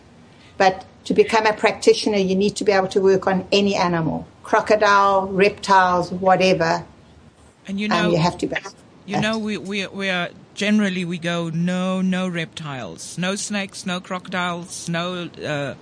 But 0.57 0.86
to 1.05 1.13
become 1.16 1.47
a 1.47 1.53
practitioner, 1.53 2.18
you 2.18 2.36
need 2.36 2.55
to 2.57 2.63
be 2.63 2.72
able 2.72 2.88
to 2.89 3.01
work 3.01 3.28
on 3.28 3.47
any 3.51 3.76
animal 3.76 4.28
crocodile, 4.43 5.28
reptiles, 5.28 6.11
whatever. 6.11 6.86
And 7.68 7.80
you 7.80 7.88
Um, 7.89 7.97
know, 7.97 8.11
you 8.11 8.18
have 8.18 8.38
to 8.38 8.47
be. 8.47 8.55
you 9.07 9.20
know, 9.20 9.39
we 9.39 9.57
we 9.57 9.88
we 9.88 10.09
are 10.09 10.30
generally 10.53 11.03
we 11.03 11.18
go 11.18 11.49
no 11.49 12.01
no 12.01 12.28
reptiles, 12.28 13.18
no 13.18 13.36
snakes, 13.36 13.86
no 13.86 13.99
crocodiles, 13.99 14.88
no 14.88 15.30
uh, 15.43 15.74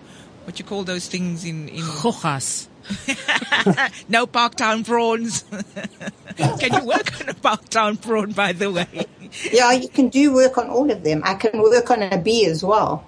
what 0.46 0.60
you 0.60 0.66
call 0.66 0.84
those 0.84 1.08
things 1.08 1.46
in 1.46 1.70
in 1.70 1.84
Hojas. 2.02 2.68
no 4.10 4.28
Parktown 4.28 4.86
prawns. 4.86 5.44
can 6.60 6.74
you 6.74 6.86
work 6.86 7.22
on 7.22 7.30
a 7.30 7.34
Parktown 7.34 8.02
prawn, 8.02 8.34
by 8.34 8.52
the 8.52 8.70
way? 8.70 9.06
Yeah, 9.52 9.72
you 9.72 9.88
can 9.88 10.10
do 10.10 10.34
work 10.34 10.58
on 10.58 10.70
all 10.70 10.92
of 10.92 11.02
them. 11.04 11.22
I 11.24 11.36
can 11.36 11.62
work 11.62 11.90
on 11.92 12.04
a 12.04 12.18
bee 12.18 12.46
as 12.46 12.62
well. 12.62 13.06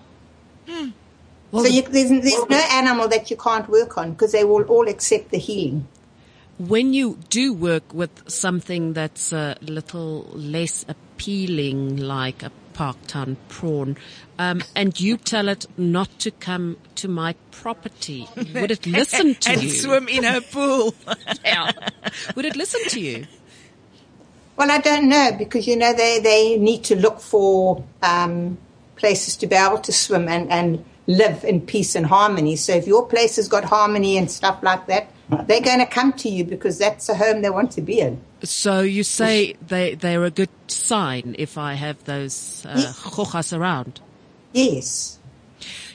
Hmm. 0.67 0.91
Well, 1.51 1.65
so 1.65 1.69
you, 1.69 1.81
there's, 1.81 2.09
there's 2.09 2.49
no 2.49 2.57
animal 2.71 3.09
that 3.09 3.29
you 3.29 3.36
can't 3.36 3.67
work 3.67 3.97
on 3.97 4.13
because 4.13 4.31
they 4.31 4.45
will 4.45 4.63
all 4.63 4.88
accept 4.88 5.31
the 5.31 5.38
healing. 5.38 5.88
when 6.57 6.93
you 6.93 7.19
do 7.29 7.53
work 7.53 7.93
with 7.93 8.29
something 8.29 8.93
that's 8.93 9.33
a 9.33 9.57
little 9.61 10.23
less 10.33 10.86
appealing, 10.88 11.97
like 11.97 12.43
a 12.43 12.51
Parktown 12.76 13.38
prawn, 13.47 13.97
um, 14.38 14.61
and 14.76 14.99
you 14.99 15.17
tell 15.17 15.47
it 15.47 15.65
not 15.78 16.19
to 16.19 16.32
come 16.32 16.78
to 16.95 17.07
my 17.07 17.36
property, 17.51 18.28
would 18.53 18.71
it 18.71 18.86
listen 18.86 19.36
to 19.36 19.51
and 19.51 19.63
you? 19.63 19.69
And 19.69 19.78
swim 19.78 20.07
in 20.07 20.23
her 20.23 20.41
pool. 20.41 20.93
Yeah. 21.45 21.71
Would 22.36 22.45
it 22.45 22.55
listen 22.55 22.82
to 22.89 22.99
you? 22.99 23.28
Well, 24.57 24.71
I 24.71 24.80
don't 24.80 25.09
know 25.09 25.32
because 25.38 25.67
you 25.67 25.76
know 25.76 25.93
they, 25.93 26.19
they 26.19 26.57
need 26.57 26.84
to 26.86 26.95
look 26.95 27.19
for 27.19 27.84
um, 28.01 28.57
places 28.95 29.36
to 29.38 29.47
be 29.47 29.55
able 29.55 29.80
to 29.80 29.91
swim 29.91 30.28
and, 30.28 30.49
and 30.51 30.84
live 31.07 31.43
in 31.43 31.61
peace 31.61 31.95
and 31.95 32.05
harmony. 32.05 32.55
So 32.55 32.73
if 32.73 32.88
your 32.88 33.05
place 33.07 33.36
has 33.36 33.47
got 33.47 33.65
harmony 33.65 34.17
and 34.17 34.30
stuff 34.30 34.63
like 34.63 34.88
that, 34.88 35.11
they're 35.30 35.61
going 35.61 35.80
to 35.80 35.86
come 35.86 36.13
to 36.13 36.30
you 36.30 36.43
because 36.43 36.78
that's 36.78 37.09
a 37.09 37.15
home 37.15 37.41
they 37.41 37.49
want 37.49 37.71
to 37.71 37.82
be 37.82 37.99
in. 37.99 38.21
So 38.43 38.82
you 38.82 39.03
say 39.03 39.53
they 39.67 39.95
they're 39.95 40.23
a 40.23 40.32
good 40.32 40.49
sign 40.67 41.36
if 41.39 41.57
I 41.57 41.73
have 41.73 42.03
those 42.05 42.65
uh, 42.65 42.71
Yes. 42.71 43.53
around. 43.53 44.01
Yes. 44.53 45.19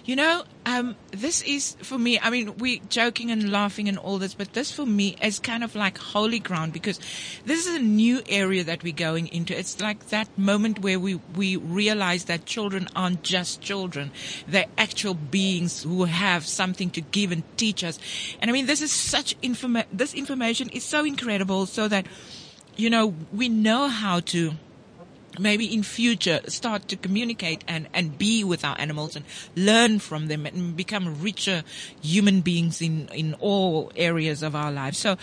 You 0.04 0.16
know, 0.16 0.44
um, 0.66 0.96
this 1.10 1.42
is 1.42 1.76
for 1.82 1.98
me. 1.98 2.18
I 2.18 2.28
mean, 2.28 2.58
we're 2.58 2.80
joking 2.88 3.30
and 3.30 3.50
laughing 3.50 3.88
and 3.88 3.96
all 3.96 4.18
this, 4.18 4.34
but 4.34 4.52
this 4.52 4.70
for 4.70 4.84
me 4.84 5.16
is 5.22 5.38
kind 5.38 5.64
of 5.64 5.74
like 5.74 5.96
holy 5.96 6.38
ground 6.38 6.72
because 6.72 6.98
this 7.46 7.66
is 7.66 7.76
a 7.76 7.82
new 7.82 8.20
area 8.28 8.62
that 8.64 8.82
we're 8.82 8.92
going 8.92 9.28
into. 9.28 9.58
It's 9.58 9.80
like 9.80 10.08
that 10.08 10.28
moment 10.38 10.80
where 10.80 11.00
we 11.00 11.14
we 11.34 11.56
realize 11.56 12.26
that 12.26 12.44
children 12.44 12.88
aren't 12.94 13.22
just 13.22 13.62
children; 13.62 14.10
they're 14.46 14.66
actual 14.76 15.14
beings 15.14 15.82
who 15.82 16.04
have 16.04 16.46
something 16.46 16.90
to 16.90 17.00
give 17.00 17.32
and 17.32 17.42
teach 17.56 17.82
us. 17.82 17.98
And 18.40 18.50
I 18.50 18.52
mean, 18.52 18.66
this 18.66 18.82
is 18.82 18.92
such 18.92 19.40
informa- 19.40 19.86
This 19.92 20.12
information 20.12 20.68
is 20.70 20.84
so 20.84 21.04
incredible, 21.04 21.66
so 21.66 21.88
that 21.88 22.06
you 22.76 22.90
know 22.90 23.14
we 23.32 23.48
know 23.48 23.88
how 23.88 24.20
to 24.20 24.52
maybe 25.40 25.72
in 25.72 25.82
future 25.82 26.40
start 26.46 26.86
to 26.88 26.96
communicate 26.96 27.64
and, 27.66 27.88
and 27.92 28.16
be 28.18 28.44
with 28.44 28.64
our 28.64 28.76
animals 28.78 29.16
and 29.16 29.24
learn 29.56 29.98
from 29.98 30.28
them 30.28 30.46
and 30.46 30.76
become 30.76 31.20
richer 31.20 31.62
human 32.02 32.40
beings 32.42 32.80
in, 32.82 33.08
in 33.14 33.34
all 33.40 33.90
areas 33.96 34.42
of 34.42 34.54
our 34.54 34.70
lives. 34.70 34.98
So 34.98 35.16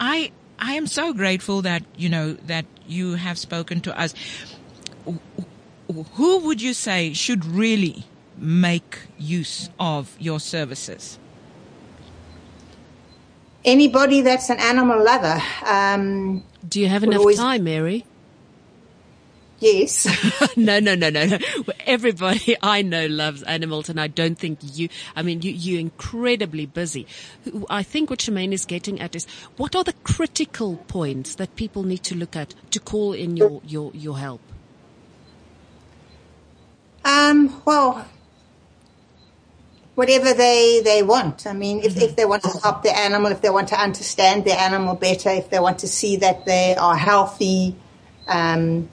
I, 0.00 0.32
I 0.58 0.72
am 0.74 0.86
so 0.86 1.12
grateful 1.12 1.62
that, 1.62 1.82
you 1.96 2.08
know, 2.08 2.32
that 2.34 2.64
you 2.86 3.14
have 3.14 3.38
spoken 3.38 3.80
to 3.82 3.98
us. 3.98 4.14
Who 6.14 6.38
would 6.40 6.62
you 6.62 6.72
say 6.74 7.12
should 7.12 7.44
really 7.44 8.04
make 8.38 9.00
use 9.18 9.68
of 9.78 10.16
your 10.18 10.40
services? 10.40 11.18
Anybody 13.64 14.22
that's 14.22 14.50
an 14.50 14.58
animal 14.58 15.04
lover, 15.04 15.40
um, 15.64 16.42
Do 16.68 16.80
you 16.80 16.88
have 16.88 17.02
Well, 17.02 17.10
enough 17.12 17.20
always- 17.20 17.36
time, 17.38 17.64
Mary? 17.64 18.04
Yes. 19.62 20.06
no, 20.56 20.80
no, 20.80 20.94
no, 20.94 21.10
no, 21.10 21.26
no. 21.26 21.38
Everybody 21.86 22.56
I 22.62 22.82
know 22.82 23.06
loves 23.06 23.42
animals, 23.44 23.88
and 23.88 24.00
I 24.00 24.08
don't 24.08 24.38
think 24.38 24.58
you. 24.62 24.88
I 25.16 25.22
mean, 25.22 25.42
you, 25.42 25.52
you're 25.52 25.80
incredibly 25.80 26.66
busy. 26.66 27.06
I 27.70 27.82
think 27.82 28.10
what 28.10 28.18
Shemaine 28.18 28.52
is 28.52 28.64
getting 28.64 29.00
at 29.00 29.14
is 29.14 29.26
what 29.56 29.74
are 29.76 29.84
the 29.84 29.94
critical 30.04 30.76
points 30.88 31.36
that 31.36 31.56
people 31.56 31.84
need 31.84 32.02
to 32.04 32.14
look 32.14 32.36
at 32.36 32.54
to 32.70 32.80
call 32.80 33.12
in 33.12 33.36
your 33.36 33.62
your 33.64 33.92
your 33.94 34.18
help. 34.18 34.40
Um, 37.04 37.60
well, 37.64 38.06
whatever 39.94 40.32
they, 40.34 40.80
they 40.84 41.02
want. 41.02 41.46
I 41.46 41.52
mean, 41.52 41.80
if, 41.80 41.96
if 41.96 42.16
they 42.16 42.24
want 42.24 42.42
to 42.44 42.58
help 42.62 42.82
the 42.82 42.96
animal, 42.96 43.32
if 43.32 43.40
they 43.40 43.50
want 43.50 43.68
to 43.68 43.80
understand 43.80 44.44
the 44.44 44.58
animal 44.58 44.94
better, 44.94 45.30
if 45.30 45.50
they 45.50 45.58
want 45.58 45.80
to 45.80 45.88
see 45.88 46.16
that 46.16 46.44
they 46.44 46.74
are 46.76 46.96
healthy, 46.96 47.76
um, 48.28 48.88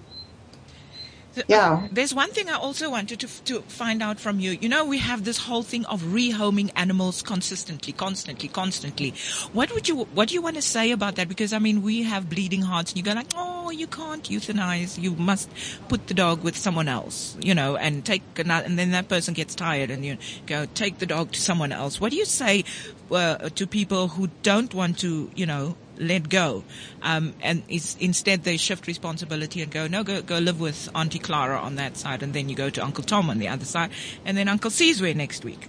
Yeah. 1.48 1.88
There's 1.92 2.14
one 2.14 2.30
thing 2.32 2.50
I 2.50 2.54
also 2.56 2.90
wanted 2.90 3.20
to, 3.22 3.44
to 3.46 3.62
find 3.62 4.02
out 4.02 4.20
from 4.20 4.40
you. 4.40 4.52
You 4.52 4.70
know, 4.70 4.86
we 4.86 4.98
have 4.98 5.24
this 5.24 5.38
whole 5.38 5.64
thing 5.64 5.86
of 5.86 6.02
rehoming 6.02 6.72
animals 6.76 7.22
consistently, 7.22 7.94
constantly, 7.94 8.50
constantly. 8.50 9.14
What 9.54 9.74
would 9.74 9.88
you, 9.88 10.04
what 10.14 10.30
do 10.30 10.34
you 10.34 10.42
want 10.42 10.56
to 10.56 10.62
say 10.62 10.92
about 10.92 11.16
that? 11.16 11.28
Because 11.28 11.54
I 11.54 11.60
mean, 11.60 11.82
we 11.82 12.04
have 12.04 12.30
bleeding 12.30 12.62
hearts 12.62 12.92
and 12.92 12.98
you 12.98 13.04
go 13.04 13.14
like, 13.14 13.32
oh, 13.36 13.70
you 13.70 13.88
can't 13.88 14.24
euthanize. 14.24 15.02
You 15.02 15.12
must 15.12 15.50
put 15.88 16.08
the 16.08 16.14
dog 16.14 16.44
with 16.44 16.58
someone 16.58 16.88
else, 16.88 17.38
you 17.40 17.54
know, 17.54 17.76
and 17.76 18.04
take 18.06 18.24
another, 18.38 18.66
and 18.66 18.78
then 18.78 18.92
that 18.92 19.08
person 19.08 19.34
gets 19.34 19.56
tired 19.56 19.92
and 19.92 20.06
you 20.06 20.18
go, 20.46 20.66
take 20.74 21.00
the 21.00 21.06
dog 21.06 21.32
to 21.34 21.42
someone 21.42 21.72
else. 21.72 22.02
What 22.02 22.12
do 22.12 22.18
you 22.18 22.26
say 22.26 22.64
uh, 23.12 23.50
to 23.50 23.68
people 23.68 24.10
who 24.10 24.30
don't 24.44 24.74
want 24.74 25.00
to, 25.00 25.32
you 25.36 25.46
know, 25.46 25.76
let 26.00 26.30
go, 26.30 26.64
um, 27.04 27.34
and 27.42 27.64
is, 27.68 27.96
instead 28.00 28.44
they 28.44 28.58
shift 28.58 28.88
responsibility 28.88 29.62
and 29.62 29.72
go, 29.72 29.88
no, 29.88 30.04
go 30.04 30.22
go 30.22 30.40
live 30.40 30.60
with 30.60 30.90
Auntie 30.96 31.20
Clara 31.20 31.60
on 31.60 31.76
that 31.76 31.98
side, 31.98 32.24
and 32.24 32.34
then 32.34 32.50
you 32.50 32.56
go 32.56 32.70
to 32.70 32.84
Uncle 32.84 33.04
Tom 33.04 33.30
on 33.30 33.38
the 33.38 33.48
other 33.48 33.66
side, 33.66 33.92
and 34.26 34.38
then 34.38 34.48
Uncle 34.48 34.72
Caesar 34.72 35.14
next 35.14 35.44
week. 35.44 35.68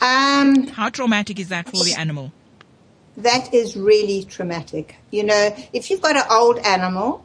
um, 0.00 0.68
How 0.68 0.88
traumatic 0.88 1.38
is 1.38 1.48
that 1.48 1.68
for 1.68 1.84
the 1.84 1.94
animal? 1.94 2.32
that 3.18 3.52
is 3.52 3.76
really 3.76 4.22
traumatic. 4.24 4.96
You 5.10 5.24
know, 5.24 5.56
if 5.72 5.90
you've 5.90 6.00
got 6.00 6.16
an 6.16 6.22
old 6.30 6.58
animal 6.58 7.24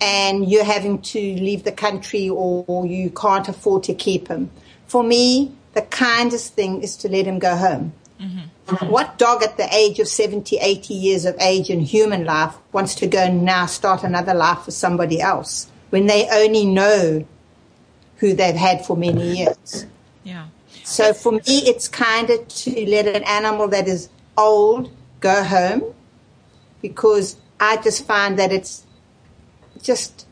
and 0.00 0.48
you're 0.48 0.64
having 0.64 1.02
to 1.02 1.20
leave 1.20 1.64
the 1.64 1.72
country 1.72 2.28
or 2.28 2.86
you 2.86 3.10
can't 3.10 3.48
afford 3.48 3.82
to 3.84 3.94
keep 3.94 4.28
him. 4.28 4.50
For 4.86 5.02
me, 5.02 5.52
the 5.74 5.82
kindest 5.82 6.54
thing 6.54 6.82
is 6.82 6.96
to 6.98 7.08
let 7.08 7.26
him 7.26 7.38
go 7.38 7.56
home. 7.56 7.92
Mm-hmm. 8.20 8.48
Mm-hmm. 8.68 8.90
What 8.90 9.16
dog 9.16 9.42
at 9.42 9.56
the 9.56 9.66
age 9.74 9.98
of 9.98 10.08
70, 10.08 10.58
80 10.58 10.92
years 10.92 11.24
of 11.24 11.34
age 11.40 11.70
in 11.70 11.80
human 11.80 12.26
life 12.26 12.54
wants 12.72 12.94
to 12.96 13.06
go 13.06 13.32
now 13.32 13.64
start 13.64 14.04
another 14.04 14.34
life 14.34 14.60
for 14.64 14.72
somebody 14.72 15.22
else 15.22 15.70
when 15.88 16.06
they 16.06 16.28
only 16.30 16.66
know 16.66 17.26
who 18.16 18.34
they've 18.34 18.54
had 18.54 18.84
for 18.84 18.94
many 18.94 19.38
years? 19.38 19.86
Yeah. 20.22 20.48
So 20.84 21.14
for 21.14 21.32
me, 21.32 21.40
it's 21.46 21.88
kind 21.88 22.28
of 22.28 22.46
to 22.46 22.86
let 22.90 23.06
an 23.06 23.22
animal 23.24 23.68
that 23.68 23.88
is 23.88 24.10
old 24.36 24.90
go 25.20 25.42
home 25.42 25.94
because 26.82 27.36
I 27.58 27.78
just 27.78 28.06
find 28.06 28.38
that 28.38 28.52
it's 28.52 28.84
just 29.82 30.26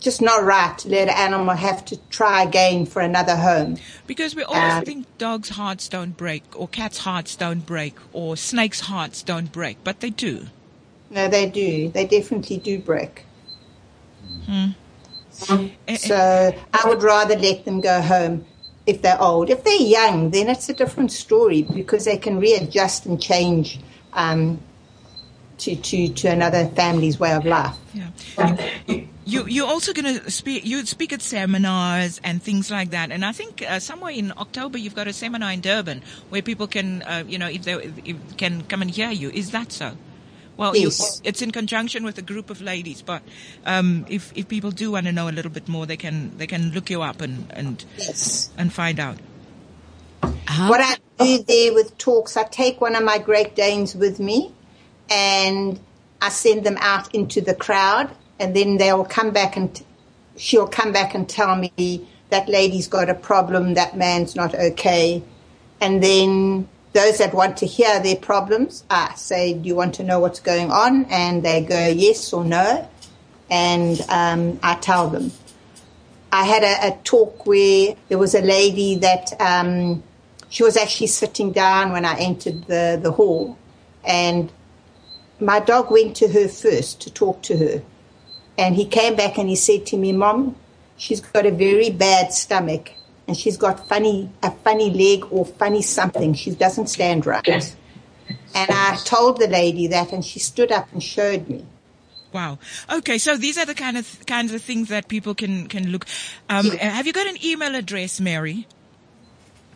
just 0.00 0.20
not 0.20 0.44
right 0.44 0.76
to 0.78 0.88
let 0.88 1.08
an 1.08 1.14
animal 1.14 1.54
have 1.54 1.84
to 1.86 1.96
try 2.08 2.42
again 2.42 2.86
for 2.86 3.00
another 3.00 3.36
home. 3.36 3.76
Because 4.06 4.34
we 4.34 4.42
always 4.42 4.74
um, 4.74 4.84
think 4.84 5.18
dogs' 5.18 5.50
hearts 5.50 5.88
don't 5.88 6.16
break, 6.16 6.44
or 6.54 6.68
cats' 6.68 6.98
hearts 6.98 7.36
don't 7.36 7.64
break, 7.66 7.94
or 8.12 8.36
snakes' 8.36 8.80
hearts 8.80 9.22
don't 9.22 9.50
break, 9.50 9.78
but 9.84 10.00
they 10.00 10.10
do. 10.10 10.46
No, 11.10 11.28
they 11.28 11.48
do. 11.48 11.88
They 11.88 12.06
definitely 12.06 12.58
do 12.58 12.78
break. 12.78 13.24
Hmm. 14.46 14.68
So 15.30 15.70
I 15.86 16.88
would 16.88 17.02
rather 17.02 17.36
let 17.36 17.64
them 17.64 17.80
go 17.80 18.00
home 18.00 18.46
if 18.86 19.02
they're 19.02 19.20
old. 19.20 19.50
If 19.50 19.64
they're 19.64 19.74
young, 19.76 20.30
then 20.30 20.48
it's 20.48 20.68
a 20.68 20.74
different 20.74 21.12
story 21.12 21.62
because 21.62 22.06
they 22.06 22.16
can 22.16 22.38
readjust 22.38 23.06
and 23.06 23.20
change 23.20 23.80
um, 24.14 24.60
to, 25.58 25.76
to, 25.76 26.08
to 26.08 26.28
another 26.28 26.66
family's 26.68 27.20
way 27.20 27.34
of 27.34 27.44
life. 27.44 27.76
Yeah. 27.92 28.10
You, 29.28 29.44
you're 29.48 29.66
also 29.66 29.92
going 29.92 30.20
to 30.20 30.30
speak, 30.30 30.64
you 30.64 30.86
speak 30.86 31.12
at 31.12 31.20
seminars 31.20 32.20
and 32.22 32.40
things 32.40 32.70
like 32.70 32.90
that. 32.90 33.10
And 33.10 33.24
I 33.24 33.32
think 33.32 33.60
uh, 33.60 33.80
somewhere 33.80 34.12
in 34.12 34.32
October 34.36 34.78
you've 34.78 34.94
got 34.94 35.08
a 35.08 35.12
seminar 35.12 35.50
in 35.50 35.60
Durban 35.60 36.02
where 36.28 36.42
people 36.42 36.68
can, 36.68 37.02
uh, 37.02 37.24
you 37.26 37.36
know, 37.36 37.48
if 37.48 37.64
they 37.64 37.74
if 37.74 38.36
can 38.36 38.62
come 38.62 38.82
and 38.82 38.90
hear 38.90 39.10
you. 39.10 39.30
Is 39.30 39.50
that 39.50 39.72
so? 39.72 39.96
Well, 40.56 40.76
yes. 40.76 41.20
you, 41.22 41.28
it's 41.28 41.42
in 41.42 41.50
conjunction 41.50 42.04
with 42.04 42.16
a 42.18 42.22
group 42.22 42.50
of 42.50 42.62
ladies, 42.62 43.02
but 43.02 43.22
um, 43.66 44.06
if 44.08 44.32
if 44.34 44.48
people 44.48 44.70
do 44.70 44.92
want 44.92 45.06
to 45.06 45.12
know 45.12 45.28
a 45.28 45.34
little 45.34 45.50
bit 45.50 45.68
more, 45.68 45.86
they 45.86 45.98
can 45.98 46.36
they 46.38 46.46
can 46.46 46.70
look 46.70 46.88
you 46.88 47.02
up 47.02 47.20
and 47.20 47.50
and 47.50 47.84
yes. 47.98 48.50
and 48.56 48.72
find 48.72 48.98
out. 48.98 49.18
How? 50.46 50.70
What 50.70 50.80
I 50.80 50.96
do 51.18 51.42
there 51.42 51.74
with 51.74 51.98
talks, 51.98 52.36
I 52.36 52.44
take 52.44 52.80
one 52.80 52.96
of 52.96 53.04
my 53.04 53.18
Great 53.18 53.54
Danes 53.54 53.94
with 53.94 54.18
me, 54.18 54.54
and 55.10 55.78
I 56.22 56.30
send 56.30 56.64
them 56.64 56.78
out 56.80 57.14
into 57.14 57.42
the 57.42 57.54
crowd, 57.54 58.10
and 58.38 58.54
then 58.54 58.76
they'll 58.76 59.04
come 59.04 59.30
back 59.30 59.56
and 59.56 59.82
she'll 60.36 60.68
come 60.68 60.92
back 60.92 61.14
and 61.14 61.28
tell 61.28 61.56
me 61.56 62.06
that 62.30 62.48
lady's 62.48 62.88
got 62.88 63.08
a 63.08 63.14
problem, 63.14 63.74
that 63.74 63.96
man's 63.96 64.34
not 64.34 64.54
okay, 64.54 65.22
and 65.80 66.02
then 66.02 66.68
those 66.96 67.18
that 67.18 67.34
want 67.34 67.58
to 67.58 67.66
hear 67.66 68.00
their 68.00 68.16
problems, 68.16 68.82
I 68.88 69.14
say, 69.16 69.52
Do 69.52 69.68
you 69.68 69.74
want 69.74 69.94
to 69.96 70.02
know 70.02 70.18
what's 70.18 70.40
going 70.40 70.70
on? 70.70 71.04
And 71.06 71.42
they 71.42 71.62
go 71.62 71.88
yes 71.88 72.32
or 72.32 72.42
no. 72.42 72.88
And 73.50 74.00
um, 74.08 74.58
I 74.62 74.76
tell 74.76 75.10
them. 75.10 75.30
I 76.32 76.44
had 76.44 76.62
a, 76.64 76.88
a, 76.88 76.98
talk 77.04 77.46
where 77.46 77.94
there 78.08 78.18
was 78.18 78.34
a 78.34 78.40
lady 78.40 78.96
that 78.96 79.32
um, 79.40 80.02
she 80.48 80.62
was 80.64 80.76
actually 80.76 81.06
sitting 81.08 81.52
down 81.52 81.92
when 81.92 82.04
I 82.04 82.18
entered 82.18 82.64
the, 82.64 82.98
the 83.00 83.12
hall. 83.12 83.56
And 84.02 84.50
my 85.38 85.60
dog 85.60 85.90
went 85.90 86.16
to 86.16 86.28
her 86.28 86.48
first 86.48 87.02
to 87.02 87.10
talk 87.10 87.42
to 87.42 87.56
her. 87.58 87.82
And 88.58 88.74
he 88.74 88.86
came 88.86 89.16
back 89.16 89.38
and 89.38 89.48
he 89.48 89.56
said 89.56 89.86
to 89.86 89.96
me, 89.96 90.12
Mom, 90.12 90.56
she's 90.96 91.20
got 91.20 91.46
a 91.46 91.50
very 91.50 91.90
bad 91.90 92.32
stomach 92.32 92.90
and 93.28 93.36
she's 93.36 93.56
got 93.56 93.88
funny 93.88 94.30
a 94.42 94.50
funny 94.50 94.90
leg 94.90 95.26
or 95.30 95.44
funny 95.44 95.82
something. 95.82 96.34
She 96.34 96.52
doesn't 96.52 96.88
stand 96.88 97.26
right. 97.26 97.46
Yes. 97.46 97.76
And 98.54 98.70
I 98.70 98.96
told 99.04 99.38
the 99.38 99.48
lady 99.48 99.88
that, 99.88 100.12
and 100.12 100.24
she 100.24 100.38
stood 100.38 100.72
up 100.72 100.90
and 100.92 101.02
showed 101.02 101.48
me. 101.48 101.64
Wow. 102.32 102.58
Okay, 102.90 103.18
so 103.18 103.36
these 103.36 103.58
are 103.58 103.66
the 103.66 103.74
kind 103.74 103.96
of 103.96 104.26
kinds 104.26 104.52
of 104.52 104.62
things 104.62 104.88
that 104.88 105.08
people 105.08 105.34
can 105.34 105.68
can 105.68 105.88
look. 105.88 106.06
Um, 106.48 106.70
Have 106.70 107.06
you 107.06 107.12
got 107.12 107.26
an 107.26 107.36
email 107.44 107.74
address, 107.74 108.20
Mary? 108.20 108.66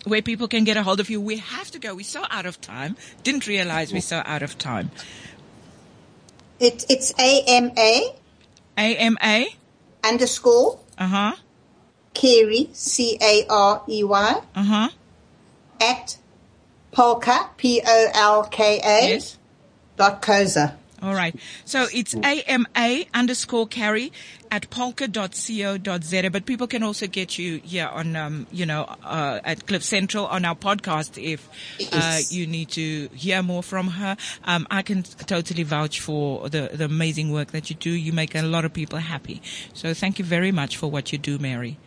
Where 0.04 0.22
people 0.22 0.48
can 0.48 0.64
get 0.64 0.76
a 0.76 0.82
hold 0.82 0.98
of 1.00 1.10
you. 1.10 1.20
We 1.20 1.38
have 1.38 1.70
to 1.72 1.78
go. 1.78 1.94
We're 1.94 2.04
so 2.04 2.24
out 2.30 2.46
of 2.46 2.60
time. 2.60 2.96
Didn't 3.22 3.46
realize 3.46 3.92
we're 3.92 4.00
so 4.00 4.22
out 4.24 4.42
of 4.42 4.56
time. 4.56 4.90
It, 6.58 6.86
it's 6.88 7.12
AMA. 7.18 8.14
AMA. 8.80 9.46
Underscore. 10.02 10.78
Uh 10.96 11.06
huh. 11.06 11.36
Carey, 12.14 12.70
C 12.72 13.18
A 13.20 13.46
R 13.48 13.82
E 13.88 14.02
Y, 14.02 14.42
uh-huh. 14.54 14.88
at 15.80 16.18
Polka, 16.90 17.50
P 17.56 17.80
O 17.86 18.10
L 18.12 18.44
K 18.44 18.78
A, 18.78 19.08
yes. 19.10 19.38
dot 19.96 20.20
Koza. 20.20 20.76
All 21.02 21.14
right. 21.14 21.34
So 21.64 21.86
it's 21.92 22.14
AMA 22.14 23.04
underscore 23.14 23.66
carey 23.66 24.12
at 24.50 24.68
polka.co.za. 24.70 26.30
But 26.30 26.44
people 26.44 26.66
can 26.66 26.82
also 26.82 27.06
get 27.06 27.38
you 27.38 27.58
here 27.58 27.86
on, 27.86 28.16
um, 28.16 28.46
you 28.52 28.66
know, 28.66 28.82
uh, 29.02 29.40
at 29.44 29.66
Cliff 29.66 29.82
Central 29.82 30.26
on 30.26 30.44
our 30.44 30.54
podcast 30.54 31.22
if 31.22 31.48
uh, 31.92 32.20
you 32.28 32.46
need 32.46 32.68
to 32.70 33.08
hear 33.14 33.42
more 33.42 33.62
from 33.62 33.88
her. 33.88 34.16
Um, 34.44 34.66
I 34.70 34.82
can 34.82 35.02
totally 35.02 35.62
vouch 35.62 36.00
for 36.00 36.48
the, 36.48 36.70
the 36.72 36.84
amazing 36.84 37.32
work 37.32 37.52
that 37.52 37.70
you 37.70 37.76
do. 37.76 37.90
You 37.90 38.12
make 38.12 38.34
a 38.34 38.42
lot 38.42 38.64
of 38.64 38.72
people 38.72 38.98
happy. 38.98 39.40
So 39.72 39.94
thank 39.94 40.18
you 40.18 40.24
very 40.24 40.52
much 40.52 40.76
for 40.76 40.90
what 40.90 41.12
you 41.12 41.18
do, 41.18 41.38
Mary. 41.38 41.78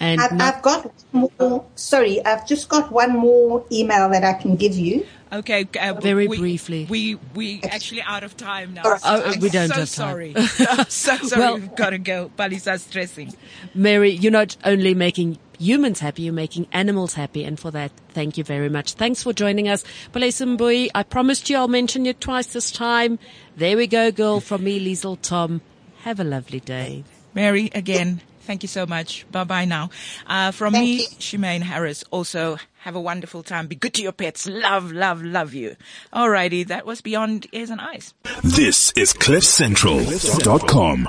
And 0.00 0.20
I've, 0.20 0.32
not- 0.32 0.54
I've 0.56 0.62
got 0.62 0.92
more, 1.12 1.64
sorry, 1.74 2.24
I've 2.24 2.46
just 2.46 2.68
got 2.68 2.90
one 2.90 3.16
more 3.16 3.64
email 3.70 4.08
that 4.08 4.24
I 4.24 4.32
can 4.32 4.56
give 4.56 4.74
you. 4.74 5.06
Okay, 5.32 5.66
uh, 5.80 5.94
very 5.94 6.28
we, 6.28 6.38
briefly. 6.38 6.86
We 6.90 7.14
we 7.34 7.62
actually 7.62 8.02
out 8.02 8.22
of 8.22 8.36
time 8.36 8.74
now. 8.74 8.82
Oh, 8.84 8.98
oh 9.02 9.34
we 9.40 9.48
don't 9.48 9.68
so 9.68 9.74
have 9.74 9.88
sorry. 9.88 10.34
So 10.88 11.16
sorry. 11.16 11.40
well, 11.40 11.54
We've 11.54 11.74
got 11.74 11.90
to 11.90 11.98
go. 11.98 12.30
Palesa's 12.36 12.82
stressing. 12.82 13.32
Mary, 13.74 14.10
you're 14.10 14.30
not 14.30 14.56
only 14.64 14.94
making 14.94 15.38
humans 15.58 16.00
happy, 16.00 16.22
you're 16.22 16.34
making 16.34 16.66
animals 16.72 17.14
happy, 17.14 17.44
and 17.44 17.58
for 17.58 17.70
that, 17.70 17.92
thank 18.10 18.36
you 18.36 18.44
very 18.44 18.68
much. 18.68 18.92
Thanks 18.94 19.22
for 19.22 19.32
joining 19.32 19.68
us, 19.68 19.84
Palesa 20.12 20.90
I 20.94 21.02
promised 21.02 21.48
you 21.48 21.56
I'll 21.56 21.68
mention 21.68 22.04
you 22.04 22.12
twice 22.12 22.48
this 22.48 22.70
time. 22.70 23.18
There 23.56 23.76
we 23.76 23.86
go, 23.86 24.10
girl. 24.10 24.40
From 24.40 24.64
me, 24.64 24.84
Liesl 24.84 25.18
Tom. 25.22 25.62
Have 26.00 26.20
a 26.20 26.24
lovely 26.24 26.60
day, 26.60 27.04
Mary. 27.32 27.70
Again. 27.74 28.20
Thank 28.42 28.62
you 28.62 28.68
so 28.68 28.86
much. 28.86 29.24
Bye 29.30 29.44
bye 29.44 29.64
now. 29.64 29.90
Uh, 30.26 30.50
from 30.50 30.72
Thank 30.72 30.84
me, 30.84 30.96
you. 30.96 31.06
Shemaine 31.18 31.62
Harris. 31.62 32.04
Also, 32.10 32.58
have 32.80 32.96
a 32.96 33.00
wonderful 33.00 33.42
time. 33.42 33.68
Be 33.68 33.76
good 33.76 33.94
to 33.94 34.02
your 34.02 34.12
pets. 34.12 34.46
Love, 34.48 34.90
love, 34.92 35.22
love 35.22 35.54
you. 35.54 35.76
Alrighty. 36.12 36.66
That 36.66 36.84
was 36.84 37.00
Beyond 37.00 37.46
Ears 37.52 37.70
and 37.70 37.80
Eyes. 37.80 38.12
This 38.42 38.92
is 38.96 39.12
CliffCentral.com. 39.12 41.08